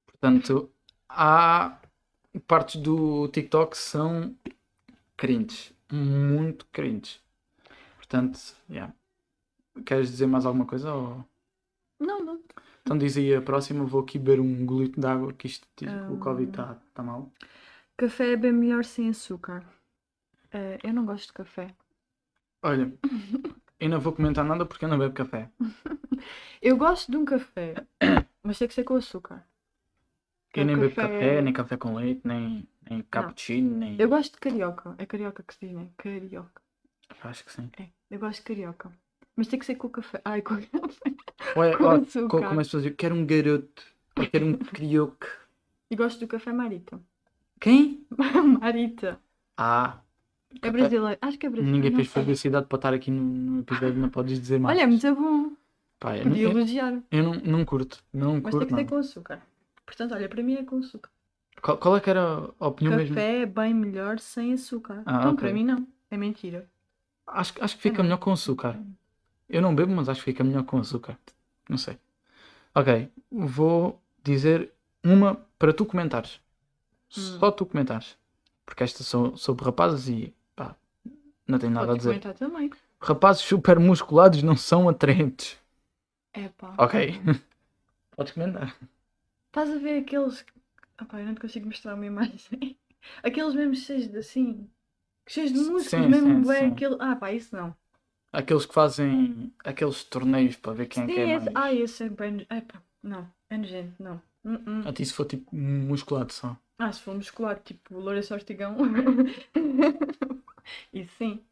Portanto, 0.06 0.70
há 1.08 1.78
partes 2.46 2.80
do 2.80 3.28
TikTok 3.28 3.72
que 3.72 3.78
são 3.78 4.34
cringe. 5.16 5.72
Muito 5.92 6.66
cringe. 6.72 7.20
Portanto, 7.96 8.38
yeah. 8.70 8.92
Queres 9.84 10.10
dizer 10.10 10.26
mais 10.26 10.46
alguma 10.46 10.66
coisa? 10.66 10.92
Ou... 10.94 11.24
Não, 12.00 12.24
não. 12.24 12.40
Então 12.82 12.96
diz 12.96 13.16
aí 13.16 13.34
a 13.34 13.42
próxima, 13.42 13.84
vou 13.84 14.00
aqui 14.02 14.18
beber 14.18 14.40
um 14.40 14.64
golito 14.64 15.00
de 15.00 15.06
água 15.06 15.32
que 15.32 15.46
isto, 15.46 15.66
tipo, 15.76 15.92
o 15.92 16.14
Hum. 16.14 16.20
Covid 16.20 16.50
está 16.50 16.76
tá 16.94 17.02
mal. 17.02 17.30
Café 17.96 18.32
é 18.32 18.36
bem 18.36 18.52
melhor 18.52 18.84
sem 18.84 19.08
açúcar. 19.08 19.64
Eh, 20.52 20.78
eu 20.84 20.92
não 20.94 21.04
gosto 21.06 21.28
de 21.28 21.32
café. 21.34 21.74
Olha, 22.66 22.92
eu 23.78 23.88
não 23.88 24.00
vou 24.00 24.12
comentar 24.12 24.44
nada 24.44 24.66
porque 24.66 24.84
eu 24.84 24.88
não 24.88 24.98
bebo 24.98 25.14
café. 25.14 25.50
Eu 26.60 26.76
gosto 26.76 27.10
de 27.10 27.16
um 27.16 27.24
café, 27.24 27.74
mas 28.42 28.58
tem 28.58 28.66
que 28.66 28.74
ser 28.74 28.82
com 28.84 28.96
açúcar. 28.96 29.46
Eu 30.54 30.64
nem 30.64 30.74
O 30.76 30.80
bebo 30.80 30.94
café- 30.96 31.08
café, 31.08 31.42
nem 31.42 31.52
café 31.52 31.76
com 31.76 31.94
leite, 31.94 32.22
nem, 32.24 32.66
nem 32.90 33.02
cappuccino, 33.02 33.76
nem. 33.76 34.00
Eu 34.00 34.08
gosto 34.08 34.32
de 34.32 34.40
carioca. 34.40 34.94
É 34.98 35.04
carioca 35.06 35.42
que 35.42 35.54
se 35.54 35.66
diz, 35.66 35.76
né? 35.76 35.88
Carioca. 35.96 36.62
Acho 37.22 37.44
que 37.44 37.52
sim. 37.52 37.70
É, 37.78 37.88
eu 38.10 38.18
gosto 38.18 38.38
de 38.38 38.44
carioca. 38.44 38.90
Mas 39.36 39.48
tem 39.48 39.58
que 39.58 39.66
ser 39.66 39.74
com 39.76 39.88
café. 39.90 40.20
Ai, 40.24 40.40
com 40.42 40.56
café. 40.56 40.68
Olha, 41.56 41.76
Com 41.76 41.84
olha, 41.86 42.02
açúcar. 42.02 42.28
co- 42.28 42.48
começo 42.48 42.76
a 42.76 42.80
dizer, 42.80 42.96
quero 42.96 43.14
um 43.14 43.26
garoto, 43.26 43.82
eu 44.16 44.30
quero 44.30 44.46
um 44.46 44.56
crioque. 44.74 45.26
E 45.90 45.94
gosto 45.96 46.18
do 46.20 46.26
café 46.26 46.52
Marita. 46.52 46.98
Quem? 47.60 48.06
Marita. 48.60 49.20
Ah, 49.58 50.00
É 50.54 50.58
Café- 50.58 50.70
brasileiro. 50.72 51.18
Acho 51.20 51.38
que 51.38 51.46
é 51.46 51.50
brasileiro. 51.50 51.76
ninguém 51.76 51.90
não 51.90 51.96
fez 51.96 52.08
publicidade 52.08 52.66
para 52.66 52.76
estar 52.76 52.94
aqui 52.94 53.10
no, 53.10 53.22
no 53.22 53.60
episódio, 53.60 53.94
não 54.00 54.08
podes 54.08 54.38
dizer 54.40 54.58
mais. 54.58 54.76
Olha, 54.76 54.84
é 54.84 54.86
muito 54.86 55.14
bom. 55.14 55.52
Pá, 55.98 56.16
eu, 56.16 56.24
não- 56.24 56.30
Podia 56.30 56.44
eu, 56.44 56.50
elogiar. 56.50 57.02
eu 57.10 57.22
não, 57.22 57.34
não 57.34 57.64
curto, 57.64 58.02
não 58.12 58.34
Mas 58.34 58.42
tem 58.42 58.50
curto 58.52 58.66
que 58.66 58.70
ser 58.74 58.76
nada. 58.76 58.88
com 58.88 58.96
açúcar. 58.96 59.42
Portanto, 59.84 60.14
olha, 60.14 60.28
para 60.28 60.42
mim 60.42 60.54
é 60.54 60.62
com 60.64 60.78
açúcar. 60.78 61.10
Qual, 61.62 61.78
qual 61.78 61.96
é 61.96 62.00
que 62.00 62.10
era 62.10 62.50
a 62.60 62.66
opinião 62.68 62.96
mesmo? 62.96 63.14
Café 63.14 63.40
é 63.42 63.46
bem 63.46 63.72
melhor 63.74 64.18
sem 64.18 64.52
açúcar. 64.52 65.02
Ah, 65.06 65.18
então, 65.18 65.32
ok. 65.32 65.36
para 65.40 65.52
mim 65.52 65.64
não. 65.64 65.86
É 66.10 66.16
mentira. 66.16 66.68
Acho, 67.26 67.54
que- 67.54 67.62
acho 67.62 67.76
que 67.76 67.82
fica 67.82 67.98
não. 67.98 68.04
melhor 68.04 68.18
com 68.18 68.32
açúcar. 68.32 68.78
Eu 69.48 69.62
não 69.62 69.74
bebo, 69.74 69.92
mas 69.94 70.08
acho 70.08 70.20
que 70.20 70.24
fica 70.26 70.44
melhor 70.44 70.64
com 70.64 70.78
açúcar. 70.78 71.18
Não 71.68 71.78
sei. 71.78 71.96
Ok, 72.74 73.08
vou 73.30 74.00
dizer 74.22 74.70
uma 75.02 75.36
para 75.58 75.72
tu 75.72 75.84
comentares. 75.86 76.40
Hum. 77.16 77.38
Só 77.38 77.50
tu 77.50 77.64
comentares. 77.64 78.16
Porque 78.66 78.82
estas 78.84 79.06
são 79.06 79.36
sobre 79.36 79.64
rapazes 79.64 80.08
e 80.08 80.34
não 81.46 81.58
tenho 81.58 81.72
nada 81.72 81.92
a 81.92 81.96
dizer. 81.96 82.08
comentar 82.10 82.34
também. 82.34 82.70
Rapazes 83.00 83.42
super 83.42 83.78
musculados 83.78 84.42
não 84.42 84.56
são 84.56 84.88
atraentes. 84.88 85.56
É 86.32 86.48
pá. 86.50 86.74
Ok. 86.78 87.20
Podes 88.16 88.32
comentar. 88.32 88.76
Estás 89.48 89.70
a 89.70 89.78
ver 89.78 90.00
aqueles. 90.02 90.44
Ah 90.98 91.04
pá, 91.04 91.20
eu 91.20 91.26
não 91.26 91.34
te 91.34 91.40
consigo 91.40 91.66
mostrar 91.66 91.94
uma 91.94 92.06
imagem. 92.06 92.76
Aqueles 93.22 93.54
mesmo 93.54 93.74
cheios 93.74 94.08
de 94.08 94.18
assim. 94.18 94.68
Cheios 95.28 95.52
de 95.52 95.58
músculos, 95.58 95.86
Sim, 95.86 96.08
mesmo 96.08 96.28
sim, 96.28 96.40
bué, 96.42 96.58
sim. 96.60 96.66
aquele. 96.72 96.96
Ah 97.00 97.16
pá, 97.16 97.32
isso 97.32 97.54
não. 97.56 97.74
Aqueles 98.32 98.66
que 98.66 98.74
fazem 98.74 99.52
aqueles 99.64 100.04
torneios 100.04 100.56
para 100.56 100.72
ver 100.74 100.86
quem 100.86 101.04
é 101.04 101.06
Sim, 101.06 101.14
que 101.14 101.20
é 101.20 101.36
esse. 101.36 101.44
mais. 101.50 101.56
Ah, 101.56 101.72
esse 101.72 102.04
é 102.04 102.08
bem. 102.08 102.46
É 102.50 102.60
pá, 102.60 102.82
não. 103.02 103.28
É 103.48 103.56
nojento, 103.56 104.02
não. 104.02 104.20
Hum, 104.44 104.58
hum. 104.66 104.82
A 104.86 104.92
ti 104.92 105.04
se 105.04 105.12
for 105.12 105.24
tipo 105.24 105.54
musculado 105.54 106.32
só. 106.32 106.56
Ah, 106.78 106.92
se 106.92 107.00
for 107.00 107.14
muscular, 107.14 107.58
tipo 107.60 107.98
Lourenço 107.98 108.34
Ortigão. 108.34 108.76
Isso 110.92 111.12
sim. 111.16 111.44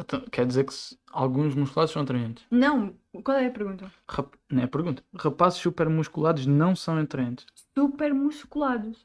Então, 0.00 0.20
quer 0.30 0.46
dizer 0.46 0.64
que 0.64 0.72
alguns 1.10 1.54
musculados 1.56 1.92
são 1.92 2.02
atraentes. 2.02 2.44
Não, 2.50 2.94
qual 3.24 3.36
é 3.36 3.46
a 3.46 3.50
pergunta? 3.50 3.90
Rap... 4.08 4.32
Não 4.48 4.62
é 4.62 4.64
a 4.64 4.68
pergunta. 4.68 5.02
Rapazes 5.16 5.58
super 5.58 5.88
musculados 5.88 6.46
não 6.46 6.76
são 6.76 6.96
atraentes. 6.98 7.44
Super 7.76 8.14
musculados. 8.14 9.04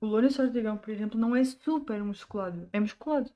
O 0.00 0.06
Lourenço 0.06 0.42
Ortigão, 0.42 0.76
por 0.76 0.90
exemplo, 0.90 1.18
não 1.20 1.36
é 1.36 1.44
super 1.44 2.02
musculado. 2.02 2.68
É 2.72 2.80
musculado. 2.80 3.30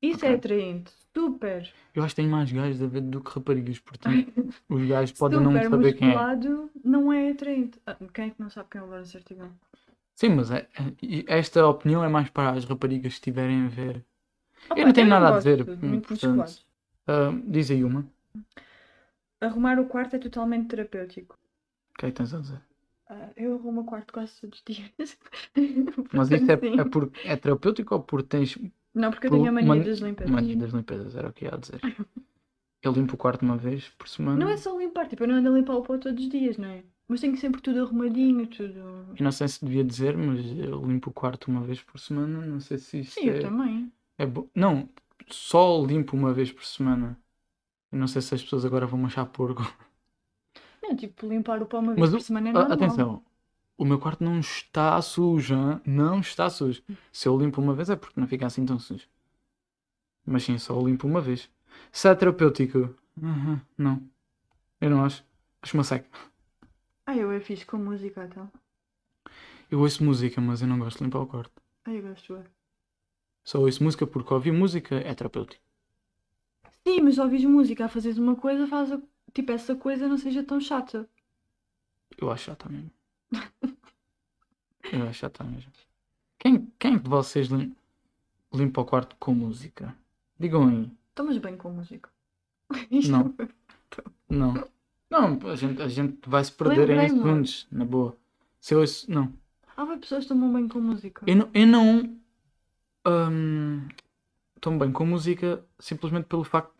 Isso 0.00 0.24
é 0.24 0.28
Ok. 0.28 0.36
atraente. 0.36 0.92
Super. 1.12 1.72
Eu 1.94 2.02
acho 2.04 2.14
que 2.14 2.22
tem 2.22 2.30
mais 2.30 2.52
gajos 2.52 2.82
a 2.82 2.86
ver 2.86 3.00
do 3.00 3.20
que 3.20 3.30
raparigas, 3.30 3.78
portanto 3.80 4.32
os 4.68 4.86
gajos 4.86 5.12
podem 5.18 5.40
não 5.40 5.52
super 5.52 5.70
saber 5.70 5.92
quem 5.94 6.08
é. 6.08 6.10
musculado 6.12 6.70
não 6.84 7.12
é 7.12 7.30
atraente. 7.30 7.80
Ah, 7.86 7.96
quem 8.12 8.26
é 8.26 8.30
que 8.30 8.40
não 8.40 8.50
sabe 8.50 8.68
quem 8.70 8.80
é 8.80 8.84
o 8.84 8.86
Lourenço 8.86 9.16
Ortigão? 9.16 9.50
Sim, 10.14 10.30
mas 10.30 10.50
é- 10.50 10.68
é- 11.02 11.38
esta 11.38 11.66
opinião 11.66 12.04
é 12.04 12.08
mais 12.08 12.30
para 12.30 12.52
as 12.52 12.64
raparigas 12.64 13.12
que 13.14 13.18
estiverem 13.18 13.66
a 13.66 13.68
ver. 13.68 14.04
Opa, 14.70 14.84
não 14.84 14.92
tenho 14.92 15.08
nada 15.08 15.28
a 15.28 15.30
gosto 15.32 15.48
dizer, 15.48 15.64
de 15.64 15.70
hum, 15.70 15.88
Muito 15.90 16.08
portanto. 16.08 16.64
Ah, 17.06 17.30
diz 17.46 17.70
aí 17.70 17.84
uma. 17.84 18.06
Arrumar 19.40 19.78
o 19.78 19.86
quarto 19.86 20.16
é 20.16 20.18
totalmente 20.18 20.68
terapêutico. 20.68 21.36
O 21.36 21.98
que 21.98 22.06
é 22.06 22.10
que 22.10 22.16
tens 22.16 22.32
a 22.34 22.40
dizer? 22.40 22.60
Ah, 23.08 23.30
eu 23.36 23.54
arrumo 23.54 23.82
o 23.82 23.84
quarto 23.84 24.12
quase 24.12 24.40
todos 24.40 24.58
os 24.58 24.64
dias. 24.64 25.18
Mas 26.12 26.30
isto 26.30 26.50
é, 26.50 26.54
é, 26.54 26.84
por, 26.84 27.10
é 27.24 27.36
terapêutico 27.36 27.94
ou 27.94 28.02
porque 28.02 28.28
tens 28.28 28.56
Não, 28.94 29.10
porque 29.10 29.26
eu 29.26 29.30
por 29.30 29.36
tenho 29.38 29.48
a 29.50 29.52
mania 29.52 29.68
man- 29.68 29.84
das 29.84 29.98
limpezas. 29.98 30.32
mania 30.32 30.56
das 30.56 30.72
limpezas? 30.72 31.14
Era 31.14 31.28
o 31.28 31.32
que 31.32 31.44
ia 31.44 31.58
dizer. 31.58 31.80
Eu 32.82 32.92
limpo 32.92 33.14
o 33.14 33.16
quarto 33.16 33.40
uma 33.42 33.56
vez 33.56 33.88
por 33.96 34.06
semana. 34.06 34.44
Não 34.44 34.50
é 34.50 34.58
só 34.58 34.76
limpar, 34.78 35.08
tipo, 35.08 35.22
eu 35.22 35.28
não 35.28 35.36
ando 35.36 35.48
a 35.48 35.52
limpar 35.52 35.74
o 35.74 35.82
pó 35.82 35.96
todos 35.96 36.22
os 36.22 36.28
dias, 36.28 36.58
não 36.58 36.68
é? 36.68 36.84
Mas 37.08 37.20
tenho 37.20 37.36
sempre 37.36 37.62
tudo 37.62 37.80
arrumadinho, 37.80 38.46
tudo. 38.46 39.16
Eu 39.16 39.24
não 39.24 39.32
sei 39.32 39.46
se 39.48 39.64
devia 39.64 39.84
dizer, 39.84 40.16
mas 40.16 40.44
eu 40.58 40.84
limpo 40.84 41.10
o 41.10 41.12
quarto 41.12 41.48
uma 41.50 41.62
vez 41.62 41.80
por 41.82 41.98
semana. 42.00 42.44
Não 42.44 42.60
sei 42.60 42.78
se 42.78 43.00
isso 43.00 43.20
Sim, 43.20 43.28
eu 43.28 43.34
é, 43.34 43.40
também. 43.40 43.90
é 44.18 44.26
bom. 44.26 44.48
Não, 44.54 44.88
só 45.30 45.84
limpo 45.84 46.16
uma 46.16 46.32
vez 46.34 46.52
por 46.52 46.64
semana. 46.64 47.18
Eu 47.92 47.98
não 47.98 48.08
sei 48.08 48.22
se 48.22 48.34
as 48.34 48.42
pessoas 48.42 48.64
agora 48.66 48.86
vão 48.86 49.06
achar 49.06 49.26
porco. 49.26 49.62
Não, 50.82 50.94
tipo, 50.96 51.26
limpar 51.26 51.60
o 51.62 51.66
pó 51.66 51.78
uma 51.80 51.94
vez 51.94 52.08
Mas 52.08 52.12
por 52.12 52.20
o- 52.20 52.26
semana 52.26 52.50
é 52.50 52.52
normal. 52.52 52.72
Atenção, 52.72 53.24
o 53.78 53.84
meu 53.84 53.98
quarto 53.98 54.24
não 54.24 54.40
está 54.40 55.00
sujo, 55.02 55.54
hã? 55.56 55.80
não 55.86 56.20
está 56.20 56.50
sujo. 56.50 56.82
Se 57.12 57.28
eu 57.28 57.38
limpo 57.38 57.60
uma 57.62 57.74
vez 57.74 57.90
é 57.90 57.96
porque 57.96 58.20
não 58.20 58.28
fica 58.28 58.46
assim 58.46 58.66
tão 58.66 58.78
sujo. 58.78 59.08
Mas 60.26 60.44
sim, 60.44 60.58
só 60.58 60.78
limpo 60.80 61.06
uma 61.06 61.20
vez. 61.20 61.50
Se 61.92 62.08
é 62.08 62.14
terapêutico, 62.14 62.94
uhum, 63.20 63.60
não. 63.76 64.02
Eu 64.80 64.90
não 64.90 65.04
acho. 65.04 65.24
Acho 65.62 65.76
uma 65.76 65.84
seca. 65.84 66.08
Ah, 67.06 67.16
eu 67.16 67.32
é 67.32 67.40
fixe 67.40 67.64
com 67.64 67.78
música, 67.78 68.22
então. 68.24 68.52
Eu 69.70 69.80
ouço 69.80 70.02
música, 70.02 70.40
mas 70.40 70.62
eu 70.62 70.68
não 70.68 70.78
gosto 70.78 70.98
de 70.98 71.04
limpar 71.04 71.20
o 71.20 71.26
quarto. 71.26 71.60
Ah, 71.86 71.92
eu 71.94 72.02
gosto. 72.02 72.36
é. 72.36 72.44
Só 73.42 73.58
ouço 73.60 73.82
música 73.82 74.06
porque 74.06 74.34
ouvir 74.34 74.52
música 74.52 74.96
é 74.96 75.14
terapêutico. 75.14 75.62
Sim, 76.86 77.00
mas 77.02 77.18
ouvis 77.18 77.44
música 77.44 77.84
a 77.84 77.88
fazeres 77.88 78.16
uma 78.18 78.36
coisa, 78.36 78.66
faz 78.66 78.92
a... 78.92 79.00
tipo, 79.34 79.50
essa 79.52 79.74
coisa 79.74 80.08
não 80.08 80.16
seja 80.16 80.42
tão 80.44 80.60
chata. 80.60 81.08
Eu 82.18 82.30
acho 82.30 82.44
chata 82.46 82.68
mesmo. 82.68 82.90
Eu 84.92 85.02
acho 85.08 85.20
chata 85.20 85.44
mesmo. 85.44 85.70
Quem, 86.38 86.72
quem 86.78 86.98
de 86.98 87.08
vocês 87.08 87.48
lim- 87.48 87.74
limpa 88.54 88.82
o 88.82 88.86
quarto 88.86 89.16
com 89.18 89.34
música? 89.34 89.96
Digam 90.38 90.68
aí. 90.68 90.90
Tomas 91.14 91.38
bem 91.38 91.56
com 91.56 91.70
música. 91.70 92.10
Isto 92.90 93.10
Não. 93.10 93.34
Não. 94.28 94.54
Não, 95.10 95.38
a 95.50 95.54
gente, 95.54 95.82
a 95.82 95.88
gente 95.88 96.28
vai 96.28 96.42
se 96.44 96.52
perder 96.52 96.90
em 96.90 96.96
Lembrei-me. 96.96 97.10
segundos, 97.10 97.66
na 97.70 97.84
boa. 97.84 98.16
Se 98.60 98.74
eu 98.74 98.80
ouço, 98.80 99.10
não. 99.10 99.32
Há 99.76 99.84
bem 99.84 99.98
pessoas 99.98 100.24
que 100.24 100.28
tomam 100.28 100.52
bem 100.52 100.68
com 100.68 100.80
música. 100.80 101.22
Eu 101.26 101.36
não, 101.36 101.50
eu 101.52 101.66
não 101.66 102.18
hum, 103.06 103.88
tomo 104.60 104.78
bem 104.78 104.92
com 104.92 105.04
música 105.06 105.64
simplesmente 105.78 106.26
pelo 106.26 106.44
facto 106.44 106.72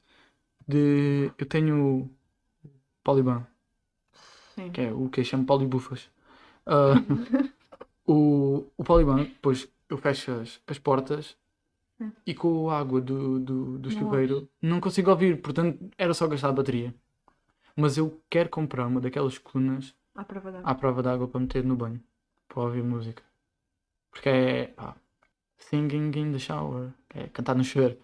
de 0.67 1.31
eu 1.37 1.47
tenho 1.47 2.11
Poliban, 3.03 3.47
Sim. 4.55 4.71
que 4.71 4.81
é 4.81 4.93
o 4.93 5.09
que 5.09 5.21
eu 5.21 5.25
chamo 5.25 5.45
Polibufas. 5.45 6.09
Ah, 6.67 6.95
o, 8.07 8.65
o 8.77 8.85
Poliban, 8.85 9.25
depois 9.25 9.69
eu 9.89 9.99
fecho 9.99 10.33
as, 10.33 10.61
as 10.67 10.79
portas 10.79 11.37
e 12.27 12.35
com 12.35 12.71
a 12.71 12.79
água 12.79 13.01
do, 13.01 13.39
do, 13.39 13.79
do 13.79 13.91
chuveiro 13.91 14.49
não 14.61 14.81
consigo 14.81 15.11
ouvir, 15.11 15.41
portanto 15.41 15.91
era 15.97 16.15
só 16.15 16.27
gastar 16.27 16.49
a 16.49 16.53
bateria. 16.53 16.95
Mas 17.77 17.97
eu 17.97 18.21
quero 18.31 18.49
comprar 18.49 18.87
uma 18.87 19.01
daquelas 19.01 19.39
colunas 19.39 19.95
À 20.15 20.25
prova 20.25 20.53
d'água. 20.53 20.71
à 20.71 20.75
prova 20.75 21.03
d'água 21.03 21.29
para 21.29 21.41
meter 21.41 21.65
no 21.65 21.75
banho, 21.77 22.01
para 22.49 22.63
ouvir 22.63 22.83
música. 22.85 23.23
Porque 24.11 24.29
é 24.29 24.67
pá, 24.69 24.95
singing 25.59 26.13
in 26.17 26.33
the 26.33 26.39
shower, 26.39 26.91
é 27.11 27.27
cantar 27.29 27.57
no 27.57 27.65
chuveiro. 27.65 27.99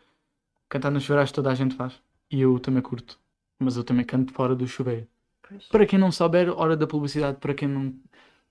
Cantar 0.69 0.91
no 0.91 1.01
chuveiro 1.01 1.23
acho 1.23 1.33
que 1.33 1.37
toda 1.37 1.51
a 1.51 1.55
gente 1.55 1.75
faz. 1.77 2.01
E 2.31 2.41
eu 2.41 2.59
também 2.59 2.83
curto. 2.83 3.19
Mas 3.59 3.77
eu 3.77 3.85
também 3.85 4.05
canto 4.05 4.33
fora 4.33 4.55
do 4.57 4.67
chuveiro. 4.67 5.07
Pois. 5.43 5.67
Para 5.69 5.87
quem 5.87 5.99
não 5.99 6.11
souber, 6.11 6.49
hora 6.51 6.77
da 6.77 6.87
publicidade, 6.87 7.39
para 7.39 7.55
quem 7.55 7.69
não, 7.69 7.95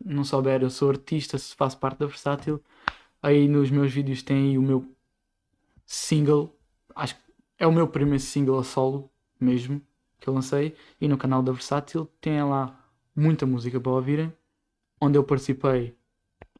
não 0.04 0.24
souber, 0.24 0.62
eu 0.62 0.70
sou 0.70 0.90
artista, 0.90 1.38
se 1.38 1.56
faço 1.56 1.78
parte 1.78 2.00
da 2.00 2.06
Versátil. 2.06 2.64
Aí 3.22 3.48
nos 3.48 3.70
meus 3.70 3.92
vídeos 3.92 4.24
tem 4.24 4.52
aí 4.52 4.58
o 4.58 4.62
meu 4.62 4.90
single, 5.86 6.56
acho 6.96 7.16
que 7.16 7.22
é 7.58 7.68
o 7.68 7.72
meu 7.72 7.88
primeiro 7.88 8.20
single 8.20 8.60
a 8.60 8.64
solo 8.64 9.10
mesmo, 9.40 9.82
que 10.20 10.28
eu 10.28 10.34
lancei. 10.34 10.76
E 11.00 11.08
no 11.08 11.18
canal 11.18 11.42
da 11.42 11.52
Versátil 11.52 12.10
tem 12.22 12.42
lá 12.44 12.78
muita 13.16 13.46
música 13.46 13.80
para 13.80 13.92
ouvirem, 13.92 14.34
onde 15.02 15.18
eu 15.18 15.24
participei 15.24 15.96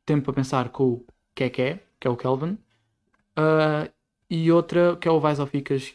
Tempo 0.06 0.26
para 0.26 0.34
Pensar 0.34 0.70
com 0.70 0.84
o 0.94 1.06
Keké, 1.36 1.84
que 2.00 2.08
é 2.08 2.12
o 2.12 2.18
Kelvin, 2.18 2.58
ah, 3.36 3.90
e 4.30 4.52
outra 4.52 4.96
que 4.98 5.08
é 5.08 5.12
o 5.12 5.20
Vais 5.20 5.40
ao 5.40 5.48
Ficas, 5.48 5.94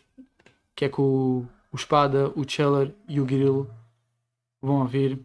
que 0.74 0.86
é 0.86 0.88
com 0.88 1.46
o, 1.72 1.76
Espada, 1.76 2.32
o 2.36 2.48
Cheller 2.48 2.94
e 3.08 3.20
o 3.20 3.24
Grilo 3.26 3.70
vão 4.62 4.80
ouvir, 4.80 5.20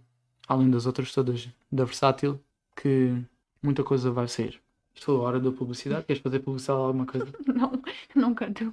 além 0.47 0.69
das 0.69 0.85
outras 0.85 1.13
todas 1.13 1.49
da 1.71 1.85
Versátil, 1.85 2.39
que 2.75 3.15
muita 3.61 3.83
coisa 3.83 4.11
vai 4.11 4.27
sair. 4.27 4.61
Foi 4.95 5.15
a 5.15 5.19
hora 5.19 5.39
da 5.39 5.51
publicidade. 5.51 6.05
Queres 6.05 6.21
fazer 6.21 6.39
publicidade 6.39 6.79
a 6.79 6.83
alguma 6.83 7.05
coisa? 7.05 7.27
Não, 7.47 7.71
não 8.15 8.33
canto. 8.33 8.65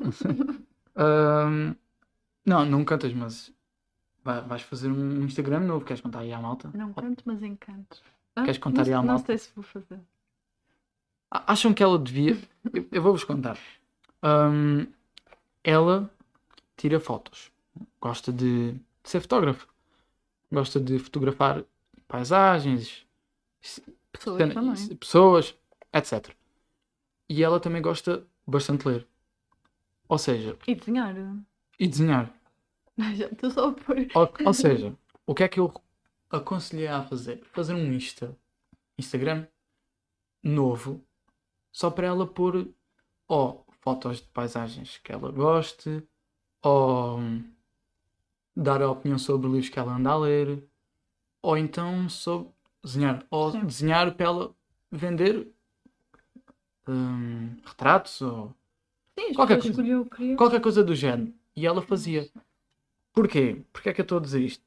Ahm, 0.97 1.77
não, 2.45 2.65
não 2.65 2.85
cantas, 2.85 3.13
mas 3.13 3.53
vai- 4.27 4.43
vais 4.43 4.63
fazer 4.63 4.91
um 4.91 5.25
Instagram 5.25 5.61
novo. 5.61 5.85
Queres 5.85 6.01
contar 6.03 6.21
aí 6.21 6.33
à 6.33 6.39
malta? 6.41 6.71
Não 6.75 6.93
canto, 6.93 7.23
mas 7.25 7.43
encanto. 7.43 8.03
Queres 8.35 8.59
contar 8.59 8.83
aí 8.83 8.93
à 8.93 8.97
não, 8.97 9.03
não 9.05 9.15
malta? 9.15 9.27
sei 9.27 9.39
se 9.39 9.51
vou 9.55 9.63
fazer. 9.65 9.99
Acham 11.31 11.73
que 11.73 11.83
ela 11.83 11.99
devia. 11.99 12.37
Eu, 12.73 12.87
eu 12.93 13.03
vou-vos 13.03 13.25
contar. 13.25 13.59
Ahm, 14.23 14.87
ela 15.65 16.11
tira 16.77 17.01
fotos. 17.01 17.51
Gosta 18.01 18.33
de, 18.33 18.73
de 18.73 18.81
ser 19.05 19.21
fotógrafo. 19.21 19.67
Gosta 20.53 20.79
de 20.81 20.99
fotografar 20.99 21.65
paisagens, 22.07 23.05
Pessoas 24.13 24.37
cena- 24.39 24.55
também. 24.55 24.97
pessoas, 24.97 25.55
etc. 25.93 26.31
E 27.29 27.43
ela 27.43 27.59
também 27.59 27.83
gosta 27.83 28.25
bastante 28.47 28.83
de 28.83 28.89
ler. 28.89 29.07
Ou 30.09 30.19
seja, 30.19 30.57
E 30.69 30.75
desenhar. 30.75 31.15
e 31.81 31.89
desenhar. 31.89 32.33
Já 33.17 33.27
estou 33.27 33.51
só 33.51 33.69
a 33.69 33.73
pôr. 33.73 34.07
Ou, 34.15 34.33
ou 34.47 34.55
seja, 34.55 34.97
o 35.27 35.35
que 35.35 35.43
é 35.43 35.49
que 35.49 35.61
eu 35.61 35.73
aconselhei 36.31 36.87
a 36.87 37.03
fazer? 37.03 37.43
Fazer 37.53 37.75
um 37.75 37.93
Insta, 37.93 38.37
Instagram 38.99 39.47
novo, 40.43 41.05
só 41.73 41.91
para 41.91 42.07
ela 42.07 42.27
pôr 42.27 42.69
ou 43.29 43.67
fotos 43.81 44.19
de 44.19 44.29
paisagens 44.29 44.99
que 44.99 45.13
ela 45.13 45.31
goste, 45.31 46.03
ou 46.63 47.19
dar 48.57 48.81
a 48.81 48.91
opinião 48.91 49.19
sobre 49.19 49.49
livros 49.49 49.69
que 49.69 49.79
ela 49.79 49.97
anda 49.97 50.11
a 50.11 50.17
ler, 50.17 50.65
ou 51.43 51.59
então 51.59 52.09
sobre 52.09 52.49
desenhar, 52.83 53.27
ou 53.31 53.53
Sim. 53.53 53.65
desenhar 53.65 54.15
para 54.15 54.27
ela 54.27 54.55
vender 54.91 55.53
hum, 56.89 57.57
retratos 57.65 58.21
ou 58.23 58.55
Sim, 59.19 59.33
Qualquer 59.33 59.61
coisa. 59.61 60.37
qualquer 60.37 60.61
coisa 60.61 60.85
do 60.85 60.95
género. 60.95 61.33
E 61.55 61.67
ela 61.67 61.81
fazia. 61.81 62.29
Porquê? 63.17 63.63
Porquê 63.73 63.89
é 63.89 63.95
que 63.95 64.03
eu 64.03 64.03
estou 64.03 64.19
a 64.19 64.21
dizer 64.21 64.43
isto? 64.43 64.63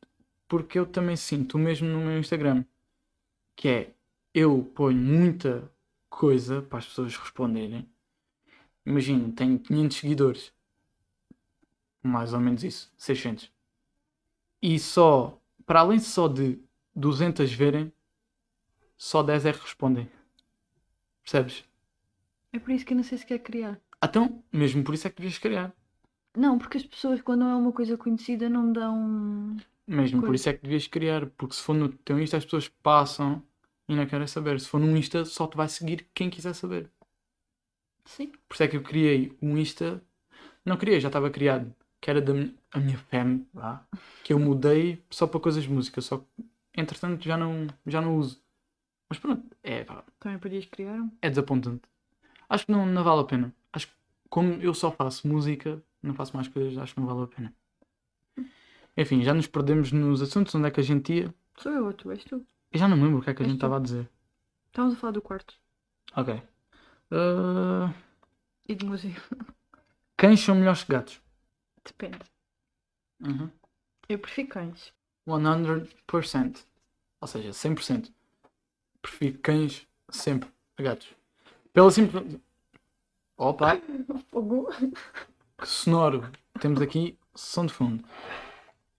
Porque 0.47 0.79
eu 0.79 0.85
também 0.87 1.15
sinto 1.15 1.53
o 1.53 1.59
mesmo 1.59 1.87
no 1.87 1.99
meu 1.99 2.17
Instagram. 2.17 2.65
Que 3.55 3.67
é, 3.69 3.93
eu 4.33 4.63
ponho 4.73 4.97
muita 4.97 5.71
coisa 6.09 6.59
para 6.59 6.79
as 6.79 6.87
pessoas 6.87 7.15
responderem. 7.15 7.87
Imagino, 8.83 9.31
tenho 9.33 9.59
500 9.59 9.97
seguidores. 9.97 10.53
Mais 12.01 12.33
ou 12.33 12.39
menos 12.39 12.63
isso, 12.63 12.91
600. 12.97 13.51
E 14.63 14.79
só, 14.79 15.39
para 15.63 15.81
além 15.81 15.99
só 15.99 16.27
de 16.27 16.59
200 16.95 17.53
verem, 17.53 17.93
só 18.97 19.21
10 19.21 19.45
é 19.45 19.53
que 19.53 19.59
respondem. 19.59 20.09
Percebes? 21.21 21.63
É 22.51 22.57
por 22.57 22.71
isso 22.71 22.83
que 22.83 22.93
eu 22.93 22.97
não 22.97 23.03
sei 23.03 23.19
se 23.19 23.27
quer 23.27 23.37
criar. 23.37 23.79
Então, 24.03 24.43
mesmo 24.51 24.83
por 24.83 24.95
isso 24.95 25.05
é 25.05 25.11
que 25.11 25.17
devias 25.17 25.37
criar. 25.37 25.71
Não, 26.39 26.57
porque 26.57 26.77
as 26.77 26.85
pessoas, 26.85 27.21
quando 27.21 27.41
não 27.41 27.49
é 27.49 27.55
uma 27.55 27.71
coisa 27.73 27.97
conhecida, 27.97 28.49
não 28.49 28.71
dão. 28.71 29.55
Mesmo 29.87 30.21
por 30.21 30.35
isso 30.35 30.47
é 30.49 30.53
que 30.53 30.63
devias 30.63 30.87
criar, 30.87 31.25
porque 31.31 31.55
se 31.55 31.61
for 31.63 31.73
no 31.73 31.89
teu 31.89 32.19
Insta 32.19 32.37
as 32.37 32.45
pessoas 32.45 32.67
passam 32.67 33.43
e 33.87 33.95
não 33.95 34.05
querem 34.05 34.27
saber. 34.27 34.59
Se 34.59 34.67
for 34.67 34.79
num 34.79 34.95
Insta 34.95 35.25
só 35.25 35.47
te 35.47 35.57
vai 35.57 35.67
seguir 35.67 36.07
quem 36.13 36.29
quiser 36.29 36.53
saber. 36.53 36.89
Sim. 38.05 38.31
Por 38.47 38.53
isso 38.55 38.63
é 38.63 38.67
que 38.67 38.77
eu 38.77 38.83
criei 38.83 39.35
um 39.41 39.57
Insta. 39.57 40.01
Não 40.65 40.77
criei, 40.77 40.99
já 40.99 41.09
estava 41.09 41.29
criado. 41.29 41.73
Que 42.01 42.09
era 42.11 42.21
da 42.21 42.33
mi- 42.33 42.55
a 42.71 42.79
minha 42.79 42.97
fam, 42.97 43.45
vá. 43.53 43.85
Que 44.23 44.33
eu 44.33 44.39
mudei 44.39 45.03
só 45.09 45.27
para 45.27 45.39
coisas 45.39 45.63
de 45.63 45.69
música. 45.71 46.01
Só 46.01 46.19
que 46.19 46.25
entretanto 46.75 47.23
já 47.25 47.37
não, 47.37 47.67
já 47.87 48.01
não 48.01 48.17
uso. 48.17 48.41
Mas 49.09 49.19
pronto, 49.19 49.55
é, 49.63 49.83
pá, 49.83 50.03
Também 50.19 50.39
podias 50.39 50.65
criar 50.65 50.95
um. 51.01 51.11
é 51.21 51.29
desapontante. 51.29 51.83
Acho 52.49 52.65
que 52.67 52.71
não, 52.71 52.85
não 52.85 53.03
vale 53.03 53.21
a 53.21 53.25
pena. 53.25 53.55
Acho 53.73 53.87
que 53.87 53.93
como 54.29 54.53
eu 54.61 54.73
só 54.73 54.91
faço 54.91 55.27
música, 55.27 55.83
não 56.01 56.13
faço 56.13 56.35
mais 56.35 56.47
coisas, 56.47 56.77
acho 56.77 56.93
que 56.93 56.99
não 56.99 57.07
vale 57.07 57.23
a 57.23 57.27
pena. 57.27 57.53
Enfim, 58.97 59.21
já 59.23 59.33
nos 59.33 59.47
perdemos 59.47 59.91
nos 59.91 60.21
assuntos, 60.21 60.53
onde 60.55 60.67
é 60.67 60.71
que 60.71 60.79
a 60.79 60.83
gente 60.83 61.13
ia. 61.13 61.33
Sou 61.57 61.71
eu 61.71 61.85
ou 61.85 61.93
tu? 61.93 62.11
És 62.11 62.23
tu? 62.23 62.45
Eu 62.71 62.79
já 62.79 62.87
não 62.87 62.97
me 62.97 63.03
lembro 63.03 63.19
o 63.19 63.21
que 63.23 63.29
é 63.29 63.33
que 63.33 63.41
a 63.41 63.45
És 63.45 63.49
gente 63.51 63.57
estava 63.57 63.77
a 63.77 63.79
dizer. 63.79 64.09
Estávamos 64.67 64.97
a 64.97 64.99
falar 64.99 65.13
do 65.13 65.21
quarto. 65.21 65.55
Ok. 66.15 66.41
Ah, 67.11 67.93
E 68.67 68.75
de 68.75 68.85
música. 68.85 69.21
cães 70.17 70.39
são 70.39 70.55
melhores 70.55 70.83
que 70.83 70.91
gatos. 70.91 71.21
Depende. 71.85 72.19
Uhum. 73.21 73.49
Eu 74.07 74.19
prefiro 74.19 74.47
cães. 74.49 74.93
100%. 75.27 76.65
Ou 77.21 77.27
seja, 77.27 77.49
100%. 77.51 78.11
Prefiro 79.01 79.39
cães 79.39 79.87
sempre 80.09 80.49
a 80.77 80.83
gatos. 80.83 81.13
Pela 81.73 81.89
simples. 81.91 82.39
Opa, 83.37 83.79
Fogo. 84.29 84.67
Que 85.59 85.67
sonoro. 85.67 86.29
Temos 86.59 86.81
aqui 86.81 87.17
som 87.35 87.65
de 87.65 87.73
fundo. 87.73 88.03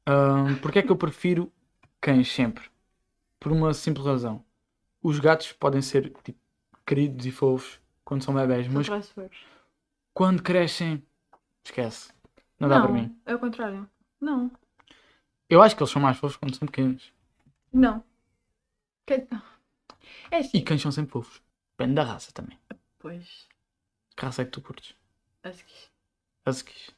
Ahm, 0.07 0.57
Porquê 0.61 0.81
é 0.81 0.83
que 0.83 0.91
eu 0.91 0.97
prefiro 0.97 1.53
cães 2.01 2.31
sempre? 2.33 2.69
Por 3.39 3.53
uma 3.53 3.73
simples 3.75 4.07
razão. 4.07 4.45
Os 5.03 5.19
gatos 5.19 5.53
podem 5.53 5.81
ser 5.83 6.13
tipo, 6.23 6.39
queridos 6.87 7.25
e 7.27 7.31
fofos 7.31 7.81
quando 8.05 8.23
são 8.25 8.35
bebés, 8.35 8.67
mas 8.69 8.89
quando 10.13 10.43
crescem, 10.43 11.03
esquece. 11.65 12.13
Não 12.59 12.69
dá 12.69 12.81
para 12.81 12.93
mim. 12.93 13.17
É 13.25 13.35
o 13.35 13.39
contrário. 13.39 13.89
Não. 14.21 14.51
Eu 15.49 15.63
acho 15.63 15.75
que 15.77 15.83
eles 15.83 15.91
são 15.91 16.03
mais 16.03 16.19
fofos 16.19 16.37
quando 16.37 16.55
são 16.57 16.67
pequenos. 16.67 17.13
Não. 17.73 18.05
Que- 19.07 19.27
É 20.31 20.39
assim. 20.39 20.59
E 20.59 20.63
cães 20.63 20.83
são 20.83 20.93
sempre 20.93 21.13
fofos. 21.13 21.41
Depende 21.79 21.95
da 21.95 22.05
raça 22.05 22.31
também. 22.33 22.59
Pois. 22.99 23.49
Que 24.17 24.25
raça 24.27 24.43
é 24.43 24.45
que 24.45 24.51
tu 24.51 24.61
curtes? 24.61 24.95
Huskies. 26.47 26.91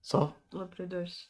Só? 0.00 0.34
Labradores. 0.52 1.28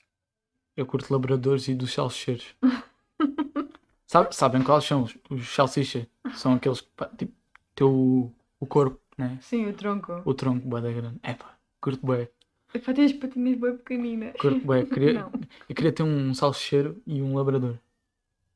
Eu 0.76 0.86
curto 0.86 1.12
labradores 1.12 1.66
e 1.68 1.74
dos 1.74 1.92
salsicheiros. 1.92 2.54
Sabe, 4.06 4.34
sabem 4.34 4.62
quais 4.62 4.84
são 4.84 5.02
os, 5.02 5.14
os 5.28 5.48
salsicha? 5.48 6.08
São 6.34 6.54
aqueles 6.54 6.80
que 6.80 6.88
pá, 6.96 7.06
tipo, 7.18 7.32
teu 7.74 8.32
o, 8.58 8.66
corpo, 8.66 8.98
né? 9.18 9.38
Sim, 9.42 9.66
o 9.66 9.72
tronco. 9.74 10.22
O 10.24 10.32
tronco 10.32 10.66
bué 10.66 10.80
da 10.80 10.90
grande. 10.90 11.18
É 11.22 11.34
pá, 11.34 11.58
curto 11.78 12.06
bué. 12.06 12.30
Epá, 12.72 12.94
tem 12.94 13.04
as 13.04 13.12
patinhas 13.12 13.58
bem 13.58 13.76
pequeninas. 13.76 14.32
Curto 14.40 14.60
bué. 14.64 14.86
Queria, 14.86 15.12
Não. 15.20 15.30
eu 15.68 15.74
queria 15.74 15.92
ter 15.92 16.02
um 16.04 16.32
salsicheiro 16.32 17.02
e 17.06 17.20
um 17.20 17.36
labrador. 17.36 17.76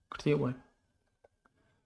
Curtia 0.08 0.36
bué. 0.38 0.54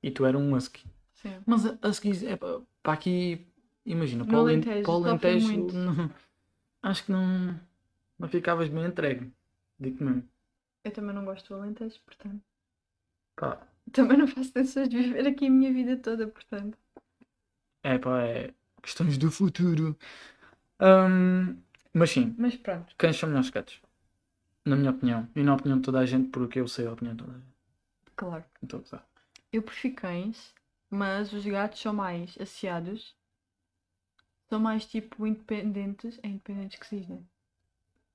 E 0.00 0.12
tu 0.12 0.24
era 0.24 0.38
um 0.38 0.54
husky. 0.54 0.84
Sim. 1.14 1.34
Mas 1.44 1.66
a- 1.66 1.76
huskies, 1.88 2.22
é 2.22 2.36
pá, 2.36 2.60
para 2.84 2.92
aqui, 2.92 3.48
imagina, 3.84 4.24
para 4.24 4.36
o 4.36 4.40
Alen- 4.42 4.54
Alentejo, 4.58 4.82
para 4.84 4.92
o 4.92 5.04
Alentejo, 5.08 5.46
muito. 5.48 5.74
não- 5.74 6.10
acho 6.82 7.04
que 7.04 7.12
não, 7.12 7.60
não 8.18 8.28
ficavas 8.28 8.68
bem 8.68 8.86
entregue. 8.86 9.32
Digo-te 9.78 10.04
mesmo. 10.04 10.28
Eu 10.84 10.90
também 10.92 11.14
não 11.14 11.24
gosto 11.26 11.48
do 11.48 11.60
Alentejo, 11.60 12.00
portanto. 12.06 12.42
Pá, 13.36 13.66
Também 13.92 14.18
não 14.18 14.26
faço 14.28 14.52
tensões 14.52 14.88
de 14.88 14.96
viver 14.98 15.26
aqui 15.26 15.46
a 15.46 15.50
minha 15.50 15.72
vida 15.72 15.96
toda, 15.96 16.26
portanto. 16.28 16.78
É 17.82 17.98
pá, 17.98 18.22
é 18.22 18.54
questões 18.82 19.16
do 19.18 19.30
futuro. 19.30 19.96
Ahm, 20.80 21.56
mas 21.94 22.10
sim, 22.10 22.34
Mas 22.38 22.56
pronto. 22.56 22.94
cães 22.98 23.16
são 23.18 23.28
melhores 23.30 23.50
gatos. 23.50 23.80
Na 24.66 24.76
minha 24.76 24.92
opinião. 24.92 25.28
E 25.36 25.42
na 25.42 25.54
opinião 25.54 25.78
de 25.78 25.84
toda 25.84 26.00
a 26.00 26.06
gente, 26.06 26.30
porque 26.30 26.60
eu 26.60 26.68
sei 26.68 26.86
a 26.86 26.92
opinião 26.92 27.16
de 27.16 27.24
toda 27.24 27.36
a 27.36 27.40
gente. 27.40 27.56
Claro. 28.16 28.44
Então, 28.62 28.80
tá. 28.82 29.02
Eu 29.52 29.62
prefiro 29.62 29.94
cães, 29.96 30.54
mas 30.90 31.32
os 31.32 31.44
gatos 31.46 31.80
são 31.80 31.94
mais 31.94 32.36
asseados. 32.40 33.15
São 34.48 34.58
mais 34.58 34.84
tipo 34.86 35.24
independentes. 35.26 36.18
É 36.22 36.26
independentes 36.28 36.78
que 36.80 36.86
se 36.86 36.96
diz, 36.98 37.08
né? 37.08 37.22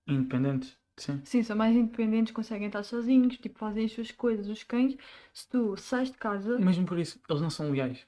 Independentes. 0.08 0.78
Sim. 0.98 1.22
Sim, 1.24 1.42
são 1.44 1.56
mais 1.56 1.76
independentes, 1.76 2.32
conseguem 2.34 2.68
estar 2.68 2.84
sozinhos, 2.84 3.38
tipo, 3.38 3.58
fazem 3.58 3.86
as 3.86 3.92
suas 3.92 4.12
coisas. 4.12 4.48
Os 4.48 4.64
cães, 4.64 4.96
se 5.34 5.48
tu 5.50 5.76
sais 5.78 6.12
de 6.12 6.18
casa, 6.18 6.60
Mesmo 6.60 6.86
por 6.86 7.00
isso, 7.00 7.20
eles 7.30 7.42
não 7.42 7.50
são 7.50 7.72
leais. 7.72 8.06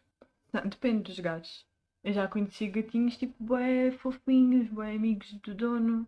não, 0.54 0.62
depende 0.68 1.04
dos 1.04 1.20
gatos. 1.20 1.66
Eu 2.04 2.14
já 2.14 2.28
conheci 2.28 2.68
gatinhos, 2.68 3.18
tipo, 3.18 3.34
bué 3.44 3.92
fofinhos, 3.92 4.68
bué 4.70 4.96
amigos 4.96 5.34
do 5.36 5.54
dono. 5.56 6.08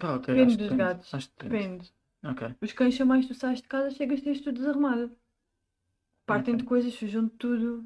Pá, 0.00 0.14
ok. 0.16 0.28
Depende 0.28 0.46
acho 0.46 0.58
dos 0.58 0.76
gatos. 0.76 1.14
Acho 1.14 1.28
depende. 1.38 1.58
Depende. 1.58 1.94
Ok. 2.24 2.56
Os 2.62 2.72
cães 2.72 2.94
são 2.96 3.06
mais 3.06 3.26
tu 3.26 3.34
sais 3.34 3.62
de 3.62 3.68
casa, 3.68 3.90
chegas 3.90 4.20
tens 4.22 4.40
tudo 4.40 4.56
desarmado. 4.58 5.10
Partem 6.26 6.54
Ok. 6.54 6.60
de 6.60 6.64
coisas, 6.64 6.94
sujam 6.94 7.24
de 7.24 7.30
tudo. 7.30 7.84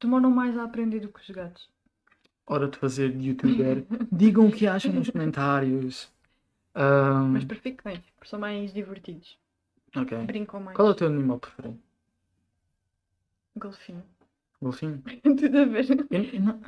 Demoram 0.00 0.30
mais 0.30 0.56
a 0.58 0.64
aprender 0.64 1.00
do 1.00 1.12
que 1.12 1.20
os 1.20 1.30
gatos. 1.30 1.70
Hora 2.48 2.66
de 2.68 2.78
fazer 2.78 3.12
de 3.12 3.28
youtuber. 3.28 3.84
Digam 4.10 4.46
o 4.48 4.52
que 4.52 4.66
acham 4.66 4.92
nos 4.92 5.10
comentários. 5.10 6.10
Ahm, 6.74 7.32
Mas 7.32 7.44
cães, 7.44 8.00
porque 8.16 8.28
são 8.28 8.38
mais 8.38 8.72
divertidos. 8.72 9.38
ok. 9.94 10.18
Brincam 10.24 10.60
mais. 10.60 10.76
Qual 10.76 10.88
é 10.88 10.90
o 10.90 10.94
teu 10.94 11.08
animal 11.08 11.38
preferido? 11.38 11.78
Golfinho. 13.56 14.02
Golfinho? 14.62 15.02
tudo 15.22 15.58
a 15.58 15.64
ver. 15.64 15.86
Eu- 16.10 16.24
eu 16.24 16.40
não- 16.40 16.60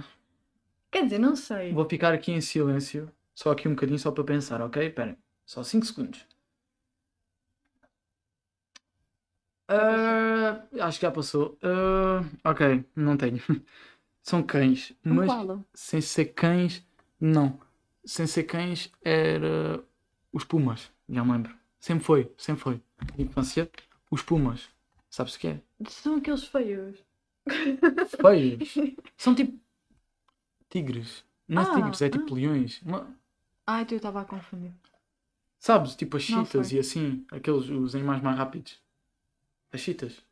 Quer 0.91 1.05
dizer, 1.05 1.19
não 1.19 1.35
sei. 1.37 1.73
Vou 1.73 1.89
ficar 1.89 2.13
aqui 2.13 2.33
em 2.33 2.41
silêncio, 2.41 3.11
só 3.35 3.53
aqui 3.53 3.69
um 3.69 3.73
bocadinho, 3.75 3.99
só 3.99 4.11
para 4.11 4.25
pensar, 4.25 4.61
ok? 4.61 4.87
Espera, 4.89 5.17
só 5.47 5.63
5 5.63 5.87
segundos. 5.87 6.27
Ah, 9.69 10.67
acho 10.81 10.99
que 10.99 11.07
já 11.07 11.11
passou. 11.13 11.57
Ah, 11.63 12.51
ok, 12.51 12.85
não 12.97 13.17
tenho. 13.17 13.39
São 14.23 14.43
cães, 14.43 14.93
Um 15.05 15.15
mas 15.15 15.27
koala. 15.27 15.65
sem 15.75 16.01
ser 16.01 16.27
cães, 16.27 16.85
não. 17.21 17.59
Sem 18.05 18.27
ser 18.27 18.45
cães 18.45 18.91
era 19.03 19.83
os 20.33 20.45
pumas, 20.45 20.91
já 21.09 21.25
me 21.25 21.33
lembro. 21.33 21.55
Sempre 21.79 22.05
foi, 22.05 22.33
sempre 22.37 22.63
foi. 22.63 22.81
Infância, 23.19 23.71
os 24.11 24.23
pumas. 24.23 24.69
Sabes 25.09 25.35
o 25.35 25.39
que 25.39 25.49
é? 25.49 25.61
São 25.89 26.17
aqueles 26.17 26.45
feios. 26.45 26.99
Feios. 28.21 28.75
São 29.17 29.35
tipo 29.35 29.59
tigres. 30.69 31.25
Não 31.49 31.63
é 31.63 31.65
Ah, 31.67 31.75
tigres, 31.75 32.03
é 32.03 32.09
tipo 32.11 32.33
ah. 32.33 32.35
leões. 32.37 32.81
Uma- 32.83 33.09
Ai, 33.67 33.85
tu 33.85 33.95
eu 33.95 33.97
estava 33.97 34.21
a 34.21 34.25
confundir. 34.25 34.73
Sabes, 35.59 35.95
tipo 35.97 36.17
as 36.17 36.29
Não 36.31 36.45
chitas 36.45 36.69
sei. 36.69 36.79
e 36.79 36.81
assim, 36.81 37.27
aqueles, 37.31 37.69
os 37.69 37.95
animais 37.95 38.23
mais 38.23 38.37
rápidos. 38.37 38.81
As 39.73 39.81
chitas. 39.81 40.23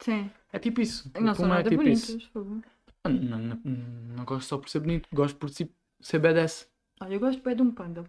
Sim. 0.00 0.30
É 0.52 0.58
tipo 0.58 0.80
isso. 0.80 1.10
Não 1.18 1.34
são 1.34 1.46
é 1.46 1.48
nada 1.48 1.68
tipo 1.70 1.82
bonitos. 1.82 2.08
isso. 2.08 2.30
fogo. 2.32 2.62
Ah, 2.64 2.70
Não, 3.06 3.38
não, 3.38 3.60
não 3.64 4.24
gosto 4.24 4.48
só 4.48 4.58
por 4.58 4.68
ser 4.68 4.80
bonito, 4.80 5.08
gosto 5.12 5.38
por 5.38 5.48
si- 5.50 5.72
ser 6.00 6.18
badass. 6.18 6.68
Olha, 7.00 7.14
eu 7.14 7.20
gosto 7.20 7.42
bem 7.42 7.56
de 7.56 7.62
um 7.62 7.70
panda. 7.72 8.04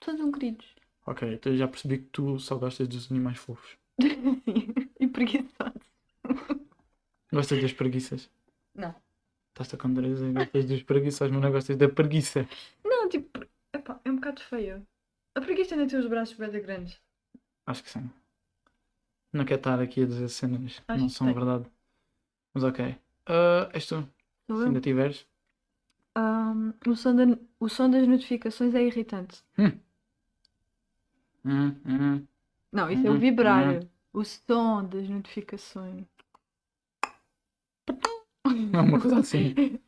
Todos 0.00 0.20
são 0.20 0.32
queridos. 0.32 0.66
Ok, 1.06 1.34
então 1.34 1.52
eu 1.52 1.58
já 1.58 1.68
percebi 1.68 1.98
que 1.98 2.08
tu 2.10 2.38
só 2.38 2.56
gostas 2.56 2.88
dos 2.88 3.10
animais 3.10 3.38
fofos. 3.38 3.76
e 5.00 5.06
preguiçosos. 5.08 5.82
Gostas 7.32 7.62
das 7.62 7.72
preguiças? 7.72 8.30
Não. 8.74 8.94
Estás-te 9.50 9.74
a 9.74 9.78
contradizer, 9.78 10.32
gostas 10.32 10.64
dos 10.66 10.82
preguiças, 10.82 11.30
mas 11.30 11.40
não 11.40 11.52
gostas 11.52 11.76
da 11.76 11.88
preguiça. 11.88 12.46
Não, 12.84 13.08
tipo, 13.08 13.46
epá, 13.74 14.00
é 14.04 14.10
um 14.10 14.16
bocado 14.16 14.40
feio. 14.42 14.86
A 15.34 15.40
preguiça 15.40 15.74
ainda 15.74 15.86
tem 15.88 15.98
os 15.98 16.06
braços 16.06 16.36
bem 16.36 16.50
grandes. 16.50 17.00
Acho 17.66 17.82
que 17.82 17.90
sim. 17.90 18.10
Não 19.32 19.44
quero 19.44 19.60
estar 19.60 19.80
aqui 19.80 20.02
a 20.02 20.06
dizer 20.06 20.28
cenas 20.28 20.78
que 20.78 20.98
não 20.98 21.08
são 21.08 21.26
tem. 21.26 21.34
verdade. 21.34 21.66
Mas 22.54 22.64
ok. 22.64 22.96
Ah, 23.36 23.68
és 23.80 23.86
tu, 23.90 23.98
se 24.46 24.52
eu? 24.52 24.68
ainda 24.68 24.80
tiveres. 24.80 25.26
Ahm, 26.20 26.72
o, 26.86 26.94
som 26.96 27.14
da- 27.18 27.38
o 27.60 27.68
som 27.68 27.90
das 27.90 28.06
notificações 28.08 28.74
é 28.74 28.82
irritante. 28.82 29.42
Hum, 31.44 31.80
hum. 31.84 32.26
Não, 32.72 32.90
isso 32.90 33.06
é 33.06 33.10
o 33.10 33.14
Uhum, 33.14 33.20
vibrar. 33.20 33.74
uhum. 33.74 33.88
O 34.12 34.24
som 34.24 34.84
das 34.88 35.08
notificações. 35.08 36.04
É 38.72 38.80
uma 38.80 39.00
coisa 39.00 39.20
assim. 39.20 39.54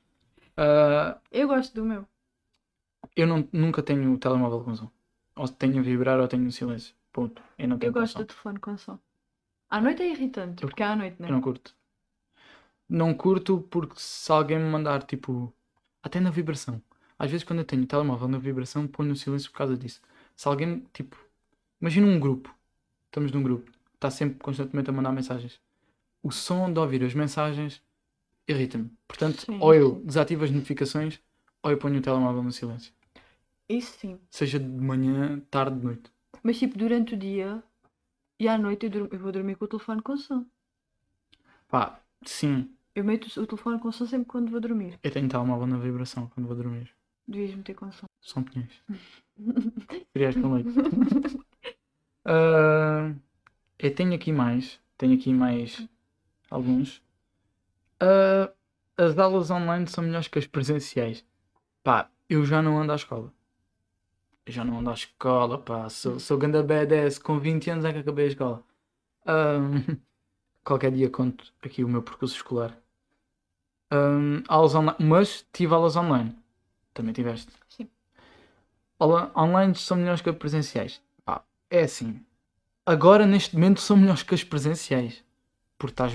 Ah, 0.56 1.18
Eu 1.30 1.48
gosto 1.48 1.74
do 1.74 1.84
meu. 1.84 2.06
eu 3.16 3.26
não, 3.26 3.48
nunca 3.52 3.82
tenho 3.82 4.12
o 4.12 4.18
telemóvel 4.18 4.62
com 4.64 4.74
som. 4.74 4.90
Ou 5.36 5.48
tenho 5.48 5.78
a 5.80 5.82
vibrar 5.82 6.20
ou 6.20 6.28
tenho 6.28 6.50
silêncio. 6.52 6.94
Ponto. 7.12 7.42
Eu 7.58 7.68
não 7.68 7.78
tenho 7.78 7.90
Eu 7.90 7.92
gosto 7.92 8.12
som. 8.12 8.18
do 8.20 8.26
telefone 8.26 8.58
com 8.60 8.76
som. 8.76 8.98
À 9.70 9.80
noite 9.80 10.02
é 10.02 10.10
irritante, 10.10 10.62
Eu- 10.62 10.68
porque 10.68 10.82
é 10.82 10.86
à 10.86 10.96
noite, 10.96 11.20
Eu 11.20 11.22
né? 11.22 11.32
não 11.32 11.40
curto. 11.40 11.74
Não 12.94 13.12
curto 13.14 13.60
porque 13.70 13.94
se 13.98 14.30
alguém 14.30 14.58
me 14.58 14.70
mandar 14.70 15.02
tipo. 15.02 15.52
Até 16.02 16.20
na 16.20 16.30
vibração. 16.30 16.80
Às 17.18 17.30
vezes 17.30 17.44
quando 17.44 17.60
eu 17.60 17.64
tenho 17.64 17.82
o 17.82 17.86
telemóvel 17.86 18.28
na 18.28 18.38
vibração 18.38 18.86
ponho 18.86 19.10
no 19.10 19.16
silêncio 19.16 19.50
por 19.50 19.58
causa 19.58 19.76
disso. 19.76 20.00
Se 20.36 20.46
alguém 20.48 20.86
tipo. 20.92 21.16
Imagina 21.80 22.06
um 22.06 22.20
grupo. 22.20 22.54
Estamos 23.06 23.32
num 23.32 23.42
grupo. 23.42 23.70
Está 23.94 24.10
sempre 24.10 24.38
constantemente 24.38 24.90
a 24.90 24.92
mandar 24.92 25.12
mensagens. 25.12 25.60
O 26.22 26.32
som 26.32 26.72
de 26.72 26.80
ouvir 26.80 27.04
as 27.04 27.14
mensagens 27.14 27.82
irrita-me. 28.48 28.90
Portanto, 29.08 29.46
Sim, 29.46 29.58
ou 29.60 29.74
eu 29.74 29.96
sim. 29.96 30.06
desativo 30.06 30.44
as 30.44 30.52
notificações 30.52 31.20
ou 31.62 31.70
eu 31.72 31.78
ponho 31.78 31.98
o 31.98 32.02
telemóvel 32.02 32.42
no 32.44 32.52
silêncio. 32.52 32.92
Isso 33.68 33.98
sim. 33.98 34.18
Seja 34.30 34.58
de 34.60 34.66
manhã, 34.66 35.40
tarde, 35.50 35.78
de 35.78 35.84
noite. 35.84 36.12
Mas 36.44 36.58
tipo, 36.60 36.78
durante 36.78 37.14
o 37.14 37.18
dia 37.18 37.60
e 38.38 38.48
à 38.48 38.58
noite 38.58 38.86
eu, 38.86 39.08
eu 39.12 39.18
vou 39.18 39.32
dormir 39.32 39.56
com 39.56 39.64
o 39.66 39.68
telefone 39.68 40.02
com 40.02 40.16
som. 40.16 40.46
Pá, 41.68 42.00
sim. 42.24 42.74
Eu 42.94 43.02
meto 43.02 43.26
o 43.40 43.46
telefone 43.46 43.80
com 43.80 43.90
som 43.90 44.06
sempre 44.06 44.28
quando 44.28 44.50
vou 44.50 44.60
dormir. 44.60 45.00
Eu 45.02 45.10
tenho 45.10 45.28
telemóvel 45.28 45.66
na 45.66 45.78
vibração 45.78 46.28
quando 46.28 46.46
vou 46.46 46.56
dormir. 46.56 46.94
Devias 47.26 47.54
meter 47.56 47.74
com 47.74 47.90
som. 47.90 48.06
São 48.20 48.44
pinhões. 48.44 48.82
Cereais 50.12 50.36
com 50.36 50.52
leite. 50.52 50.70
Ah, 52.26 53.12
eu 53.78 53.94
tenho 53.94 54.14
aqui 54.14 54.32
mais. 54.32 54.80
Tenho 54.96 55.14
aqui 55.14 55.32
mais 55.32 55.86
alguns. 56.48 57.02
Ah, 58.00 58.50
as 58.96 59.18
aulas 59.18 59.50
online 59.50 59.86
são 59.88 60.04
melhores 60.04 60.28
que 60.28 60.38
as 60.38 60.46
presenciais. 60.46 61.24
Pá, 61.82 62.08
eu 62.28 62.44
já 62.46 62.62
não 62.62 62.80
ando 62.80 62.92
à 62.92 62.94
escola. 62.94 63.32
Eu 64.46 64.52
já 64.52 64.64
não 64.64 64.78
ando 64.78 64.90
à 64.90 64.94
escola, 64.94 65.58
pá. 65.58 65.90
Sou, 65.90 66.20
sou 66.20 66.38
ganda 66.38 66.62
badass. 66.62 67.18
Com 67.18 67.40
20 67.40 67.70
anos 67.70 67.84
é 67.84 67.92
que 67.92 67.98
acabei 67.98 68.26
a 68.26 68.28
escola. 68.28 68.64
Ah, 69.26 69.58
qualquer 70.64 70.92
dia 70.92 71.10
conto 71.10 71.52
aqui 71.60 71.82
o 71.82 71.88
meu 71.88 72.02
percurso 72.02 72.36
escolar. 72.36 72.83
Ah, 73.90 74.42
aulas 74.48 74.74
online. 74.74 74.96
Mas 75.00 75.46
tive 75.52 75.74
aulas 75.74 75.96
online. 75.96 76.36
Também 76.94 77.12
tiveste. 77.14 77.52
Sim. 77.68 77.88
Aula- 78.98 79.32
online 79.36 79.74
são 79.74 79.96
melhores 79.96 80.20
que 80.20 80.30
as 80.30 80.36
presenciais. 80.36 81.00
Pá, 81.24 81.42
é 81.70 81.82
assim. 81.82 82.24
Agora, 82.86 83.26
neste 83.26 83.54
momento, 83.56 83.80
são 83.80 83.96
melhores 83.96 84.22
que 84.22 84.34
as 84.34 84.44
presenciais. 84.44 85.24
Porque 85.78 85.92
estás, 85.92 86.14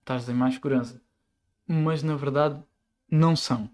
estás 0.00 0.28
em 0.28 0.34
mais 0.34 0.54
segurança. 0.54 1.00
Mas, 1.66 2.02
na 2.02 2.16
verdade, 2.16 2.62
não 3.10 3.36
são. 3.36 3.70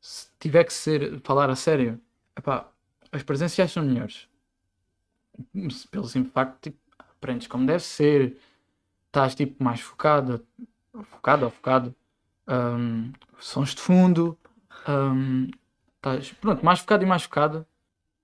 Se 0.00 0.28
tiver 0.40 0.64
que 0.64 0.74
ser, 0.74 1.20
falar 1.22 1.50
a 1.50 1.56
sério, 1.56 2.00
epá, 2.36 2.68
as 3.12 3.22
presenciais 3.24 3.72
são 3.72 3.82
melhores. 3.84 4.28
Pelo 5.90 6.06
simples 6.08 6.32
facto, 6.32 6.60
tipo, 6.62 6.78
aprendes 6.98 7.46
como 7.46 7.66
deve 7.66 7.80
ser. 7.82 8.36
Estás, 9.06 9.34
tipo, 9.34 9.62
mais 9.62 9.80
focado. 9.80 10.46
Focado 11.04 11.46
ou 11.46 11.50
focado. 11.52 11.94
Hum, 12.48 13.12
sons 13.38 13.74
de 13.74 13.80
fundo. 13.80 14.38
hum, 14.88 15.48
estás, 15.96 16.32
pronto, 16.34 16.64
mais 16.64 16.80
focado 16.80 17.04
e 17.04 17.06
mais 17.06 17.22
focado. 17.24 17.66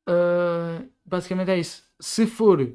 Uh, 0.09 0.88
basicamente 1.04 1.50
é 1.50 1.59
isso. 1.59 1.85
Se 2.00 2.26
for 2.26 2.74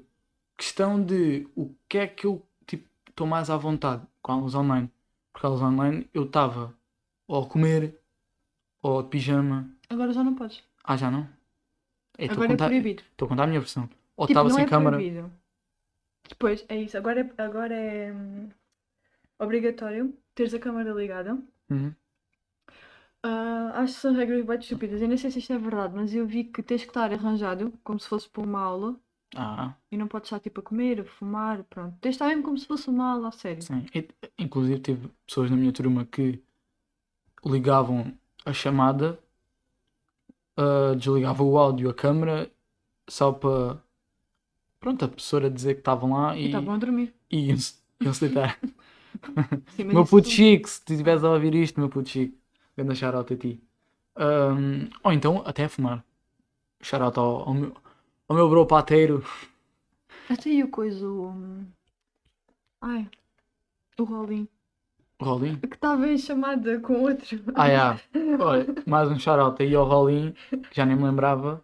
questão 0.57 1.03
de 1.03 1.47
o 1.55 1.73
que 1.89 1.97
é 1.99 2.07
que 2.07 2.25
eu 2.27 2.45
tipo 2.67 2.87
estou 3.09 3.27
mais 3.27 3.49
à 3.49 3.57
vontade 3.57 4.05
com 4.21 4.31
aulas 4.33 4.55
online, 4.55 4.91
porque 5.33 5.45
aulas 5.45 5.61
online 5.61 6.09
eu 6.13 6.25
estava 6.25 6.75
ou 7.27 7.43
a 7.43 7.47
comer 7.47 7.99
ou 8.81 9.03
de 9.03 9.09
pijama. 9.09 9.69
Agora 9.89 10.13
já 10.13 10.23
não 10.23 10.35
podes. 10.35 10.63
Ah, 10.83 10.95
já 10.97 11.11
não? 11.11 11.27
A 12.19 12.27
Agora 12.27 12.53
é 12.53 12.57
contar, 12.57 12.67
proibido. 12.67 13.03
estou 13.11 13.25
a 13.25 13.29
contar 13.29 13.43
a 13.43 13.47
minha 13.47 13.59
versão. 13.59 13.89
Ou 14.17 14.27
Tipo, 14.27 14.33
estava 14.33 14.49
não 14.49 14.57
sem 14.57 14.63
é 14.63 14.65
câmara. 14.65 14.97
proibido. 14.97 15.31
Depois, 16.29 16.65
é 16.69 16.75
isso. 16.85 16.97
Agora 16.97 17.19
é, 17.21 17.41
agora 17.41 17.73
é 17.75 18.11
hum, 18.13 18.49
obrigatório 19.39 20.17
teres 20.35 20.53
a 20.53 20.59
câmara 20.59 20.91
ligada. 20.93 21.37
Uhum. 21.69 21.95
Ah, 23.23 23.81
acho 23.81 23.93
que 23.95 23.99
são 24.01 24.13
regras 24.13 24.45
bem 24.45 24.59
estúpidas. 24.59 25.01
Eu 25.01 25.07
nem 25.07 25.17
sei 25.17 25.31
se 25.31 25.39
isto 25.39 25.51
é 25.53 25.57
verdade, 25.57 25.95
mas 25.95 26.13
eu 26.13 26.25
vi 26.27 26.43
que 26.45 26.61
tens 26.63 26.83
que 26.83 26.89
estar 26.89 27.11
arranjado 27.11 27.71
como 27.83 27.99
se 27.99 28.07
fosse 28.07 28.29
para 28.29 28.43
uma 28.43 28.59
aula 28.61 28.99
Ah, 29.35 29.77
e 29.91 29.97
não 29.97 30.07
podes 30.07 30.27
estar 30.27 30.39
tipo 30.41 30.59
a 30.61 30.63
comer, 30.63 31.01
a 31.01 31.05
fumar, 31.05 31.63
pronto. 31.65 31.97
Tens 32.01 32.11
de 32.13 32.15
estar 32.17 32.27
mesmo 32.29 32.43
como 32.43 32.57
se 32.59 32.67
fosse 32.67 32.89
uma 32.89 33.13
aula 33.13 33.29
a 33.29 33.31
sério. 33.31 33.67
sim. 33.67 33.85
E, 33.93 34.07
inclusive 34.39 34.79
tive 34.81 35.09
pessoas 35.27 35.49
na 35.51 35.57
minha 35.57 35.73
turma 35.73 36.05
que 36.05 36.41
ligavam 37.45 38.13
a 38.45 38.51
chamada, 38.53 39.17
ah, 40.57 40.93
desligavam 40.95 41.47
o 41.49 41.57
áudio, 41.57 41.89
a 41.89 41.93
câmera, 41.93 42.51
só 43.09 43.31
para 43.31 43.81
pronto, 44.79 45.05
a 45.05 45.07
professora 45.07 45.49
dizer 45.49 45.75
que 45.75 45.81
estavam 45.81 46.13
lá 46.13 46.37
E 46.37 46.45
estavam 46.45 46.73
a 46.75 46.77
dormir. 46.77 47.13
e 47.31 47.47
iam-se 47.49 47.75
deitar. 48.21 48.59
Sim, 49.67 49.85
Meu 49.91 50.05
puto 50.05 50.27
tu- 50.27 50.29
Chico, 50.29 50.67
se 50.69 50.79
estiveres 50.89 51.23
a 51.23 51.31
ouvir 51.31 51.55
isto, 51.55 51.79
meu 51.79 51.89
puto 51.89 52.09
Chico, 52.09 52.37
grande 52.77 52.95
shout-out 52.95 53.33
a 53.33 53.37
ti. 53.37 53.61
Ahm, 54.15 54.89
ou 55.03 55.11
então 55.13 55.43
até 55.45 55.65
a 55.65 55.69
fumar. 55.69 56.05
Shout-out 56.81 57.19
ao, 57.19 57.49
ao 57.49 57.53
meu, 57.53 57.75
o 58.29 58.33
meu 58.33 58.49
bro 58.49 58.65
pateiro. 58.67 59.23
Até 60.29 60.49
aí 60.51 60.63
o 60.63 60.69
coisa, 60.69 61.07
o. 61.07 61.29
hum, 61.29 61.65
Ai. 62.81 63.09
O 63.99 64.03
Rolim. 64.05 64.47
Rolim? 65.21 65.55
Que 65.59 65.75
estava 65.75 66.07
em 66.07 66.17
chamada 66.17 66.79
com 66.79 67.01
outro. 67.03 67.39
Ah, 67.55 67.67
yeah. 67.67 68.01
Olha, 68.39 68.65
mais 68.85 69.09
um 69.09 69.19
shout 69.19 69.61
aí 69.61 69.73
ao 69.75 69.85
Rolim, 69.87 70.33
que 70.69 70.75
já 70.75 70.85
nem 70.85 70.95
me 70.95 71.03
lembrava, 71.03 71.63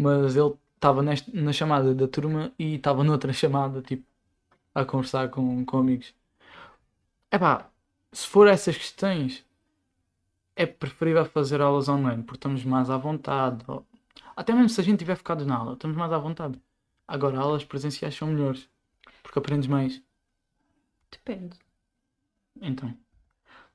mas 0.00 0.36
ele 0.36 0.54
estava 0.76 1.02
na 1.02 1.52
chamada 1.52 1.94
da 1.94 2.08
turma 2.08 2.52
e 2.58 2.76
estava 2.76 3.04
noutra 3.04 3.32
chamada, 3.32 3.82
tipo, 3.82 4.04
a 4.74 4.84
conversar 4.84 5.30
com, 5.30 5.64
com 5.66 5.78
amigos. 5.78 6.14
Epá, 7.34 7.68
se 8.12 8.28
for 8.28 8.46
essas 8.46 8.76
questões, 8.78 9.44
é 10.56 10.66
preferível 10.66 11.24
fazer 11.24 11.60
aulas 11.60 11.88
online, 11.88 12.22
porque 12.22 12.38
estamos 12.38 12.64
mais 12.64 12.90
à 12.90 12.96
vontade. 12.96 13.64
Até 14.36 14.52
mesmo 14.52 14.68
se 14.68 14.80
a 14.80 14.84
gente 14.84 14.98
tiver 15.00 15.16
focado 15.16 15.44
na 15.44 15.56
aula, 15.56 15.74
estamos 15.74 15.96
mais 15.96 16.12
à 16.12 16.18
vontade. 16.18 16.60
Agora, 17.08 17.38
aulas 17.38 17.64
presenciais 17.64 18.14
são 18.14 18.28
melhores, 18.28 18.68
porque 19.22 19.38
aprendes 19.38 19.68
mais. 19.68 20.02
Depende. 21.10 21.58
Então, 22.60 22.96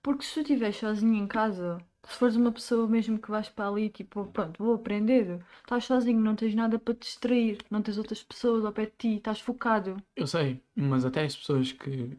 Porque 0.01 0.23
se 0.23 0.33
tu 0.35 0.39
estiveres 0.41 0.77
sozinho 0.77 1.15
em 1.15 1.27
casa, 1.27 1.77
se 2.03 2.17
fores 2.17 2.35
uma 2.35 2.51
pessoa 2.51 2.87
mesmo 2.87 3.19
que 3.19 3.29
vais 3.31 3.49
para 3.49 3.69
ali, 3.69 3.89
tipo, 3.89 4.25
pronto, 4.27 4.61
vou 4.63 4.75
aprender, 4.75 5.43
estás 5.59 5.85
sozinho, 5.85 6.19
não 6.19 6.35
tens 6.35 6.55
nada 6.55 6.79
para 6.79 6.93
te 6.93 7.01
distrair, 7.01 7.57
não 7.69 7.81
tens 7.81 7.97
outras 7.97 8.23
pessoas 8.23 8.65
ao 8.65 8.73
pé 8.73 8.85
de 8.85 8.93
ti, 8.97 9.15
estás 9.17 9.39
focado. 9.39 9.97
Eu 10.15 10.27
sei, 10.27 10.61
mas 10.75 11.05
até 11.05 11.23
as 11.25 11.35
pessoas 11.35 11.71
que 11.71 12.17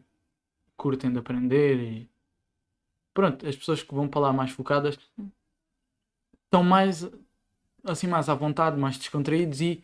curtem 0.83 1.11
de 1.13 1.19
aprender 1.19 1.75
e 1.79 2.09
pronto, 3.13 3.47
as 3.47 3.55
pessoas 3.55 3.83
que 3.83 3.93
vão 3.93 4.07
para 4.07 4.21
lá 4.21 4.33
mais 4.33 4.51
focadas 4.51 4.97
estão 6.45 6.63
mais 6.63 7.09
assim 7.83 8.07
mais 8.07 8.29
à 8.29 8.35
vontade, 8.35 8.77
mais 8.79 8.97
descontraídos 8.97 9.61
e 9.61 9.83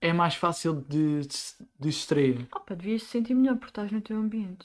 é 0.00 0.12
mais 0.12 0.34
fácil 0.34 0.74
de, 0.82 1.22
de 1.22 1.28
de 1.28 1.88
distrair. 1.90 2.48
Opa, 2.58 2.74
devias 2.74 3.02
te 3.02 3.08
sentir 3.10 3.34
melhor 3.34 3.56
porque 3.56 3.70
estás 3.72 3.92
no 3.92 4.00
teu 4.00 4.16
ambiente. 4.16 4.64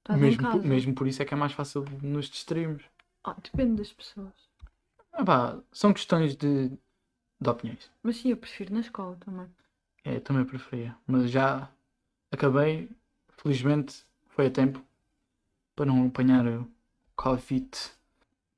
Estás 0.00 0.20
Mesmo, 0.20 0.48
por- 0.50 0.64
mesmo 0.64 0.94
por 0.94 1.06
isso 1.08 1.22
é 1.22 1.24
que 1.24 1.34
é 1.34 1.36
mais 1.36 1.52
fácil 1.52 1.84
de 1.84 2.06
nos 2.06 2.28
distrairmos. 2.28 2.82
Ah, 3.24 3.34
depende 3.42 3.76
das 3.78 3.92
pessoas. 3.94 4.38
Ah 5.12 5.24
pá, 5.24 5.60
são 5.72 5.92
questões 5.92 6.36
de, 6.36 6.68
de 7.40 7.50
opiniões. 7.50 7.90
Mas 8.02 8.16
sim, 8.18 8.28
eu 8.30 8.36
prefiro 8.36 8.74
na 8.74 8.80
escola 8.80 9.16
também. 9.16 9.48
É, 10.04 10.16
eu 10.16 10.20
também 10.20 10.44
preferia, 10.44 10.96
mas 11.06 11.30
já 11.30 11.70
acabei, 12.32 12.90
felizmente 13.38 14.04
foi 14.28 14.46
a 14.46 14.50
tempo 14.50 14.84
para 15.80 15.86
não 15.86 16.08
apanhar 16.08 16.46
o 16.46 16.70
Covid. 17.16 17.70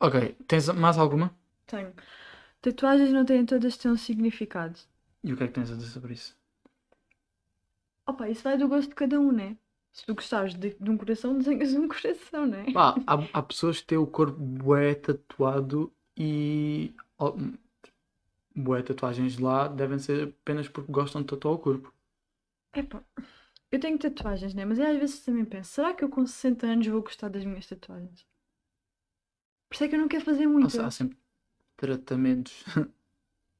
Ok, 0.01 0.35
tens 0.49 0.69
mais 0.71 0.99
alguma? 0.99 1.33
Tenho. 1.69 1.93
Tatuagens 2.61 3.13
não 3.13 3.25
têm 3.25 3.47
todas 3.47 3.77
ter 3.77 3.89
um 3.89 3.97
significado. 3.97 4.77
E 5.23 5.33
o 5.33 5.37
que 5.37 5.45
é 5.45 5.47
que 5.47 5.53
tens 5.53 5.71
a 5.71 5.77
dizer 5.77 5.91
sobre 5.91 6.15
isso? 6.15 6.37
Opa, 8.05 8.29
isso 8.29 8.43
vai 8.43 8.59
do 8.59 8.67
gosto 8.67 8.89
de 8.89 8.97
cada 8.97 9.21
um, 9.21 9.31
né? 9.31 9.57
Se 9.93 10.05
tu 10.05 10.17
gostares 10.17 10.55
de, 10.55 10.75
de 10.81 10.91
um 10.91 10.97
coração, 10.97 11.39
desenhas 11.39 11.73
um 11.75 11.87
coração, 11.87 12.45
né? 12.45 12.65
Pá, 12.73 12.97
há, 13.07 13.15
há 13.35 13.43
pessoas 13.45 13.81
que 13.81 13.87
têm 13.87 13.99
o 13.99 14.07
corpo 14.09 14.41
bué 14.41 14.97
tatuado 14.97 15.93
e 16.17 16.93
ó, 17.17 17.37
bué 18.53 18.83
tatuagens 18.83 19.39
lá 19.39 19.69
devem 19.69 20.01
ser 20.01 20.35
apenas 20.41 20.67
porque 20.67 20.91
gostam 20.91 21.23
de 21.23 21.29
tatuar 21.29 21.55
o 21.55 21.59
corpo. 21.59 21.95
Epá, 22.75 23.01
eu 23.73 23.81
tenho 23.81 23.99
tatuagens, 23.99 24.55
né? 24.55 24.65
Mas 24.65 24.79
eu 24.79 24.87
às 24.87 24.97
vezes 24.99 25.21
também 25.25 25.45
penso, 25.45 25.73
será 25.73 25.93
que 25.95 26.05
eu 26.05 26.09
com 26.09 26.25
60 26.27 26.67
anos 26.67 26.87
vou 26.87 27.03
gostar 27.03 27.29
das 27.29 27.45
minhas 27.45 27.67
tatuagens? 27.67 28.25
Por 29.69 29.75
isso 29.75 29.85
é 29.85 29.89
que 29.89 29.95
eu 29.97 30.01
não 30.01 30.07
quero 30.09 30.25
fazer 30.25 30.47
Há, 30.61 30.67
muito. 30.67 30.87
há 30.87 30.91
sempre 30.91 31.19
tratamentos. 31.77 32.65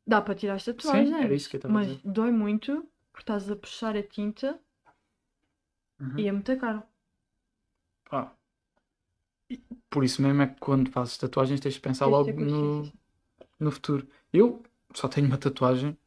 Dá 0.07 0.21
para 0.23 0.37
tirar 0.37 0.55
as 0.55 0.65
tatuagens, 0.65 1.11
Sim, 1.11 1.25
era 1.25 1.35
isso 1.35 1.49
que 1.49 1.57
eu 1.57 1.59
estava 1.59 1.75
a 1.75 1.77
mas 1.77 1.89
dizer. 1.89 2.01
dói 2.05 2.31
muito 2.31 2.89
porque 3.11 3.23
estás 3.23 3.51
a 3.51 3.57
puxar 3.57 3.97
a 3.97 4.03
tinta 4.03 4.61
Uhum. 6.01 6.21
e 6.21 6.27
é 6.29 6.33
muito 6.33 6.57
caro. 6.59 6.83
E 9.49 9.57
Por 9.91 10.05
isso 10.05 10.23
mesmo 10.23 10.43
é 10.43 10.47
que 10.49 10.59
quando 10.61 10.91
fazes 10.91 11.19
tatuagens 11.19 11.61
tens 11.61 11.75
de 11.75 11.81
pensar 11.81 12.07
Tens 12.07 12.07
logo 12.07 12.41
no, 12.41 12.93
no 13.61 13.73
futuro. 13.73 14.09
Eu 14.33 14.63
só 14.95 15.09
tenho 15.09 15.27
uma 15.29 15.39
tatuagem. 15.39 15.99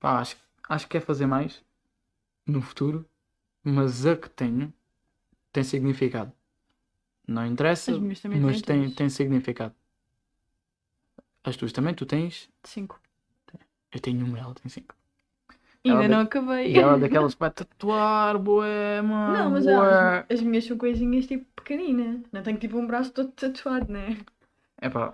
Pá, 0.00 0.20
acho, 0.20 0.36
acho 0.68 0.86
que 0.86 0.92
quero 0.92 1.06
fazer 1.06 1.26
mais 1.26 1.62
no 2.46 2.62
futuro, 2.62 3.08
mas 3.64 4.06
a 4.06 4.16
que 4.16 4.30
tenho 4.30 4.72
tem 5.52 5.64
significado. 5.64 6.32
Não 7.28 7.46
interessa, 7.46 7.92
As 7.92 7.98
minhas 7.98 8.20
também 8.20 8.40
mas 8.40 8.62
têm 8.62 8.62
tem, 8.62 8.90
tem 8.90 9.08
significado. 9.10 9.74
As 11.48 11.56
tuas 11.56 11.72
também, 11.72 11.94
tu 11.94 12.04
tens? 12.04 12.50
Cinco. 12.64 13.00
Eu 13.92 14.00
tenho 14.00 14.24
uma, 14.26 14.38
ela 14.38 14.54
tem 14.54 14.68
cinco. 14.68 14.94
Ainda 15.84 16.04
Ela 16.04 16.08
não 16.08 16.18
da- 16.18 16.22
acabei. 16.22 16.68
E 16.72 16.80
ela 16.80 16.94
é 16.96 16.98
daquelas 16.98 17.34
que 17.34 17.40
vai 17.40 17.50
tatuar, 17.52 18.38
boé, 18.38 19.02
mano. 19.02 19.20
Não, 19.26 19.50
mas 19.50 19.66
ah, 19.68 20.26
as, 20.28 20.40
as 20.40 20.40
minhas 20.42 20.64
são 20.64 20.76
coisinhas 20.78 21.26
tipo 21.26 21.44
pequeninas. 21.56 22.22
Não 22.32 22.42
tenho 22.42 22.58
tipo 22.58 22.78
um 22.78 22.86
braço 22.86 23.12
todo 23.12 23.32
tatuado, 23.32 23.90
né? 23.92 24.16
Epá, 24.82 25.04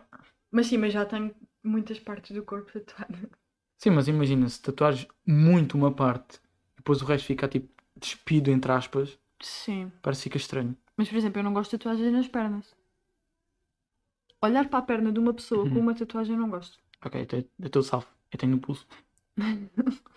Mas 0.52 0.66
sim, 0.68 0.78
mas 0.78 0.92
já 0.92 1.04
tenho 1.04 1.34
muitas 1.64 1.98
partes 1.98 2.30
do 2.36 2.44
corpo 2.44 2.70
tatuado. 2.72 3.28
Sim, 3.78 3.90
mas 3.90 4.06
imagina, 4.06 4.48
se 4.48 4.62
tatuares 4.62 5.06
muito 5.26 5.76
uma 5.76 5.92
parte 5.92 6.40
depois 6.80 7.02
o 7.02 7.04
resto 7.04 7.26
fica 7.26 7.46
tipo 7.46 7.68
despido, 7.96 8.50
entre 8.50 8.72
aspas, 8.72 9.18
Sim. 9.40 9.92
parece 10.02 10.20
que 10.22 10.24
fica 10.24 10.36
estranho. 10.38 10.74
Mas 10.96 11.08
por 11.08 11.16
exemplo, 11.16 11.38
eu 11.40 11.44
não 11.44 11.52
gosto 11.52 11.70
de 11.72 11.78
tatuagens 11.78 12.12
nas 12.12 12.28
pernas. 12.28 12.74
Olhar 14.42 14.68
para 14.68 14.78
a 14.78 14.82
perna 14.82 15.12
de 15.12 15.18
uma 15.20 15.34
pessoa 15.34 15.64
com 15.66 15.74
Uhum. 15.74 15.80
uma 15.82 15.94
tatuagem 15.94 16.34
eu 16.34 16.40
não 16.40 16.48
gosto. 16.50 16.78
Ok, 17.04 17.26
eu 17.60 17.66
estou 17.66 17.82
salvo. 17.82 18.06
Eu 18.32 18.38
tenho 18.38 18.52
no 18.52 18.58
pulso. 18.58 18.86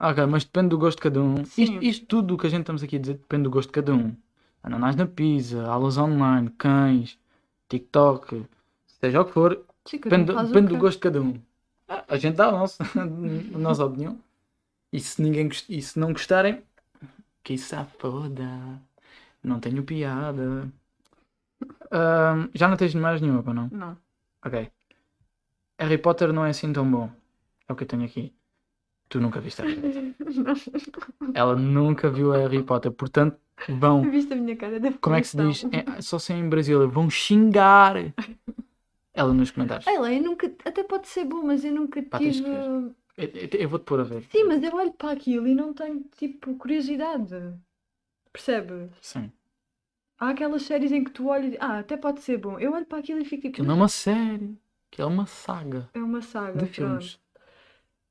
ok, 0.00 0.26
mas 0.26 0.44
depende 0.44 0.68
do 0.70 0.78
gosto 0.78 0.98
de 0.98 1.02
cada 1.02 1.22
um. 1.22 1.44
Sim. 1.44 1.62
Isto, 1.62 1.84
isto 1.84 2.06
tudo 2.06 2.34
o 2.34 2.38
que 2.38 2.46
a 2.46 2.50
gente 2.50 2.60
estamos 2.62 2.82
aqui 2.82 2.96
a 2.96 2.98
dizer 2.98 3.14
depende 3.14 3.44
do 3.44 3.50
gosto 3.50 3.68
de 3.68 3.74
cada 3.74 3.94
um. 3.94 4.14
Ananás 4.62 4.96
na 4.96 5.06
pizza, 5.06 5.64
aulas 5.66 5.98
online, 5.98 6.50
cães, 6.50 7.18
TikTok, 7.68 8.46
seja 8.86 9.20
o 9.20 9.24
que 9.24 9.32
for, 9.32 9.64
Sim, 9.84 9.98
depende, 9.98 10.32
depende 10.32 10.68
do 10.68 10.76
gosto 10.78 10.98
de 10.98 11.02
cada 11.02 11.20
um. 11.20 11.34
Ah, 11.88 12.04
A 12.08 12.16
gente 12.16 12.36
dá 12.36 12.48
a 12.48 12.52
nossa, 12.52 12.82
a 12.98 13.58
nossa 13.58 13.84
opinião. 13.84 14.18
E 14.92 15.00
se, 15.00 15.22
ninguém, 15.22 15.48
e 15.68 15.80
se 15.80 15.98
não 15.98 16.12
gostarem, 16.12 16.62
que 17.42 17.56
foda. 17.98 18.80
Não 19.42 19.58
tenho 19.58 19.82
piada. 19.82 20.70
Ahm, 21.90 22.48
já 22.54 22.68
não 22.68 22.76
tens 22.76 22.94
mais 22.94 23.20
nenhuma, 23.20 23.42
para 23.42 23.54
não? 23.54 23.68
Não. 23.72 23.96
Ok. 24.44 24.70
Harry 25.78 25.98
Potter 25.98 26.32
não 26.32 26.44
é 26.44 26.50
assim 26.50 26.72
tão 26.72 26.88
bom. 26.88 27.10
É 27.68 27.72
o 27.72 27.76
que 27.76 27.84
eu 27.84 27.88
tenho 27.88 28.04
aqui. 28.04 28.32
Tu 29.08 29.20
nunca 29.20 29.40
viste 29.40 29.62
Harry 29.62 29.76
Potter. 29.76 30.14
Ela 31.34 31.56
nunca 31.56 32.10
viu 32.10 32.30
Harry 32.30 32.62
Potter, 32.62 32.92
portanto 32.92 33.36
vão. 33.68 34.02
Viste 34.10 34.32
a 34.32 34.36
minha 34.36 34.56
cara 34.56 34.78
da 34.78 34.92
Como 34.92 35.16
é 35.16 35.20
que 35.20 35.26
se 35.26 35.36
diz? 35.36 35.64
É, 35.72 36.00
só 36.00 36.18
sei 36.18 36.36
em 36.36 36.48
Brasília. 36.48 36.86
Vão 36.86 37.10
xingar 37.10 37.96
ela 39.14 39.34
nos 39.34 39.50
comentários. 39.50 39.86
Lá, 39.86 40.12
eu 40.12 40.22
nunca. 40.22 40.46
Até 40.64 40.82
pode 40.82 41.08
ser 41.08 41.24
bom, 41.24 41.42
mas 41.42 41.64
eu 41.64 41.72
nunca 41.72 42.02
Pá, 42.02 42.18
tens 42.18 42.36
tive. 42.36 42.48
que 42.48 42.56
ver. 42.56 42.94
Eu, 43.16 43.28
eu- 43.28 43.48
eu 43.60 43.68
vou-te 43.68 43.84
pôr 43.84 44.00
a 44.00 44.04
ver. 44.04 44.24
Sim, 44.30 44.44
mas 44.44 44.62
eu 44.62 44.74
olho 44.74 44.92
para 44.92 45.12
aquilo 45.12 45.46
e 45.46 45.54
não 45.54 45.72
tenho 45.74 46.02
tipo 46.16 46.54
curiosidade. 46.56 47.34
Percebes? 48.32 48.90
Sim. 49.00 49.30
Há 50.18 50.30
aquelas 50.30 50.62
séries 50.62 50.92
em 50.92 51.02
que 51.04 51.10
tu 51.10 51.26
olhas 51.28 51.52
e 51.54 51.58
ah, 51.60 51.80
até 51.80 51.96
pode 51.96 52.20
ser 52.20 52.38
bom. 52.38 52.58
Eu 52.58 52.72
olho 52.72 52.86
para 52.86 52.98
aquilo 52.98 53.20
e 53.20 53.24
fico 53.24 53.42
tipo, 53.42 53.54
Aquilo 53.56 53.66
não 53.68 53.74
é 53.74 53.78
uma 53.78 53.88
série. 53.88 54.56
Aquilo 54.90 55.08
é 55.08 55.10
uma 55.12 55.26
saga 55.26 55.90
é 55.94 55.98
uma 56.02 56.22
saga. 56.22 56.52
de 56.52 56.58
pronto. 56.58 56.72
filmes. 56.74 57.20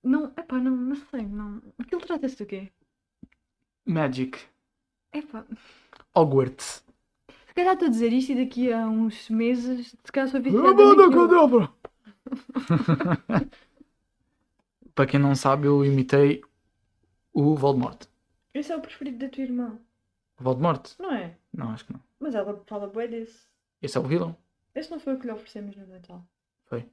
Não, 0.04 0.26
epá, 0.38 0.58
não, 0.60 0.76
não 0.76 0.95
sei, 0.95 1.26
não. 1.26 1.62
Aquilo 1.80 2.02
trata-se 2.02 2.38
do 2.38 2.45
quê? 2.45 2.72
Magic. 3.86 4.39
Epá, 5.14 5.45
Hogwarts. 6.16 6.84
se 7.47 7.54
calhar 7.54 7.74
estou 7.74 7.88
a 7.88 7.91
dizer 7.91 8.12
isto 8.14 8.32
e 8.32 8.36
daqui 8.45 8.72
a 8.72 8.88
uns 8.88 9.30
meses, 9.30 9.95
se 10.04 10.12
calhar 10.12 10.30
sou 10.30 10.41
viciada 10.41 10.74
manda 10.74 11.08
naquilo. 11.08 11.28
cadabra! 11.30 11.70
Para 15.02 15.10
quem 15.10 15.20
não 15.20 15.34
sabe, 15.34 15.66
eu 15.66 15.84
imitei 15.84 16.43
o 17.34 17.56
Voldemort. 17.56 18.04
Esse 18.54 18.72
é 18.72 18.78
o 18.78 18.82
preferido 18.82 19.18
da 19.18 19.30
tua 19.30 19.41
irmã, 19.43 19.80
Voldemort? 20.38 20.91
não 20.99 21.12
é? 21.12 21.36
Não, 21.52 21.72
acho 21.72 21.86
que 21.86 21.93
não. 21.93 21.99
Mas 22.20 22.36
ela 22.36 22.62
fala 22.68 22.86
bué 22.86 23.08
desse. 23.08 23.47
Esse 23.82 23.97
é 23.97 23.99
o 23.99 24.04
vilão. 24.04 24.38
Esse 24.76 24.91
não 24.91 24.99
foi 24.99 25.16
o 25.16 25.20
que 25.20 25.26
lhe 25.26 25.34
oferecemos 25.34 25.76
no 25.76 25.88
Natal. 25.88 26.24
Foi. 26.66 26.86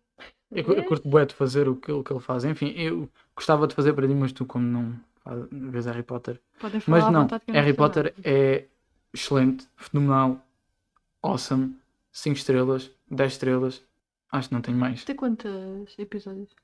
Eu, 0.50 0.64
eu 0.72 0.84
curto 0.86 1.06
bué 1.06 1.26
de 1.26 1.34
fazer 1.34 1.68
o 1.68 1.76
que, 1.76 1.92
o 1.92 2.02
que 2.02 2.10
ele 2.10 2.20
faz. 2.20 2.46
Enfim, 2.46 2.70
eu 2.78 3.10
gostava 3.36 3.66
de 3.66 3.74
fazer 3.74 3.92
para 3.92 4.08
ti, 4.08 4.14
mas 4.14 4.32
tu, 4.32 4.46
como 4.46 4.64
não 4.64 4.98
vês 5.70 5.84
Harry 5.84 6.02
Potter. 6.02 6.40
Podem 6.58 6.80
falar 6.80 7.00
Mas 7.02 7.12
não, 7.12 7.20
vontade 7.24 7.44
que 7.44 7.50
eu 7.50 7.54
não 7.54 7.60
Harry 7.60 7.76
Potter 7.76 8.04
nada. 8.04 8.16
é 8.24 8.68
excelente, 9.12 9.68
fenomenal, 9.76 10.40
awesome, 11.22 11.76
5 12.10 12.36
estrelas, 12.38 12.90
10 13.10 13.32
estrelas. 13.32 13.84
Acho 14.32 14.48
que 14.48 14.54
não 14.54 14.62
tenho 14.62 14.78
mais. 14.78 15.04
Tem 15.04 15.14
quantos 15.14 15.98
episódios? 15.98 16.56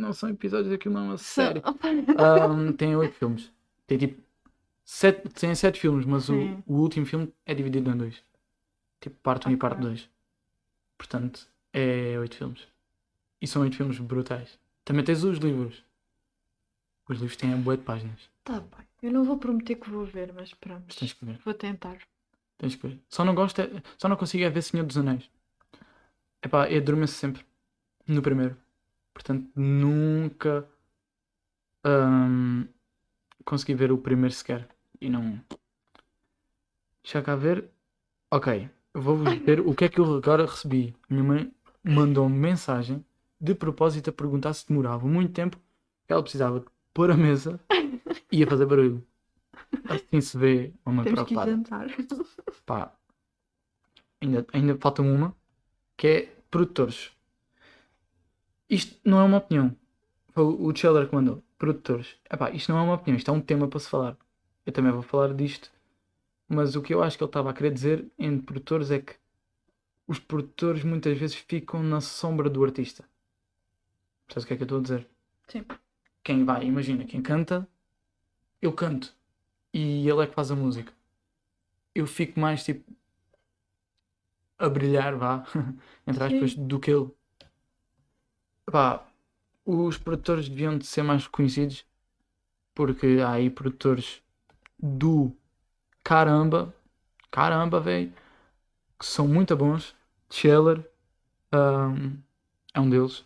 Não 0.00 0.12
são 0.12 0.28
episódios, 0.30 0.72
aquilo 0.72 0.94
não 0.94 1.02
é 1.02 1.04
uma 1.10 1.18
série. 1.18 1.60
Ahm, 2.18 2.72
tem 2.72 2.96
8 2.96 3.14
filmes. 3.14 3.52
Tem 3.86 3.98
tipo. 3.98 4.22
Sete, 4.84 5.28
tem 5.28 5.54
7 5.54 5.78
filmes, 5.78 6.04
mas 6.04 6.28
o, 6.28 6.34
o 6.66 6.74
último 6.80 7.06
filme 7.06 7.32
é 7.46 7.54
dividido 7.54 7.90
em 7.90 7.96
dois. 7.96 8.22
Tipo, 9.00 9.16
parte 9.22 9.46
1 9.46 9.50
e 9.52 9.54
Ok. 9.54 9.60
parte 9.60 9.80
2. 9.82 10.10
Portanto, 10.98 11.46
é 11.72 12.16
8 12.18 12.34
filmes. 12.34 12.66
E 13.40 13.46
são 13.46 13.62
8 13.62 13.76
filmes 13.76 13.98
brutais. 13.98 14.58
Também 14.84 15.04
tens 15.04 15.22
os 15.22 15.38
livros. 15.38 15.84
Os 17.08 17.18
livros 17.18 17.36
têm 17.36 17.56
boa 17.60 17.76
de 17.76 17.82
páginas. 17.84 18.20
Tá 18.42 18.60
bem. 18.60 18.86
Eu 19.02 19.12
não 19.12 19.24
vou 19.24 19.38
prometer 19.38 19.76
que 19.76 19.88
vou 19.90 20.04
ver, 20.04 20.28
mas 20.28 20.50
Mas 20.50 20.54
pronto. 20.54 20.96
tens 20.96 21.12
que 21.12 21.24
ver. 21.24 21.38
Vou 21.44 21.54
tentar. 21.54 21.98
Tens 22.58 22.74
que 22.74 22.86
ver. 22.88 22.98
Só 23.08 23.24
não 23.24 23.34
gosto, 23.34 23.60
é- 23.60 23.82
só 23.96 24.08
não 24.08 24.16
consigo 24.16 24.44
é 24.44 24.50
ver 24.50 24.62
Senhor 24.62 24.84
dos 24.84 24.96
Anéis. 24.98 25.30
Epá, 26.42 26.68
eu 26.70 26.78
adormeço 26.78 27.14
sempre. 27.14 27.44
No 28.06 28.20
primeiro. 28.22 28.56
Portanto, 29.20 29.50
nunca 29.54 30.66
hum, 31.84 32.66
consegui 33.44 33.74
ver 33.74 33.92
o 33.92 33.98
primeiro 33.98 34.34
sequer. 34.34 34.66
E 34.98 35.10
não. 35.10 35.38
Deixa 37.02 37.20
cá 37.20 37.36
ver. 37.36 37.70
Ok. 38.30 38.70
Vou-vos 38.94 39.38
dizer 39.38 39.60
o 39.60 39.74
que 39.74 39.84
é 39.84 39.88
que 39.90 40.00
eu 40.00 40.16
agora 40.16 40.46
recebi. 40.46 40.96
Minha 41.08 41.22
mãe 41.22 41.52
mandou-me 41.84 42.34
mensagem 42.34 43.04
de 43.38 43.54
propósito 43.54 44.08
a 44.08 44.12
perguntar 44.12 44.54
se 44.54 44.66
demorava 44.66 45.06
muito 45.06 45.34
tempo 45.34 45.58
que 46.06 46.12
ela 46.12 46.22
precisava 46.22 46.64
pôr 46.94 47.10
a 47.10 47.16
mesa 47.16 47.60
e 48.32 48.38
ia 48.38 48.46
fazer 48.46 48.64
barulho. 48.64 49.06
Assim 49.84 50.20
se 50.22 50.36
vê 50.38 50.72
uma 50.84 51.04
Temos 51.04 51.24
preocupada. 51.24 51.62
Pá, 52.64 52.96
ainda, 54.18 54.46
ainda 54.50 54.78
falta 54.78 55.02
uma 55.02 55.36
que 55.94 56.06
é 56.06 56.34
produtores. 56.50 57.12
Isto 58.70 58.96
não 59.04 59.20
é 59.20 59.24
uma 59.24 59.38
opinião. 59.38 59.76
Foi 60.28 60.44
o 60.44 60.74
Scheller 60.74 61.08
que 61.08 61.14
mandou. 61.14 61.42
Produtores. 61.58 62.16
Epá, 62.32 62.50
isto 62.52 62.70
não 62.70 62.78
é 62.78 62.82
uma 62.82 62.94
opinião, 62.94 63.16
isto 63.18 63.30
é 63.30 63.34
um 63.34 63.40
tema 63.40 63.66
para 63.66 63.80
se 63.80 63.88
falar. 63.88 64.16
Eu 64.64 64.72
também 64.72 64.92
vou 64.92 65.02
falar 65.02 65.34
disto. 65.34 65.70
Mas 66.48 66.76
o 66.76 66.82
que 66.82 66.94
eu 66.94 67.02
acho 67.02 67.18
que 67.18 67.24
ele 67.24 67.28
estava 67.28 67.50
a 67.50 67.52
querer 67.52 67.72
dizer 67.72 68.06
em 68.18 68.38
produtores 68.38 68.90
é 68.90 69.00
que 69.00 69.14
os 70.06 70.18
produtores 70.18 70.84
muitas 70.84 71.18
vezes 71.18 71.36
ficam 71.36 71.82
na 71.82 72.00
sombra 72.00 72.48
do 72.48 72.64
artista. 72.64 73.04
Sabes 74.28 74.44
o 74.44 74.46
que 74.46 74.54
é 74.54 74.56
que 74.56 74.62
eu 74.62 74.66
estou 74.66 74.78
a 74.78 74.82
dizer? 74.82 75.08
Sim. 75.48 75.64
Quem 76.22 76.44
vai, 76.44 76.64
imagina, 76.64 77.04
quem 77.04 77.20
canta, 77.20 77.68
eu 78.62 78.72
canto. 78.72 79.14
E 79.72 80.08
ele 80.08 80.22
é 80.22 80.26
que 80.26 80.34
faz 80.34 80.50
a 80.50 80.56
música. 80.56 80.92
Eu 81.94 82.06
fico 82.06 82.38
mais 82.38 82.64
tipo 82.64 82.92
a 84.58 84.68
brilhar, 84.68 85.16
vá, 85.16 85.44
entre 86.06 86.22
aspas, 86.22 86.54
do 86.54 86.78
que 86.78 86.90
ele. 86.90 87.10
Os 89.64 89.96
produtores 89.98 90.48
deviam 90.48 90.76
de 90.76 90.86
ser 90.86 91.02
mais 91.02 91.24
reconhecidos 91.24 91.86
porque 92.74 93.18
há 93.24 93.32
aí 93.32 93.50
produtores 93.50 94.22
do 94.78 95.32
caramba, 96.04 96.74
caramba, 97.30 97.80
velho, 97.80 98.12
que 98.98 99.06
são 99.06 99.28
muito 99.28 99.56
bons. 99.56 99.94
Scheller 100.30 100.84
um, 101.54 102.18
é 102.74 102.80
um 102.80 102.90
deles. 102.90 103.24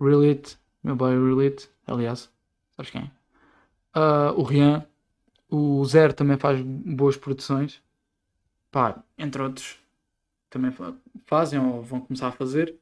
Relit, 0.00 0.58
meu 0.82 0.96
boy 0.96 1.12
Relit, 1.12 1.68
aliás, 1.86 2.30
sabes 2.76 2.90
quem? 2.90 3.10
Ah, 3.94 4.32
o 4.36 4.42
Rian, 4.44 4.86
o 5.50 5.84
Zero 5.86 6.14
também 6.14 6.38
faz 6.38 6.60
boas 6.62 7.16
produções. 7.16 7.82
Pá, 8.70 9.02
entre 9.18 9.42
outros, 9.42 9.78
também 10.50 10.72
fa- 10.72 10.94
fazem 11.26 11.60
ou 11.60 11.82
vão 11.82 12.00
começar 12.02 12.28
a 12.28 12.32
fazer. 12.32 12.78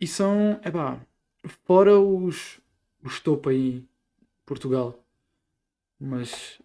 E 0.00 0.06
são, 0.06 0.60
é 0.62 0.70
pá, 0.70 1.00
fora 1.64 1.98
os, 1.98 2.60
os 3.02 3.20
topo 3.20 3.48
aí, 3.48 3.86
Portugal. 4.44 5.02
Mas 5.98 6.60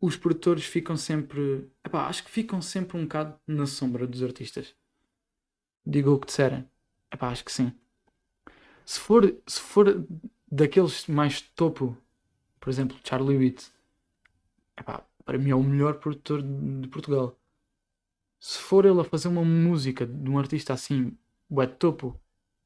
os 0.00 0.16
produtores 0.16 0.64
ficam 0.64 0.96
sempre, 0.96 1.70
é 1.84 1.88
pá, 1.88 2.06
acho 2.06 2.24
que 2.24 2.30
ficam 2.30 2.60
sempre 2.60 2.98
um 2.98 3.02
bocado 3.02 3.38
na 3.46 3.66
sombra 3.66 4.06
dos 4.06 4.22
artistas. 4.22 4.74
Diga 5.86 6.10
o 6.10 6.18
que 6.18 6.26
disserem. 6.26 6.68
É 7.10 7.16
pá, 7.16 7.30
acho 7.30 7.44
que 7.44 7.52
sim. 7.52 7.72
Se 8.84 9.00
for, 9.00 9.34
se 9.46 9.60
for 9.60 10.06
daqueles 10.50 11.06
mais 11.06 11.40
topo, 11.40 11.96
por 12.58 12.68
exemplo, 12.68 12.98
Charlie 13.04 13.38
Witt, 13.38 13.70
epá, 14.76 15.04
para 15.24 15.38
mim 15.38 15.50
é 15.50 15.54
o 15.54 15.62
melhor 15.62 15.94
produtor 15.94 16.42
de 16.42 16.88
Portugal. 16.88 17.38
Se 18.38 18.58
for 18.58 18.84
ele 18.84 19.00
a 19.00 19.04
fazer 19.04 19.28
uma 19.28 19.44
música 19.44 20.06
de 20.06 20.30
um 20.30 20.38
artista 20.38 20.72
assim, 20.72 21.16
bué 21.48 21.66
topo, 21.66 22.18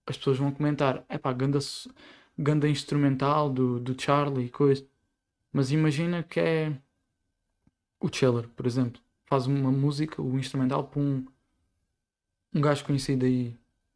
as 0.07 0.17
pessoas 0.17 0.39
vão 0.39 0.53
comentar, 0.53 1.05
epá, 1.09 1.33
ganda, 1.33 1.59
s- 1.59 1.89
ganda 2.39 2.69
instrumental 2.69 3.51
do, 3.51 3.81
do 3.81 4.01
Charlie 4.01 4.47
e 4.47 4.51
coisa. 4.51 4.87
Mas 5.53 5.73
imagina 5.73 6.23
que 6.23 6.41
é 6.41 6.79
o 8.01 8.09
Cheller, 8.09 8.49
por 8.51 8.67
exemplo, 8.67 9.01
faz 9.27 9.47
uma 9.47 9.73
música, 9.73 10.23
o 10.23 10.39
instrumental 10.39 10.85
para 10.87 11.01
um, 11.01 11.27
um 12.55 12.61
gajo 12.61 12.85
conhecido 12.85 13.25
aí, 13.25 13.55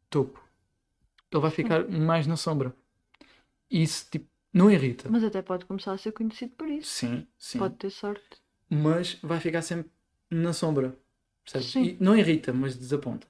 topo. 0.09 0.41
Ele 1.31 1.41
vai 1.41 1.51
ficar 1.51 1.87
mais 1.87 2.27
na 2.27 2.35
sombra. 2.35 2.75
E 3.69 3.83
isso, 3.83 4.07
tipo, 4.09 4.27
não 4.53 4.69
irrita. 4.71 5.09
Mas 5.09 5.23
até 5.23 5.41
pode 5.41 5.65
começar 5.65 5.93
a 5.93 5.97
ser 5.97 6.11
conhecido 6.11 6.53
por 6.55 6.67
isso. 6.67 6.89
Sim, 6.89 7.27
sim. 7.37 7.59
Pode 7.59 7.75
ter 7.75 7.89
sorte. 7.91 8.41
Mas 8.69 9.15
vai 9.21 9.39
ficar 9.39 9.61
sempre 9.61 9.91
na 10.29 10.53
sombra. 10.53 10.97
Percebes? 11.43 11.67
Sim. 11.71 11.83
E 11.83 11.97
não 12.03 12.15
irrita, 12.15 12.51
mas 12.53 12.75
desaponta. 12.77 13.27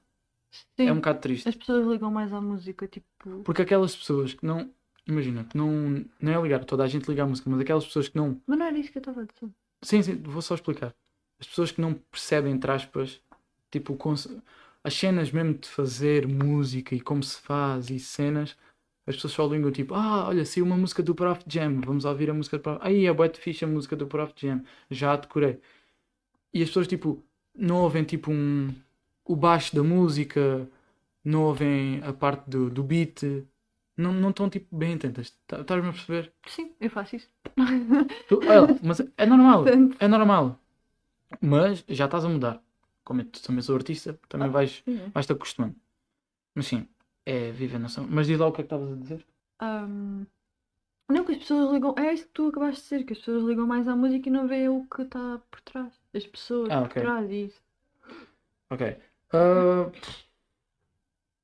Sim. 0.51 0.87
É 0.87 0.91
um 0.91 0.95
bocado 0.95 1.19
triste. 1.19 1.47
As 1.47 1.55
pessoas 1.55 1.87
ligam 1.87 2.11
mais 2.11 2.33
à 2.33 2.41
música, 2.41 2.87
tipo. 2.87 3.41
Porque 3.43 3.61
aquelas 3.61 3.95
pessoas 3.95 4.33
que 4.33 4.45
não. 4.45 4.69
Imagina, 5.07 5.43
que 5.43 5.57
não. 5.57 6.05
Não 6.21 6.31
é 6.31 6.41
ligar, 6.41 6.63
toda 6.65 6.83
a 6.83 6.87
gente 6.87 7.07
liga 7.07 7.23
à 7.23 7.27
música, 7.27 7.49
mas 7.49 7.59
aquelas 7.59 7.85
pessoas 7.85 8.09
que 8.09 8.17
não. 8.17 8.41
Mas 8.45 8.57
não 8.57 8.65
era 8.65 8.77
isso 8.77 8.91
que 8.91 8.97
eu 8.97 9.01
estava 9.01 9.21
a 9.21 9.25
dizer. 9.25 9.49
Sim, 9.81 10.01
sim, 10.01 10.15
vou 10.21 10.41
só 10.41 10.55
explicar. 10.55 10.93
As 11.39 11.47
pessoas 11.47 11.71
que 11.71 11.79
não 11.79 11.93
percebem, 11.93 12.51
entre 12.53 12.69
aspas, 12.69 13.21
tipo, 13.71 13.97
as 14.83 14.93
cenas 14.93 15.31
mesmo 15.31 15.53
de 15.53 15.69
fazer 15.69 16.27
música 16.27 16.95
e 16.95 16.99
como 16.99 17.23
se 17.23 17.39
faz 17.39 17.89
e 17.89 17.99
cenas, 17.99 18.57
as 19.07 19.15
pessoas 19.15 19.33
só 19.33 19.47
ligam 19.47 19.71
tipo, 19.71 19.93
ah, 19.95 20.27
olha, 20.27 20.45
saiu 20.45 20.65
uma 20.65 20.77
música 20.77 21.01
do 21.01 21.15
Prof 21.15 21.43
Jam, 21.47 21.79
vamos 21.81 22.05
ouvir 22.05 22.29
a 22.29 22.33
música 22.33 22.57
do 22.57 22.61
Prof. 22.61 22.79
Aí 22.81 23.05
é 23.05 23.13
bué 23.13 23.29
fixe 23.33 23.63
a 23.63 23.67
música 23.67 23.95
do 23.95 24.05
Prof 24.05 24.33
Jam, 24.35 24.61
já 24.91 25.13
a 25.13 25.15
decorei. 25.17 25.59
E 26.53 26.61
as 26.61 26.69
pessoas 26.69 26.87
tipo, 26.87 27.23
não 27.55 27.77
ouvem 27.83 28.03
tipo 28.03 28.31
um, 28.31 28.69
o 29.31 29.35
baixo 29.35 29.75
da 29.75 29.83
música, 29.83 30.67
não 31.23 31.43
ouvem 31.43 32.01
a 32.03 32.11
parte 32.13 32.49
do, 32.49 32.69
do 32.69 32.83
beat, 32.83 33.23
não 33.97 34.11
não 34.13 34.29
estão 34.31 34.49
tipo 34.49 34.75
bem 34.75 34.95
atentas. 34.95 35.37
Tá- 35.47 35.61
Estás-me 35.61 35.89
a 35.89 35.93
perceber? 35.93 36.33
Sim, 36.47 36.73
eu 36.79 36.89
faço 36.89 37.15
isso. 37.17 37.29
Tu- 38.27 38.39
olha, 38.47 38.79
mas 38.83 38.99
é 39.17 39.25
normal. 39.25 39.63
Portanto, 39.63 39.97
É 39.99 40.07
normal. 40.07 40.59
Mas 41.41 41.83
já 41.87 42.05
estás 42.05 42.25
a 42.25 42.29
mudar. 42.29 42.61
Como 43.03 43.21
eu 43.21 43.25
também 43.25 43.61
sou 43.61 43.75
artista, 43.75 44.19
também 44.27 44.47
Ah. 44.47 44.51
vais, 44.51 44.83
é. 44.87 45.09
vais 45.13 45.25
te 45.25 45.33
acostumando. 45.33 45.75
Mas 46.55 46.67
sim, 46.67 46.87
é 47.25 47.51
viver 47.51 47.79
na 47.79 47.87
sombra. 47.89 48.11
Mas 48.15 48.27
diz 48.27 48.39
lá 48.39 48.47
o 48.47 48.51
que 48.51 48.61
é 48.61 48.63
que 48.63 48.67
estavas 48.73 48.91
a 48.91 48.95
dizer. 48.95 49.25
Ahm, 49.59 50.25
Não, 51.09 51.25
que 51.25 51.31
as 51.33 51.37
pessoas 51.39 51.71
ligam. 51.73 51.95
É 51.97 52.13
isso 52.13 52.25
que 52.25 52.33
tu 52.33 52.47
acabaste 52.49 52.81
de 52.81 52.89
dizer, 52.89 53.03
que 53.05 53.13
as 53.13 53.19
pessoas 53.19 53.43
ligam 53.43 53.65
mais 53.67 53.87
à 53.87 53.95
música 53.95 54.29
e 54.29 54.31
não 54.31 54.47
veem 54.47 54.69
o 54.69 54.85
que 54.85 55.01
está 55.01 55.39
por 55.49 55.59
trás. 55.61 55.91
As 56.13 56.25
pessoas 56.27 56.69
Ah, 56.71 56.81
por 56.81 56.85
ok. 56.87 57.01
trás 57.01 57.29
e 57.31 57.45
isso. 57.45 57.61
Ok. 58.69 58.97
Ah, 59.31 59.91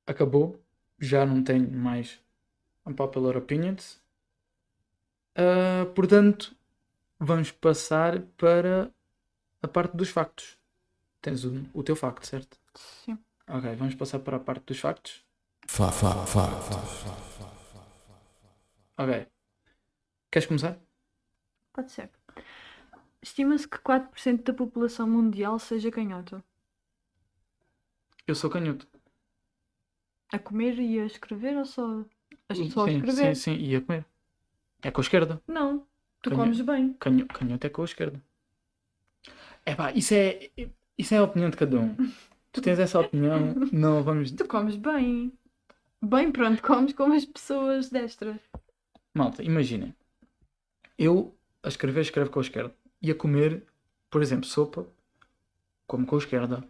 acabou. 0.06 0.62
Já 1.00 1.26
não 1.26 1.44
tenho 1.44 1.70
mais 1.72 2.20
unpopular 2.86 3.36
opinions. 3.38 4.02
Ah, 5.36 5.86
portanto, 5.94 6.56
vamos 7.20 7.52
passar 7.52 8.22
para 8.38 8.92
a 9.62 9.68
parte 9.68 9.96
dos 9.96 10.10
factos. 10.10 10.58
Tens 11.22 11.44
o, 11.44 11.66
o 11.74 11.84
teu 11.84 11.96
facto, 11.96 12.26
certo? 12.26 12.58
Sim. 12.76 13.18
Ok, 13.48 13.76
vamos 13.76 13.96
passar 13.96 14.20
para 14.20 14.38
a 14.38 14.40
parte 14.40 14.66
dos 14.66 14.80
factos. 14.80 15.24
Fa, 15.68 15.92
fa, 15.92 16.26
factos. 16.26 17.06
Ok. 18.98 19.28
Queres 20.32 20.48
começar? 20.48 20.80
Pode 21.74 21.92
ser. 21.92 22.10
Estima-se 23.22 23.68
que 23.68 23.78
4% 23.80 24.44
da 24.44 24.54
população 24.54 25.10
mundial 25.10 25.58
seja 25.60 25.92
canhoto. 25.92 26.44
Eu 28.28 28.36
sou 28.36 28.50
canhoto. 28.50 28.88
A 30.32 30.40
comer 30.40 30.80
e 30.80 31.00
a 31.00 31.06
escrever 31.06 31.56
ou 31.58 31.66
só 31.66 32.02
a, 32.50 32.56
só 32.56 32.84
a 32.86 32.88
sim, 32.88 32.98
escrever? 32.98 33.36
sim, 33.36 33.56
sim, 33.58 33.64
ia 33.64 33.82
comer. 33.82 34.06
É 34.82 34.92
com 34.92 35.02
a 35.02 35.04
esquerda. 35.04 35.42
Não, 35.48 35.86
tu 36.22 36.30
Canho- 36.30 36.42
comes 36.42 36.62
bem. 36.62 36.94
Canho, 37.00 37.28
canhoto 37.28 37.68
é 37.68 37.70
com 37.70 37.82
a 37.82 37.86
esquerda. 37.86 38.22
É 39.66 39.76
pá, 39.76 39.92
isso 39.92 40.14
é, 40.14 40.50
isso 40.98 41.14
é 41.14 41.18
a 41.18 41.24
opinião 41.24 41.50
de 41.50 41.58
cada 41.58 41.80
um. 41.80 41.96
Tu 42.52 42.62
tens 42.62 42.80
essa 42.80 43.00
opinião, 43.00 43.54
não 43.72 44.04
vamos. 44.04 44.32
Tu 44.32 44.48
comes 44.48 44.76
bem. 44.76 45.32
Bem, 46.02 46.32
pronto, 46.32 46.62
comes 46.62 46.94
como 46.94 47.14
as 47.14 47.26
pessoas 47.26 47.90
destras. 47.90 48.40
Malta, 49.14 49.42
imaginem. 49.44 49.96
Eu 50.98 51.36
a 51.64 51.68
escrever 51.68 52.02
escrevo 52.02 52.30
com 52.30 52.40
a 52.40 52.42
esquerda. 52.44 52.74
E 53.02 53.12
a 53.12 53.16
comer, 53.16 53.64
por 54.10 54.22
exemplo, 54.22 54.46
sopa, 54.48 54.88
como 55.88 56.06
com 56.06 56.16
a 56.16 56.20
esquerda. 56.20 56.64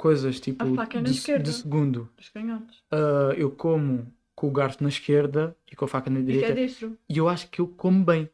Coisas 0.00 0.40
tipo 0.40 0.64
A 0.64 0.74
faca 0.74 0.96
é 0.96 1.00
na 1.02 1.08
de, 1.08 1.14
esquerda. 1.14 1.42
de 1.42 1.52
segundo. 1.52 2.08
Canhotos. 2.32 2.82
ah, 2.90 3.34
eu 3.36 3.50
como 3.50 4.10
com 4.34 4.48
o 4.48 4.50
garfo 4.50 4.82
na 4.82 4.88
esquerda 4.88 5.54
e 5.70 5.76
com 5.76 5.84
a 5.84 5.88
faca 5.88 6.08
na 6.08 6.20
E 6.20 6.22
é 6.22 6.24
direita. 6.24 6.54
destro. 6.54 6.96
E 7.06 7.18
eu 7.18 7.28
acho 7.28 7.50
que 7.50 7.60
eu 7.60 7.68
como 7.68 8.02
bem. 8.02 8.30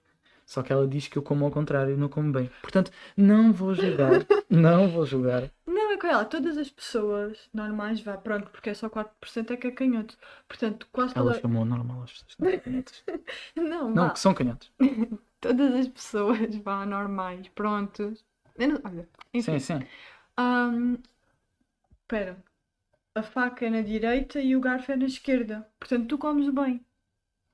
Só 0.47 0.63
que 0.63 0.73
ela 0.73 0.87
diz 0.87 1.09
que 1.09 1.19
eu 1.19 1.23
como 1.23 1.45
ao 1.45 1.51
contrário 1.51 1.95
e 1.95 1.97
não 1.97 2.09
como 2.09 2.31
bem. 2.31 2.49
Portanto, 2.63 2.93
não 3.17 3.53
vou 3.53 3.75
julgar. 3.75 4.25
não 4.49 4.89
vou 4.89 5.05
julgar. 5.05 5.51
Não, 5.67 5.91
é 5.91 5.99
olha 6.01 6.19
lá, 6.19 6.25
todas 6.25 6.57
as 6.57 6.71
pessoas 6.71 7.37
normais, 7.53 8.01
vá, 8.01 8.17
pronto, 8.17 8.49
porque 8.53 8.71
é 8.71 8.75
só 8.75 8.89
4% 8.89 9.51
é 9.51 9.57
que 9.57 9.67
é 9.67 9.71
canhoto. 9.73 10.17
Portanto, 10.47 10.87
quase 10.93 11.15
Ela 11.19 11.31
toda... 11.33 11.41
chamou 11.43 11.65
normal 11.65 12.05
as 12.05 12.13
pessoas. 12.13 12.37
não 12.39 12.59
canhotas. 12.61 13.05
Não, 13.57 13.91
Não, 13.93 14.05
vá, 14.07 14.11
que 14.11 14.21
são 14.21 14.33
canhotos. 14.33 14.71
todas 15.41 15.75
as 15.75 15.89
pessoas, 15.89 16.55
vá, 16.63 16.87
normais, 16.87 17.49
prontos. 17.49 18.25
Não- 18.57 18.81
Olha, 18.85 19.09
enfim. 19.35 19.59
Sim, 19.59 19.81
sim. 19.81 19.87
Ahm, 20.37 20.99
Espera. 22.07 22.37
A 23.17 23.23
faca 23.23 23.67
é 23.67 23.71
na 23.71 23.81
direita 23.83 24.41
e 24.41 24.55
o 24.55 24.61
garfo 24.61 24.93
é 24.93 24.97
na 24.97 25.07
esquerda. 25.07 25.69
Portanto, 25.81 26.07
tu 26.09 26.17
comes 26.19 26.49
bem. 26.55 26.79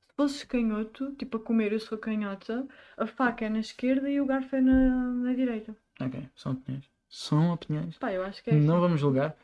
Se 0.09 0.14
fosses 0.14 0.44
canhoto, 0.44 1.14
tipo 1.14 1.38
a 1.38 1.40
comer, 1.40 1.72
eu 1.72 1.80
sou 1.80 1.96
canhota, 1.96 2.68
a 2.98 3.07
faca 3.07 3.46
é 3.46 3.48
na 3.48 3.61
esquerda 3.61 4.11
e 4.11 4.20
o 4.20 4.26
garfo 4.26 4.55
é 4.55 4.61
na, 4.61 5.07
na 5.24 5.32
direita. 5.32 5.74
Ok, 5.98 6.28
são 6.36 6.53
opiniões. 6.53 6.90
São 7.09 7.53
opiniões. 7.55 7.96
Pá, 7.96 8.12
eu 8.12 8.22
acho 8.22 8.44
que 8.44 8.50
é 8.50 8.55
Não 8.55 8.74
assim. 8.74 8.80
vamos 8.82 9.00
julgar, 9.00 9.34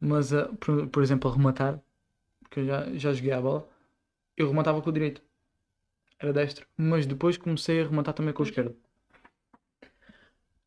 mas 0.00 0.32
ah, 0.32 0.48
por, 0.58 0.88
por 0.88 1.02
exemplo, 1.02 1.30
a 1.30 1.34
rematar, 1.34 1.78
porque 2.40 2.60
eu 2.60 2.66
já, 2.66 2.94
já 2.94 3.12
joguei 3.12 3.32
a 3.32 3.40
bola, 3.42 3.68
eu 4.36 4.48
rematava 4.48 4.80
com 4.80 4.88
o 4.90 4.92
direito. 4.92 5.20
Era 6.18 6.32
destro. 6.32 6.66
Mas 6.76 7.06
depois 7.06 7.36
comecei 7.36 7.82
a 7.82 7.84
rematar 7.84 8.14
também 8.14 8.32
com 8.32 8.42
o 8.42 8.46
esquerdo. 8.46 8.74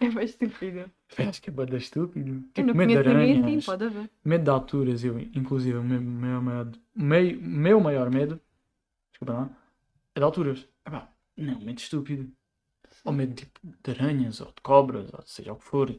É 0.00 0.08
bem 0.08 0.24
estúpido. 0.24 0.90
Acho 1.18 1.42
que 1.42 1.50
é 1.50 1.52
bada 1.52 1.76
estúpido. 1.76 2.42
Tipo, 2.54 2.74
medo 2.74 2.92
de 2.92 2.98
aranhas, 3.08 3.64
pode 3.64 3.84
haver. 3.84 4.10
medo 4.24 4.44
de 4.44 4.50
alturas, 4.50 5.04
eu, 5.04 5.18
inclusive, 5.18 5.76
o 5.76 5.82
meu, 5.82 6.00
meu, 6.00 6.40
maior- 6.42 6.72
meu, 6.94 7.40
meu 7.40 7.80
maior 7.80 8.10
medo, 8.10 8.40
desculpa 9.10 9.32
lá, 9.34 9.50
é 10.14 10.20
de 10.20 10.24
alturas. 10.24 10.66
Epá, 10.86 11.10
não, 11.36 11.58
medo 11.60 11.78
estúpido. 11.78 12.30
Ou 13.04 13.12
medo 13.12 13.34
tipo, 13.34 13.60
de 13.62 13.90
aranhas, 13.90 14.40
ou 14.40 14.46
de 14.48 14.60
cobras, 14.62 15.10
ou 15.12 15.22
seja 15.26 15.52
o 15.52 15.56
que 15.56 15.64
for. 15.64 15.94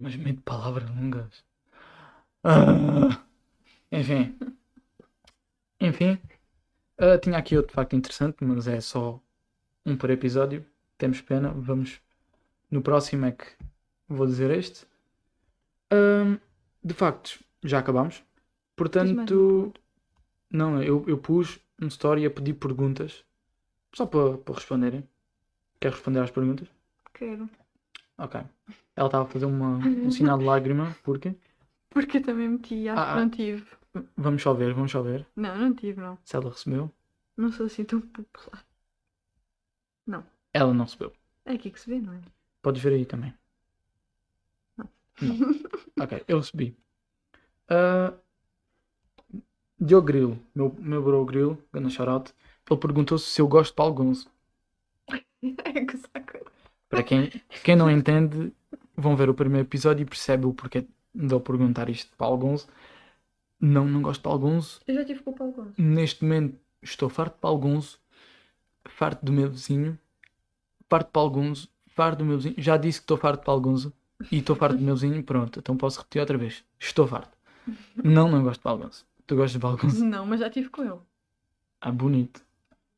Mas 0.00 0.16
medo 0.16 0.36
de 0.36 0.42
palavras 0.42 0.88
longas. 0.90 1.44
Ah, 2.44 3.22
enfim. 3.90 4.36
Enfim. 5.80 6.18
ah, 6.98 7.18
tinha 7.18 7.38
aqui 7.38 7.56
outro 7.56 7.72
facto 7.74 7.96
interessante, 7.96 8.36
mas 8.44 8.66
é 8.66 8.80
só 8.80 9.20
um 9.84 9.96
por 9.96 10.10
episódio. 10.10 10.64
Temos 10.98 11.20
pena. 11.20 11.50
Vamos. 11.50 12.00
No 12.70 12.82
próximo 12.82 13.26
é 13.26 13.32
que 13.32 13.46
vou 14.08 14.26
dizer 14.26 14.50
este. 14.50 14.86
Ahm, 15.90 16.38
de 16.82 16.94
facto, 16.94 17.38
já 17.64 17.82
uma 17.82 18.10
Portanto. 18.74 19.72
Não, 20.50 20.82
eu, 20.82 21.04
eu 21.08 21.18
pus 21.18 21.58
um 21.80 21.88
story 21.88 22.24
a 22.24 22.30
pedir 22.30 22.54
perguntas. 22.54 23.24
Só 23.92 24.06
para 24.06 24.38
para 24.38 24.54
responderem. 24.54 25.08
Quer 25.80 25.92
responder 25.92 26.20
às 26.20 26.30
perguntas? 26.30 26.68
Quero. 27.12 27.48
Ok. 28.18 28.40
Ela 28.96 29.08
estava 29.08 29.24
a 29.24 29.28
fazer 29.28 29.46
uma, 29.46 29.76
um 29.78 30.10
sinal 30.10 30.38
de 30.38 30.44
lágrima, 30.50 30.96
porque. 31.02 31.34
Porque 31.90 32.18
eu 32.18 32.22
também 32.22 32.48
meti, 32.48 32.88
acho 32.88 33.00
Ah, 33.00 33.04
que 33.04 33.10
ah. 33.12 33.16
não 33.20 33.30
tive. 33.30 33.66
Vamos 34.16 34.42
só 34.42 34.52
ver, 34.52 34.74
vamos 34.74 34.92
só 34.92 35.00
ver 35.02 35.26
Não, 35.34 35.56
não 35.56 35.74
tive, 35.74 36.00
não. 36.00 36.18
se 36.24 36.36
ela 36.36 36.50
recebeu. 36.50 36.90
Não 37.36 37.50
sou 37.50 37.66
assim 37.66 37.84
tão 37.84 38.00
popular. 38.00 38.64
Ela 40.52 40.74
não 40.74 40.84
recebeu. 40.86 41.12
É 41.44 41.52
aqui 41.52 41.70
que 41.70 41.78
se 41.80 41.88
vê, 41.88 42.00
não 42.00 42.12
é? 42.14 42.20
Podes 42.62 42.82
ver 42.82 42.92
aí 42.94 43.04
também. 43.06 43.32
Não. 44.76 44.88
Não. 45.20 45.36
Ok, 46.04 46.24
eu 46.28 46.38
recebi. 46.38 46.76
Ah, 47.68 48.14
Diogo 49.80 50.06
Grilo, 50.06 50.38
meu, 50.54 50.74
meu 50.78 51.02
bro 51.02 51.24
Grilo, 51.24 51.58
grande 51.72 51.90
shoutout, 51.94 52.34
ele 52.70 52.78
perguntou 52.80 53.16
se 53.18 53.40
eu 53.40 53.48
gosto 53.48 53.70
de 53.70 53.76
Paulo 53.76 53.94
Gonzo. 53.94 54.28
É 55.64 55.84
que. 55.86 55.96
Para 56.88 57.02
quem, 57.02 57.30
quem 57.64 57.76
não 57.76 57.90
entende, 57.90 58.52
vão 58.96 59.16
ver 59.16 59.28
o 59.28 59.34
primeiro 59.34 59.66
episódio 59.66 60.02
e 60.02 60.06
percebe 60.06 60.46
o 60.46 60.54
porquê 60.54 60.86
de 61.14 61.32
eu 61.32 61.40
perguntar 61.40 61.88
isto 61.88 62.14
Paulo 62.16 62.38
Gonzo. 62.38 62.68
Não, 63.60 63.86
não 63.86 64.02
gosto 64.02 64.22
de 64.30 64.38
Gonzo. 64.38 64.80
Eu 64.86 64.94
já 64.94 65.04
tive 65.04 65.20
com 65.20 65.32
Gonçalves. 65.32 65.74
Neste 65.78 66.22
momento 66.22 66.58
estou 66.82 67.08
farto 67.08 67.34
de 67.34 67.60
Gonzo, 67.60 67.98
farto 68.84 69.24
do 69.24 69.32
meu 69.32 69.50
vizinho, 69.50 69.98
farto 70.88 71.06
de 71.06 71.12
Paulo 71.12 71.30
Gonzo, 71.30 71.68
farto 71.88 72.18
do 72.18 72.24
meu 72.24 72.36
vizinho. 72.36 72.54
Já 72.58 72.76
disse 72.76 73.00
que 73.00 73.04
estou 73.04 73.16
farto 73.16 73.40
de 73.40 73.62
Gonzo 73.62 73.92
e 74.30 74.38
estou 74.38 74.54
farto 74.54 74.76
do 74.76 74.82
meu 74.82 74.94
vizinho. 74.94 75.22
Pronto, 75.22 75.58
então 75.58 75.76
posso 75.76 75.98
repetir 75.98 76.20
outra 76.20 76.36
vez. 76.36 76.62
Estou 76.78 77.06
farto. 77.06 77.36
Não, 77.96 78.30
não 78.30 78.42
gosto 78.42 78.62
de 78.62 78.82
Gonzo. 78.82 79.04
Tu 79.26 79.36
gostas 79.36 79.52
de 79.52 79.58
Gonzo? 79.58 80.04
Não, 80.04 80.26
mas 80.26 80.40
já 80.40 80.50
tive 80.50 80.68
com 80.68 80.82
ele. 80.84 81.00
Ah, 81.80 81.90
bonito. 81.90 82.42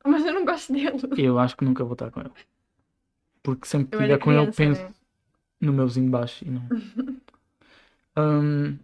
Mas 0.04 0.24
eu 0.24 0.34
não 0.34 0.44
gosto 0.44 0.72
dele. 0.72 0.98
Eu 1.16 1.38
acho 1.38 1.56
que 1.56 1.64
nunca 1.64 1.84
vou 1.84 1.92
estar 1.92 2.10
com 2.10 2.20
ele. 2.20 2.30
Porque 3.48 3.66
sempre 3.66 3.98
que 3.98 4.04
era 4.04 4.18
com 4.18 4.30
ele 4.30 4.52
penso 4.52 4.82
né? 4.82 4.92
no 5.58 5.72
meu 5.72 5.86
vizinho 5.86 6.10
baixo 6.10 6.44
e 6.44 6.50
não. 6.50 6.68
Hum, 8.20 8.76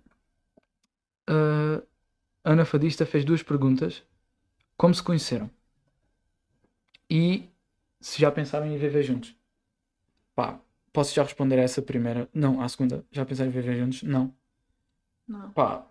a 1.27 2.53
Ana 2.53 2.65
Fadista 2.65 3.05
fez 3.05 3.25
duas 3.25 3.43
perguntas. 3.43 4.05
Como 4.77 4.95
se 4.95 5.03
conheceram? 5.03 5.51
E 7.11 7.49
se 8.01 8.21
já 8.21 8.31
pensaram 8.31 8.65
em 8.67 8.79
viver 8.79 9.03
juntos? 9.03 9.35
Pá, 10.37 10.61
posso 10.93 11.13
já 11.13 11.25
responder 11.25 11.59
a 11.59 11.63
essa 11.63 11.83
primeira? 11.83 12.29
Não, 12.33 12.61
à 12.61 12.69
segunda. 12.69 13.05
Já 13.11 13.27
pensaram 13.27 13.51
em 13.51 13.53
viver 13.53 13.77
juntos? 13.77 14.05
Não. 14.05 14.33
Não. 15.27 15.51
Pá, 15.51 15.85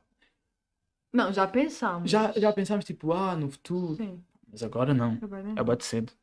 Não, 1.12 1.34
já 1.34 1.46
pensámos. 1.46 2.10
já, 2.10 2.32
já 2.32 2.54
pensámos 2.54 2.86
tipo, 2.86 3.12
ah, 3.12 3.36
no 3.36 3.52
futuro. 3.52 3.96
Sim. 3.96 4.24
Mas 4.50 4.64
agora 4.64 4.94
não. 4.94 5.20
Agora 5.22 5.44
não. 5.44 5.58
É 5.58 5.64
bate 5.64 5.84
cedo. 5.84 6.14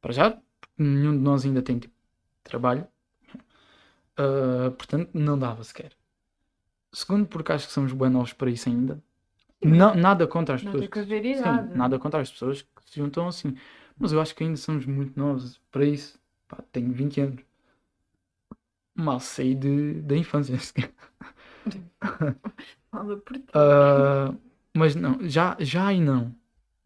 Para 0.00 0.12
já, 0.12 0.42
nenhum 0.76 1.12
de 1.12 1.22
nós 1.22 1.44
ainda 1.44 1.62
tem 1.62 1.78
tipo, 1.78 1.93
trabalho. 2.44 2.86
Ah, 4.16 4.70
portanto, 4.76 5.10
não 5.14 5.38
dava 5.38 5.64
sequer. 5.64 5.92
Segundo, 6.92 7.26
porque 7.28 7.52
acho 7.52 7.66
que 7.66 7.72
somos 7.72 7.92
bem 7.92 8.08
novos 8.10 8.32
para 8.32 8.50
isso 8.50 8.68
ainda. 8.68 9.02
Não, 9.62 9.94
nada 9.94 10.26
contra 10.26 10.54
as 10.56 10.62
Não 10.62 10.64
pessoas. 10.64 10.88
que 10.88 11.04
Sim, 11.32 11.70
nada 11.74 11.98
contra 11.98 12.20
as 12.22 12.30
pessoas 12.30 12.62
que 12.62 12.90
se 12.90 12.96
juntam 13.00 13.28
assim. 13.28 13.56
Mas 13.98 14.12
eu 14.12 14.20
acho 14.20 14.34
que 14.34 14.44
ainda 14.44 14.56
somos 14.58 14.84
muito 14.86 15.18
novos 15.18 15.58
para 15.72 15.84
isso. 15.86 16.18
Pá, 16.48 16.58
tenho 16.72 16.92
20 16.92 17.20
anos. 17.20 17.42
Mal 18.96 19.20
saí 19.20 19.54
de, 19.54 20.00
da 20.02 20.16
infância. 20.16 20.56
Fala 22.90 23.16
por 23.20 23.36
ti. 23.46 23.52
Ah, 23.52 24.34
mas 24.74 24.94
não, 24.94 25.18
já, 25.28 25.56
já 25.60 25.92
e 25.92 26.00
não. 26.00 26.34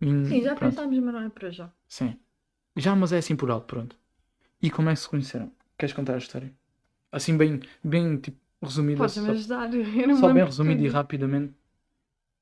E, 0.00 0.06
Sim, 0.22 0.42
já 0.42 0.54
pronto. 0.54 0.56
pensámos, 0.56 0.98
mas 1.00 1.14
não 1.14 1.22
é 1.22 1.30
para 1.30 1.50
já. 1.50 1.72
Sim. 1.88 2.16
Já, 2.76 2.96
mas 2.96 3.12
é 3.12 3.18
assim 3.18 3.36
por 3.36 3.52
alto, 3.52 3.66
pronto. 3.68 3.97
E 4.62 4.70
como 4.70 4.90
é 4.90 4.94
que 4.94 5.00
se 5.00 5.08
conheceram? 5.08 5.52
Queres 5.76 5.94
contar 5.94 6.14
a 6.14 6.18
história? 6.18 6.52
Assim 7.12 7.36
bem, 7.36 7.60
bem 7.82 8.18
tipo, 8.18 8.38
resumida. 8.62 8.98
Podes-me 8.98 9.26
Só, 9.26 9.32
ajudar? 9.32 9.74
Eu 9.74 10.16
só 10.16 10.32
bem 10.32 10.44
resumido 10.44 10.84
e 10.84 10.88
rapidamente. 10.88 11.54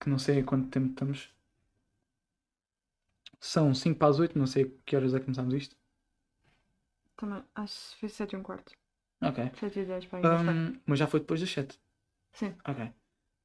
Que 0.00 0.10
não 0.10 0.18
sei 0.18 0.40
a 0.40 0.44
quanto 0.44 0.68
tempo 0.68 0.90
estamos. 0.90 1.34
São 3.40 3.72
5 3.74 3.98
para 3.98 4.08
as 4.08 4.18
8, 4.18 4.38
não 4.38 4.46
sei 4.46 4.76
que 4.84 4.96
horas 4.96 5.14
é 5.14 5.18
que 5.18 5.24
começámos 5.24 5.54
isto. 5.54 5.76
Também, 7.16 7.42
acho 7.54 7.92
que 7.94 8.00
foi 8.00 8.08
7 8.08 8.32
e 8.32 8.36
um 8.36 8.42
quarto. 8.42 8.72
Ok. 9.22 9.50
7 9.58 9.80
e 9.80 9.84
10 9.84 10.06
para. 10.06 10.40
Hum, 10.42 10.78
mas 10.84 10.98
já 10.98 11.06
foi 11.06 11.20
depois 11.20 11.40
das 11.40 11.50
7. 11.50 11.78
Sim. 12.32 12.54
Ok. 12.66 12.92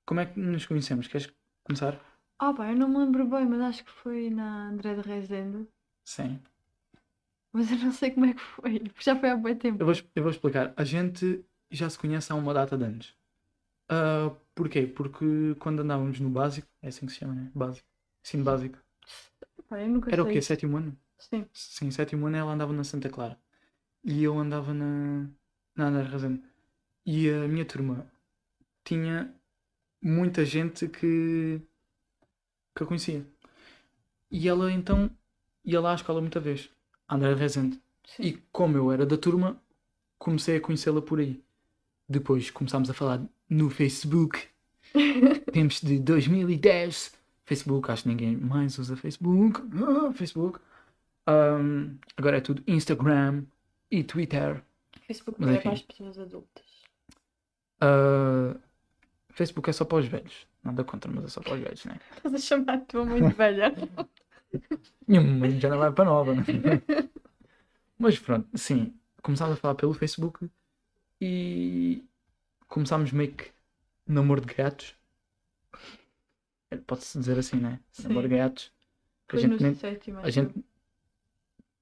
como 0.05 0.19
é 0.19 0.26
que 0.26 0.39
nos 0.39 0.65
conhecemos? 0.65 1.07
Queres 1.07 1.32
começar? 1.63 1.97
Ah 2.38 2.53
pá, 2.53 2.69
eu 2.72 2.76
não 2.76 2.89
me 2.89 2.97
lembro 2.97 3.26
bem, 3.28 3.45
mas 3.45 3.61
acho 3.61 3.86
que 3.86 3.91
foi 3.91 4.30
na 4.30 4.69
André 4.69 4.95
de 4.95 5.01
Rezende. 5.01 5.67
Sim. 6.03 6.41
Mas 7.53 7.71
eu 7.71 7.77
não 7.79 7.91
sei 7.91 8.11
como 8.11 8.25
é 8.25 8.33
que 8.33 8.39
foi, 8.41 8.79
porque 8.79 9.03
já 9.03 9.15
foi 9.19 9.29
há 9.29 9.37
muito 9.37 9.59
tempo. 9.61 9.81
Eu 9.81 9.85
vou, 9.85 9.95
eu 10.15 10.23
vou 10.23 10.31
explicar. 10.31 10.73
A 10.77 10.83
gente 10.83 11.43
já 11.69 11.89
se 11.89 11.97
conhece 11.97 12.31
há 12.31 12.35
uma 12.35 12.53
data 12.53 12.77
de 12.77 12.83
anos. 12.85 13.15
Ah, 13.89 14.31
porquê? 14.55 14.87
Porque 14.87 15.55
quando 15.59 15.81
andávamos 15.81 16.19
no 16.19 16.29
básico, 16.29 16.67
é 16.81 16.89
assim 16.89 17.05
que 17.05 17.13
se 17.13 17.19
chama, 17.19 17.35
né? 17.35 17.51
Básico. 17.55 17.87
Ensino 18.25 18.43
básico. 18.43 18.79
Nunca 19.87 20.11
Era 20.13 20.23
o 20.23 20.27
sei. 20.27 20.33
quê? 20.33 20.41
Sétimo 20.41 20.77
ano? 20.77 20.97
Sim. 21.17 21.49
Sim, 21.53 21.91
sétimo 21.91 22.27
ano 22.27 22.37
ela 22.37 22.53
andava 22.53 22.73
na 22.73 22.83
Santa 22.83 23.09
Clara. 23.09 23.39
E 24.03 24.23
eu 24.23 24.37
andava 24.39 24.73
na, 24.73 25.29
na 25.75 25.87
André 25.87 26.03
Rezende. 26.09 26.43
E 27.05 27.29
a 27.29 27.47
minha 27.47 27.65
turma 27.65 28.11
tinha 28.85 29.33
muita 30.01 30.45
gente 30.45 30.87
que, 30.89 31.61
que 32.75 32.83
eu 32.83 32.87
conhecia. 32.87 33.25
E 34.31 34.47
ela 34.47 34.71
então 34.71 35.11
ia 35.63 35.79
lá 35.79 35.91
à 35.91 35.95
escola 35.95 36.21
muita 36.21 36.39
vez. 36.39 36.71
André 37.12 37.34
Rezende. 37.34 37.80
Sim. 38.05 38.24
E 38.24 38.34
como 38.51 38.78
eu 38.78 38.91
era 38.91 39.05
da 39.05 39.18
turma, 39.18 39.62
comecei 40.18 40.57
a 40.57 40.62
conhecê-la 40.62 41.01
por 41.01 41.20
aí. 41.20 41.43
Depois 42.07 42.49
começámos 42.49 42.89
a 42.89 42.93
falar 42.93 43.22
no 43.49 43.70
Facebook. 43.70 44.47
Tempos 45.51 45.82
de 45.82 45.99
2010. 45.99 47.20
Facebook, 47.45 47.91
acho 47.91 48.03
que 48.03 48.09
ninguém 48.09 48.38
mais 48.38 48.78
usa 48.80 48.95
Facebook. 48.95 49.62
Ah, 49.84 50.14
Facebook. 50.14 50.59
Ahm, 51.28 51.97
agora 52.16 52.38
é 52.38 52.41
tudo 52.41 52.64
Instagram 52.66 53.43
e 53.89 54.03
Twitter. 54.03 54.64
Facebook 55.05 55.39
Mas 55.39 55.55
é 55.55 55.59
para 55.59 55.72
as 55.74 55.82
pessoas 55.82 56.18
adultas. 56.18 56.66
Ah, 57.82 58.55
Facebook 59.30 59.70
é 59.70 59.74
só 59.74 59.86
para 59.86 59.97
os 59.97 60.05
velhos. 60.05 60.47
Nada 60.64 60.84
contra, 60.84 61.12
mas 61.12 61.26
é 61.26 61.28
só 61.28 61.41
para 61.41 61.55
os 61.55 61.59
velhos, 61.59 61.86
né? 61.86 61.99
Estás 62.16 62.34
a 62.36 62.38
chamar 62.38 62.74
a 62.74 62.78
tua 62.80 63.05
muito 63.05 63.36
velha. 63.36 63.74
Mãe 65.07 65.59
já 65.59 65.69
não 65.69 65.77
vai 65.77 65.91
para 65.91 66.05
nova, 66.05 66.33
né? 66.35 66.43
Mas 67.97 68.17
pronto, 68.17 68.47
sim, 68.57 68.93
começámos 69.21 69.57
a 69.57 69.59
falar 69.59 69.75
pelo 69.75 69.93
Facebook 69.93 70.49
e 71.19 72.03
começámos 72.67 73.11
meio 73.11 73.33
que 73.33 73.51
namoro 74.07 74.41
de 74.41 74.53
gatos. 74.53 74.95
Pode-se 76.87 77.19
dizer 77.19 77.37
assim, 77.37 77.57
né? 77.57 77.79
Sim. 77.91 78.07
Namoro 78.07 78.27
de 78.27 78.35
gatos. 78.37 78.71
A 79.29 79.37
gente, 79.37 79.63
nem, 79.63 79.75
sétimo. 79.75 80.19
a 80.19 80.29
gente 80.29 80.65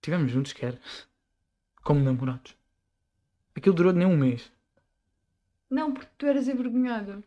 tivemos 0.02 0.32
juntos, 0.32 0.54
quer 0.54 0.80
como 1.84 2.02
namorados. 2.02 2.56
Aquilo 3.56 3.76
durou 3.76 3.94
nem 3.94 4.08
um 4.08 4.18
mês. 4.18 4.52
Não, 5.70 5.94
porque 5.94 6.10
tu 6.18 6.26
eras 6.26 6.48
envergonhado. 6.48 7.24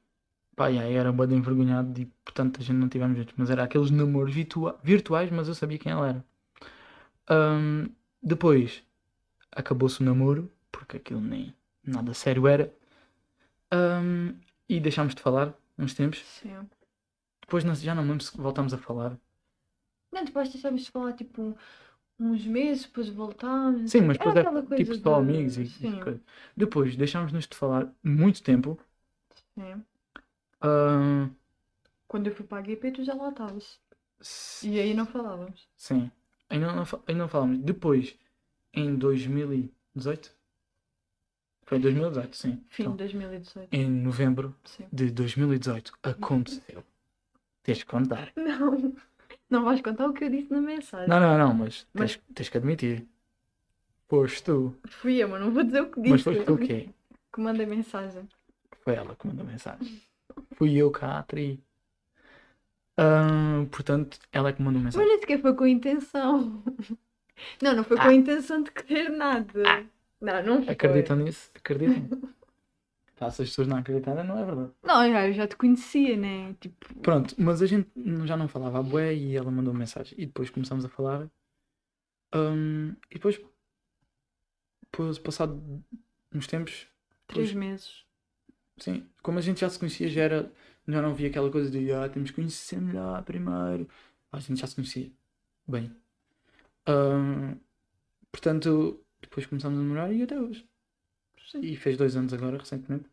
Pá, 0.57 0.71
já, 0.73 0.89
eu 0.89 0.99
era 1.01 1.13
bem 1.13 1.39
envergonhado 1.39 2.01
e 2.01 2.07
portanto 2.25 2.61
a 2.61 2.65
gente 2.65 2.77
não 2.79 2.89
tivemos 2.89 3.19
juntos. 3.19 3.35
Mas 3.37 3.51
era 3.51 3.65
aqueles 3.65 3.91
namoros 3.91 4.35
virtua- 4.35 4.79
virtuais, 4.83 5.31
mas 5.31 5.49
eu 5.49 5.55
sabia 5.55 5.79
quem 5.79 5.93
ela 5.93 6.09
era. 6.09 6.25
Ahm, 7.29 7.89
depois 8.23 8.83
acabou-se 9.53 10.01
o 10.03 10.05
namoro, 10.05 10.51
porque 10.73 10.97
aquilo 10.99 11.21
nem 11.21 11.55
nada 11.85 12.15
sério 12.15 12.47
era. 12.49 12.73
Ahm, 13.71 14.35
e 14.69 14.81
deixámos 14.81 15.15
de 15.15 15.23
falar 15.23 15.55
uns 15.79 15.95
tempos. 15.95 16.21
Sim. 16.25 16.69
Depois 17.43 17.65
já 17.83 17.95
não 17.95 18.03
lembro 18.03 18.25
se 18.25 18.37
voltámos 18.37 18.73
a 18.75 18.79
falar. 18.79 19.17
Não, 20.13 20.25
depois 20.25 20.51
deixámos 20.51 20.83
de 20.83 20.91
falar 20.91 21.13
tipo 21.15 21.57
uns 22.19 22.45
meses, 22.47 22.85
depois 22.87 23.09
voltámos. 23.09 23.91
Sim, 23.91 24.03
mas 24.03 24.19
Era 24.19 24.33
depois 24.33 24.45
coisa 24.69 24.77
tipo 24.77 24.95
só 24.95 25.17
de- 25.17 25.21
amigos 25.21 25.57
e, 25.59 25.63
e 25.63 25.69
Sim, 25.69 26.01
coisa. 26.01 26.21
Depois 26.57 26.97
deixámos-nos 26.97 27.47
de 27.47 27.57
falar 27.57 27.93
muito 28.03 28.43
tempo. 28.43 28.79
sim. 29.55 29.85
Quando 32.09 32.27
eu 32.29 32.35
fui 32.35 32.45
para 32.47 32.59
a 32.59 32.63
GP, 32.65 32.91
tu 32.93 33.05
já 33.05 33.15
lá 33.15 33.31
estavas. 33.31 33.81
s- 34.21 34.69
E 34.69 34.79
aí 34.79 34.95
não 34.95 35.07
falávamos. 35.07 35.67
Sim. 35.77 36.11
Ainda 36.49 36.73
não, 36.73 36.85
fa- 36.85 37.01
ainda 37.07 37.23
não 37.23 37.29
falamos. 37.29 37.59
Depois, 37.59 38.17
em 38.75 38.95
2018. 38.95 40.31
Foi 41.65 41.79
em 41.79 41.81
2018, 41.81 42.37
sim. 42.37 42.63
Fim 42.69 42.83
Então, 42.83 42.93
de 42.93 42.99
2018. 42.99 43.73
em 43.73 43.89
novembro 43.91 44.55
Sim. 44.65 44.85
de 44.93 45.11
2018 45.11 45.93
aconteceu. 46.03 46.85
Tens 47.63 47.79
que 47.83 47.89
contar. 47.89 48.31
Não. 48.37 48.95
Não 49.49 49.65
vais 49.65 49.81
contar 49.81 50.07
o 50.07 50.13
que 50.13 50.25
eu 50.25 50.31
disse 50.31 50.51
na 50.53 50.61
mensagem. 50.61 51.09
Não, 51.09 51.21
não, 51.21 51.39
não, 51.39 51.55
mas 51.55 51.87
Mas- 51.95 52.17
tens, 52.17 52.25
tens 52.35 52.49
que 52.49 52.59
admitir. 52.59 53.07
Foste 54.09 54.43
tu. 54.45 54.75
Fui 54.89 55.17
eu, 55.23 55.29
mas 55.29 55.41
não 55.41 55.51
vou 55.51 55.63
dizer 55.65 55.81
o 55.83 55.91
que 55.91 56.01
disse. 56.01 56.11
Mas 56.13 56.23
foste 56.23 56.45
tu 56.45 56.55
o 56.55 56.59
quê? 56.59 56.91
Que 57.33 57.41
mandei 57.41 57.65
mensagem. 57.65 58.29
Foi 58.85 58.95
ela 58.95 59.15
que 59.17 59.27
mandou 59.27 59.45
mensagem. 59.47 60.01
Fui 60.57 60.77
eu 60.77 60.91
cá 60.91 61.19
a 61.19 61.23
tri. 61.23 61.63
Ah, 62.97 63.65
portanto, 63.71 64.19
ela 64.31 64.51
é 64.51 64.53
que 64.53 64.63
mandou 64.63 64.81
Mas 64.83 64.95
mensagem. 64.95 65.09
nem 65.09 65.21
sequer 65.21 65.41
foi 65.41 65.55
com 65.55 65.67
intenção. 65.67 66.63
Não, 67.63 67.75
não 67.77 67.85
foi 67.85 67.97
com 67.99 68.09
a 68.09 68.15
intenção 68.15 68.63
de 68.63 68.71
querer 68.71 69.09
nada. 69.11 69.87
Não, 70.21 70.43
não 70.43 70.63
foi. 70.63 70.75
Acreditam 70.75 71.17
nisso? 71.17 71.51
Acreditam? 71.55 72.09
Tá, 73.15 73.31
se 73.31 73.43
as 73.43 73.51
pessoas 73.51 73.69
não 73.69 73.77
acreditarem, 73.77 74.25
não 74.25 74.37
é 74.37 74.45
verdade. 74.45 74.73
Não, 74.83 75.09
já- 75.09 75.29
eu 75.29 75.33
já 75.33 75.47
te 75.47 75.55
conhecia, 75.57 76.17
né? 76.17 76.55
Tipo, 76.61 76.93
Pronto, 77.03 77.37
mas 77.39 77.63
a 77.63 77.67
gente 77.67 77.89
já 78.27 78.37
não 78.37 78.49
falava 78.49 78.81
a 78.81 78.83
bué 78.83 79.15
e 79.15 79.37
ela 79.37 79.49
mandou 79.51 79.73
mensagem. 79.73 80.15
E 80.19 80.27
depois 80.27 80.51
começámos 80.51 80.85
a 80.85 80.89
falar. 80.89 81.31
Hum, 82.35 82.97
e 83.11 83.15
depois, 83.15 83.39
depois, 84.91 85.19
passado 85.19 85.83
uns 86.33 86.47
tempos, 86.47 86.87
três 87.27 87.53
Pois. 87.53 87.55
meses. 87.55 88.05
Sim, 88.83 89.09
como 89.23 89.39
a 89.39 89.43
gente 89.43 89.61
já 89.61 89.71
se 89.71 89.79
conhecia, 89.79 90.09
já 90.09 90.23
era, 90.23 90.53
já 90.89 91.03
não 91.03 91.11
havia 91.11 91.29
aquela 91.29 91.51
coisa 91.51 91.71
de 91.71 91.93
ah, 91.93 92.09
temos 92.09 92.31
que 92.31 92.37
conhecer 92.37 92.81
melhor 92.81 93.23
primeiro. 93.25 93.89
A 94.33 94.41
gente 94.41 94.61
já 94.61 94.67
se 94.67 94.75
conhecia 94.75 95.11
bem. 95.69 95.95
Hum, 96.89 97.59
portanto, 98.33 99.05
depois 99.23 99.47
começámos 99.47 99.79
a 99.79 99.83
namorar 99.83 100.13
e 100.15 100.23
até 100.23 100.41
hoje. 100.41 100.69
E 101.63 101.77
fez 101.77 101.97
dois 101.99 102.17
anos 102.17 102.33
agora, 102.35 102.59
recentemente. 102.59 103.09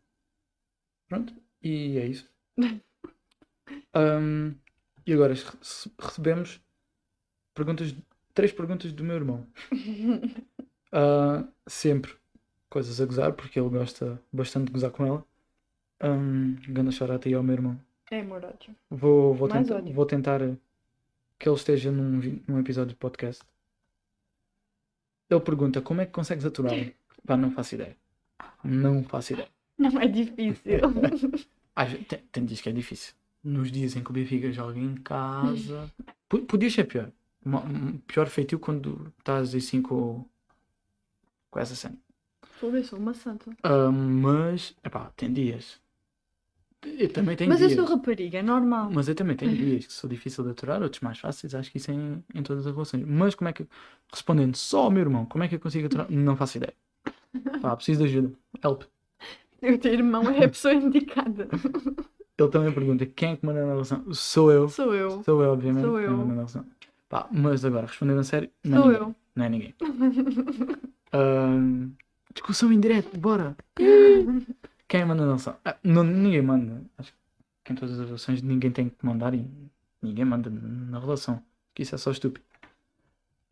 Pronto, 1.08 1.34
e 1.62 1.98
é 1.98 2.06
isso. 2.06 2.26
Hum, 3.94 4.54
e 5.06 5.12
agora 5.12 5.34
rece- 5.34 5.90
recebemos 5.98 6.60
perguntas, 7.54 7.94
três 8.34 8.52
perguntas 8.52 8.92
do 8.92 9.04
meu 9.04 9.16
irmão. 9.16 9.46
Ah, 10.92 11.48
sempre 11.68 12.16
coisas 12.68 13.00
a 13.00 13.06
gozar, 13.06 13.32
porque 13.34 13.58
ele 13.60 13.68
gosta 13.70 14.22
bastante 14.32 14.66
de 14.66 14.72
gozar 14.72 14.90
com 14.90 15.06
ela. 15.06 15.26
Um, 16.02 16.56
ganda 16.68 16.90
chorata 16.90 17.28
aí 17.28 17.34
ao 17.34 17.42
meu 17.42 17.54
irmão. 17.54 17.80
É, 18.10 18.22
morados. 18.22 18.68
Vou, 18.90 19.34
vou, 19.34 19.48
Mais 19.48 19.70
ódio. 19.70 19.92
vou 19.94 20.06
tentar 20.06 20.40
que 21.38 21.48
ele 21.48 21.56
esteja 21.56 21.90
num, 21.92 22.18
vi- 22.18 22.42
num 22.48 22.58
episódio 22.58 22.90
de 22.90 22.96
podcast. 22.96 23.42
Ele 25.28 25.40
pergunta 25.40 25.80
como 25.80 26.00
é 26.00 26.06
que 26.06 26.12
consegues 26.12 26.44
aturar? 26.44 26.72
Pá, 27.26 27.36
não 27.36 27.50
faço 27.52 27.74
ideia. 27.74 27.96
Não 28.64 29.04
faço 29.04 29.34
ideia. 29.34 29.48
Não 29.78 30.00
é 30.00 30.06
difícil. 30.08 30.80
Às 31.76 31.90
ve- 31.92 31.98
tem, 32.04 32.18
tem 32.32 32.44
dias 32.44 32.60
que 32.60 32.68
é 32.68 32.72
difícil. 32.72 33.14
Nos 33.44 33.70
dias 33.70 33.94
em 33.96 34.02
que 34.02 34.10
o 34.10 34.12
Benfica 34.12 34.50
joga 34.52 34.78
em 34.78 34.96
casa. 34.96 35.90
Po- 36.28 36.40
Podia 36.42 36.70
ser 36.70 36.84
pior. 36.84 37.10
Uma- 37.44 37.60
um 37.64 37.98
pior 37.98 38.26
feitio 38.28 38.58
quando 38.58 39.12
estás 39.18 39.54
assim 39.54 39.80
com, 39.80 40.24
com 41.50 41.58
essa 41.60 41.74
cena. 41.74 41.96
Ver, 42.60 42.84
sou 42.84 42.98
uma 42.98 43.14
santa. 43.14 43.50
Ah, 43.62 43.90
mas, 43.90 44.76
epá, 44.84 45.10
tem 45.16 45.32
dias. 45.32 45.80
Eu 46.82 47.12
também 47.12 47.36
tenho 47.36 47.50
Mas 47.50 47.60
eu 47.60 47.68
dias. 47.68 47.78
sou 47.78 47.88
rapariga, 47.96 48.38
é 48.38 48.42
normal. 48.42 48.90
Mas 48.92 49.06
eu 49.08 49.14
também 49.14 49.36
tenho 49.36 49.52
dias 49.56 49.86
que 49.86 49.92
sou 49.92 50.08
difícil 50.08 50.42
de 50.44 50.50
aturar, 50.50 50.82
outros 50.82 51.02
mais 51.02 51.18
fáceis. 51.18 51.54
Acho 51.54 51.70
que 51.70 51.76
isso 51.78 51.90
é 51.90 51.94
em, 51.94 52.24
em 52.34 52.42
todas 52.42 52.66
as 52.66 52.72
relações. 52.72 53.04
Mas 53.06 53.34
como 53.34 53.48
é 53.48 53.52
que. 53.52 53.66
Respondendo 54.12 54.56
só 54.56 54.84
ao 54.84 54.90
meu 54.90 55.02
irmão, 55.02 55.26
como 55.26 55.44
é 55.44 55.48
que 55.48 55.54
eu 55.56 55.60
consigo 55.60 55.86
aturar? 55.86 56.10
Não 56.10 56.36
faço 56.36 56.56
ideia. 56.56 56.74
Pá, 57.60 57.76
preciso 57.76 58.00
de 58.02 58.08
ajuda. 58.08 58.32
Help. 58.64 58.82
O 59.62 59.78
teu 59.78 59.92
irmão 59.92 60.28
é 60.30 60.44
a 60.44 60.48
pessoa 60.48 60.72
indicada. 60.72 61.48
Ele 62.38 62.48
também 62.48 62.72
pergunta 62.72 63.04
quem 63.04 63.32
é 63.32 63.36
que 63.36 63.44
manda 63.44 63.60
na 63.60 63.72
relação. 63.72 64.02
Sou 64.14 64.50
eu. 64.50 64.68
Sou 64.70 64.94
eu. 64.94 65.22
Sou 65.22 65.42
eu, 65.42 65.50
obviamente. 65.52 65.84
Sou 65.84 66.00
eu. 66.00 66.16
na 66.16 66.34
relação. 66.34 66.64
Pá, 67.10 67.28
mas 67.30 67.62
agora, 67.64 67.86
respondendo 67.86 68.20
a 68.20 68.24
sério, 68.24 68.48
não 68.64 68.82
Sou 68.84 68.90
é 68.90 68.94
ninguém. 68.94 69.06
eu. 69.08 69.14
Não 69.36 69.44
é 69.44 69.48
ninguém. 69.48 69.74
Ah, 71.12 71.90
discussão 72.32 72.72
em 72.72 72.80
direto, 72.80 73.18
bora. 73.18 73.56
Quem 74.90 75.04
manda 75.04 75.22
na 75.22 75.28
relação? 75.28 75.56
Ah, 75.64 75.76
não, 75.84 76.02
ninguém 76.02 76.42
manda. 76.42 76.82
Acho 76.98 77.14
que 77.62 77.72
em 77.72 77.76
todas 77.76 77.96
as 77.96 78.06
relações 78.06 78.42
ninguém 78.42 78.72
tem 78.72 78.88
que 78.88 79.06
mandar 79.06 79.32
e 79.32 79.48
ninguém 80.02 80.24
manda 80.24 80.50
na 80.50 80.98
relação. 80.98 81.40
Que 81.72 81.82
isso 81.82 81.94
é 81.94 81.98
só 81.98 82.10
estúpido. 82.10 82.44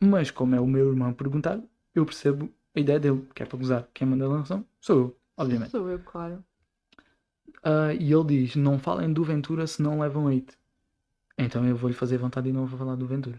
Mas 0.01 0.33
como 0.33 0.57
é 0.57 0.61
o 0.61 0.67
meu 0.67 0.89
irmão 0.89 1.13
perguntar, 1.13 1.61
eu 1.95 2.05
percebo 2.05 2.53
a 2.75 2.81
ideia 2.81 2.99
dele, 2.99 3.25
que 3.33 3.45
é 3.45 3.47
para 3.47 3.57
gozar. 3.57 3.89
Quem 3.95 4.05
manda 4.05 4.27
na 4.27 4.35
relação 4.35 4.65
sou 4.81 4.99
eu, 4.99 5.17
obviamente. 5.37 5.71
Sou 5.71 5.89
eu, 5.89 6.01
claro. 6.01 6.43
Ah, 7.63 7.95
e 7.95 8.13
ele 8.13 8.25
diz: 8.25 8.57
Não 8.57 8.77
falem 8.77 9.13
do 9.13 9.23
Ventura 9.23 9.65
se 9.69 9.81
não 9.81 10.01
levam 10.01 10.27
hate. 10.27 10.59
Então 11.39 11.65
eu 11.65 11.77
vou-lhe 11.77 11.95
fazer 11.95 12.19
vontade 12.19 12.49
e 12.49 12.53
não 12.53 12.67
vou 12.67 12.77
falar 12.77 12.97
do 12.97 13.07
Ventura. 13.07 13.39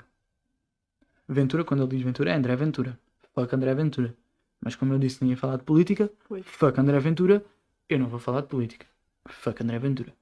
Ventura, 1.28 1.66
quando 1.66 1.84
ele 1.84 1.97
diz 1.97 2.02
Ventura, 2.02 2.32
é 2.32 2.36
André 2.36 2.56
Ventura. 2.56 2.97
Fuck 3.36 3.54
André 3.54 3.74
Ventura. 3.74 4.16
Mas 4.62 4.74
como 4.78 4.93
eu 4.93 5.00
disse, 5.00 5.22
ninguém 5.22 5.36
falar 5.36 5.58
de 5.58 5.64
política. 5.64 6.10
Pois. 6.30 6.45
Fuck 6.45 6.80
André 6.80 6.97
Ventura. 7.00 7.43
Eu 7.89 7.99
não 7.99 8.07
vou 8.07 8.19
falar 8.19 8.41
de 8.41 8.47
política. 8.47 8.85
Fuck 9.27 9.61
André 9.63 9.79
Ventura. 9.79 10.13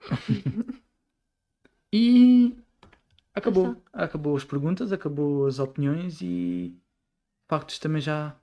E 1.96 2.56
acabou. 3.32 3.80
Acabou 3.92 4.36
as 4.36 4.42
perguntas, 4.42 4.90
acabou 4.92 5.46
as 5.46 5.60
opiniões 5.60 6.20
e 6.20 6.76
factos 7.48 7.78
também 7.78 8.02
já 8.02 8.34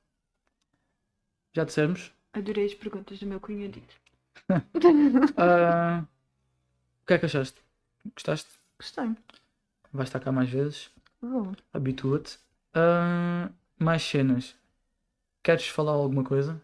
já 1.54 1.66
dissemos. 1.66 2.14
Adorei 2.32 2.66
as 2.66 2.74
perguntas 2.74 3.20
do 3.20 3.26
meu 3.26 3.40
cunhadito. 3.42 3.94
Ah, 5.38 6.06
o 7.04 7.06
que 7.06 7.14
é 7.14 7.20
que 7.20 7.26
achaste? 7.26 7.62
Gostaste? 8.16 8.50
Gostei. 8.80 9.16
Vais 9.92 10.08
estar 10.08 10.20
cá 10.22 10.32
mais 10.32 10.50
vezes. 10.50 10.90
Vou. 11.22 11.54
Habitua-te. 11.74 12.40
Ah, 12.74 13.50
mais 13.78 14.02
cenas. 14.02 14.56
Queres 15.44 15.68
falar 15.68 15.92
alguma 15.92 16.24
coisa? 16.24 16.62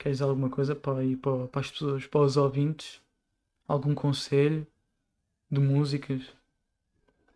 Queres 0.00 0.20
alguma 0.20 0.50
coisa 0.50 0.74
para, 0.74 1.04
ir 1.04 1.16
para, 1.18 1.46
para 1.46 1.60
as 1.60 1.70
pessoas, 1.70 2.04
para 2.04 2.22
os 2.22 2.36
ouvintes? 2.36 3.00
Algum 3.68 3.94
conselho 3.94 4.66
de 5.50 5.60
músicas? 5.60 6.22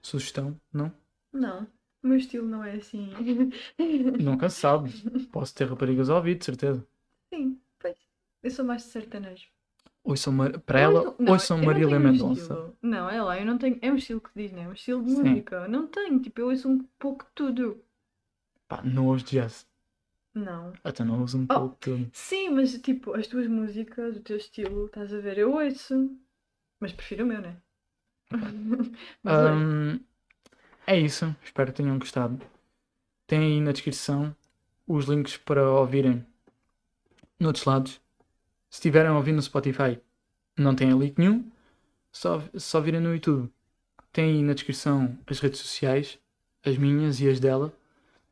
Sugestão? 0.01 0.57
Não? 0.73 0.93
Não. 1.33 1.67
O 2.03 2.09
meu 2.09 2.17
estilo 2.19 2.47
não 2.47 2.63
é 2.65 2.77
assim. 2.77 3.11
Nunca 4.19 4.49
se 4.51 4.61
sabe. 4.61 4.91
Posso 5.33 5.55
ter 5.55 5.69
raparigas 5.69 6.09
ao 6.11 6.17
ouvido, 6.19 6.39
de 6.39 6.45
certeza. 6.45 6.87
Sim, 7.33 7.61
pois. 7.79 7.97
Eu 8.43 8.51
sou 8.51 8.65
mais 8.65 8.83
de 8.83 8.89
sertanejo. 8.89 9.49
Ouçam 10.05 10.33
Mar... 10.33 10.59
Para 10.61 10.81
ela, 10.81 11.15
não- 11.19 11.33
ouçam 11.33 11.57
não 11.59 11.67
Marília 11.67 11.97
um 11.97 12.01
Mendonça. 12.01 12.73
Não, 12.83 13.09
é 13.09 13.23
lá, 13.23 13.39
eu 13.39 13.47
não 13.47 13.59
tenho. 13.59 13.79
É 13.83 13.91
um 13.91 13.97
estilo 13.97 14.21
que 14.21 14.31
diz, 14.35 14.53
né? 14.53 14.63
É 14.65 14.69
um 14.69 14.73
estilo 14.73 15.03
de 15.03 15.11
Sim. 15.11 15.23
música. 15.25 15.69
Não 15.69 15.87
tenho, 15.87 16.21
tipo, 16.21 16.41
eu 16.41 16.49
ouço 16.49 16.69
um 16.69 16.79
pouco 16.99 17.25
de 17.25 17.31
tudo. 17.35 17.83
Pá, 18.69 18.83
não 18.83 19.07
ouço 19.07 19.25
jazz. 19.25 19.67
Não. 20.35 20.73
Até 20.83 21.05
não 21.05 21.21
ouço 21.21 21.39
um 21.39 21.45
Oh. 21.49 21.55
pouco 21.61 21.77
de. 21.81 22.09
Sim, 22.13 22.51
mas 22.51 22.77
tipo, 22.81 23.15
as 23.15 23.27
tuas 23.27 23.47
músicas, 23.47 24.17
o 24.17 24.21
teu 24.21 24.37
estilo, 24.37 24.87
estás 24.87 25.13
a 25.15 25.19
ver? 25.21 25.39
Eu 25.39 25.53
ouço. 25.55 26.11
Mas 26.81 26.93
prefiro 26.93 27.25
o 27.25 27.27
meu, 27.29 27.41
né? 27.41 27.57
mas. 29.23 29.53
Hum, 29.53 30.01
é 30.87 30.99
isso. 30.99 31.35
Espero 31.45 31.71
que 31.73 31.77
tenham 31.83 31.99
gostado. 31.99 32.41
Tem 33.27 33.39
aí 33.41 33.61
na 33.61 33.73
descrição 33.73 34.35
os 34.87 35.07
links 35.07 35.37
para 35.37 35.71
ouvirem 35.71 36.27
noutros 37.39 37.65
lados. 37.65 37.93
Se 38.69 38.79
estiverem 38.79 39.11
a 39.11 39.17
ouvir 39.17 39.33
no 39.33 39.41
Spotify, 39.41 40.01
não 40.59 40.75
tem 40.75 40.91
link 40.99 41.17
nenhum. 41.17 41.49
Só, 42.11 42.43
só 42.55 42.81
virem 42.81 43.01
no 43.01 43.13
YouTube. 43.15 43.51
Tem 44.13 44.25
aí 44.35 44.43
na 44.43 44.53
descrição 44.53 45.17
as 45.27 45.39
redes 45.41 45.61
sociais, 45.61 46.19
as 46.65 46.77
minhas 46.77 47.21
e 47.21 47.29
as 47.29 47.39
dela. 47.41 47.73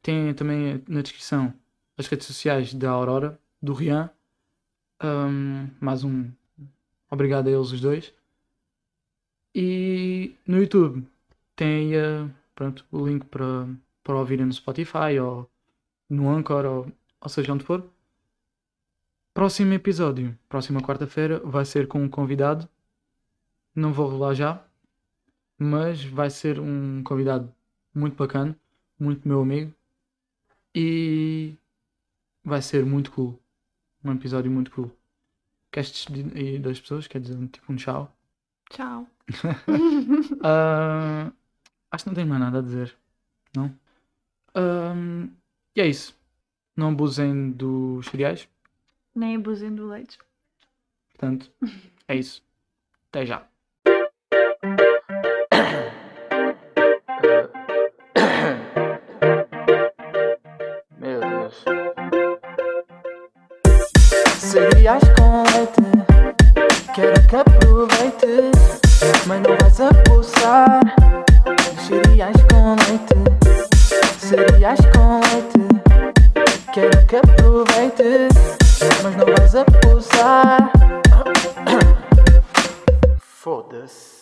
Tem 0.02 0.34
também 0.34 0.82
na 0.88 1.00
descrição 1.00 1.54
as 2.02 2.08
redes 2.08 2.26
sociais 2.26 2.74
da 2.74 2.90
Aurora, 2.90 3.38
do 3.62 3.72
Rian. 3.72 4.10
Hum, 5.02 5.68
mais 5.80 6.02
um 6.02 6.30
obrigado 7.08 7.46
a 7.46 7.50
eles 7.50 7.70
os 7.70 7.80
dois. 7.80 8.12
E 9.54 10.34
no 10.44 10.58
YouTube 10.58 11.06
tem 11.54 11.94
eh, 11.94 12.28
pronto, 12.56 12.84
o 12.90 13.06
link 13.06 13.24
para, 13.26 13.68
para 14.02 14.16
ouvirem 14.16 14.46
no 14.46 14.52
Spotify 14.52 15.18
ou 15.20 15.48
no 16.10 16.28
Anchor 16.28 16.64
ou, 16.64 16.92
ou 17.20 17.28
seja 17.28 17.52
onde 17.52 17.64
for. 17.64 17.84
Próximo 19.32 19.72
episódio, 19.72 20.36
próxima 20.48 20.80
quarta-feira, 20.80 21.38
vai 21.38 21.64
ser 21.64 21.86
com 21.86 22.02
um 22.02 22.08
convidado. 22.08 22.68
Não 23.74 23.92
vou 23.92 24.08
rolar 24.08 24.34
já, 24.34 24.62
mas 25.56 26.04
vai 26.04 26.30
ser 26.30 26.58
um 26.58 27.02
convidado 27.04 27.54
muito 27.94 28.16
bacana, 28.16 28.58
muito 28.98 29.26
meu 29.26 29.40
amigo. 29.40 29.72
E 30.74 31.54
vai 32.44 32.62
ser 32.62 32.84
muito 32.84 33.10
cool. 33.12 33.38
Um 34.04 34.12
episódio 34.12 34.50
muito 34.50 34.70
cool. 34.70 34.90
Queres 35.70 35.90
despedir 35.90 36.36
aí 36.36 36.58
das 36.58 36.80
pessoas? 36.80 37.06
Quer 37.06 37.20
dizer, 37.20 37.36
tipo 37.48 37.72
um 37.72 37.76
tchau? 37.76 38.14
Tchau. 38.70 39.06
Ah, 40.44 41.32
acho 41.90 42.04
que 42.04 42.10
não 42.10 42.14
tenho 42.14 42.26
mais 42.26 42.40
nada 42.40 42.58
a 42.58 42.62
dizer. 42.62 42.96
Não? 43.56 43.74
Ahm, 44.54 45.28
e 45.76 45.80
é 45.80 45.86
isso. 45.86 46.16
Não 46.76 46.90
abusem 46.90 47.50
dos 47.52 48.06
cereais. 48.06 48.48
Nem 49.14 49.36
abusem 49.36 49.74
do 49.74 49.88
leite. 49.88 50.18
Portanto, 51.12 51.50
é 52.08 52.16
isso. 52.16 52.42
Até 53.08 53.26
já. 53.26 53.46
Cereais 64.52 65.02
com 65.16 65.44
leite, 65.44 65.80
quero 66.94 67.26
que 67.26 67.36
aproveite, 67.36 68.50
mas 69.26 69.40
não 69.40 69.56
vais 69.56 69.80
abusar. 69.80 70.80
Leite, 71.88 73.14
cereais 74.18 74.76
com 74.92 75.20
leite, 75.20 75.62
quero 76.74 77.06
que 77.06 77.16
aproveite, 77.16 78.28
mas 79.02 79.16
não 79.16 79.24
vais 79.24 79.54
abusar. 79.54 80.70
Foda-se. 83.24 84.21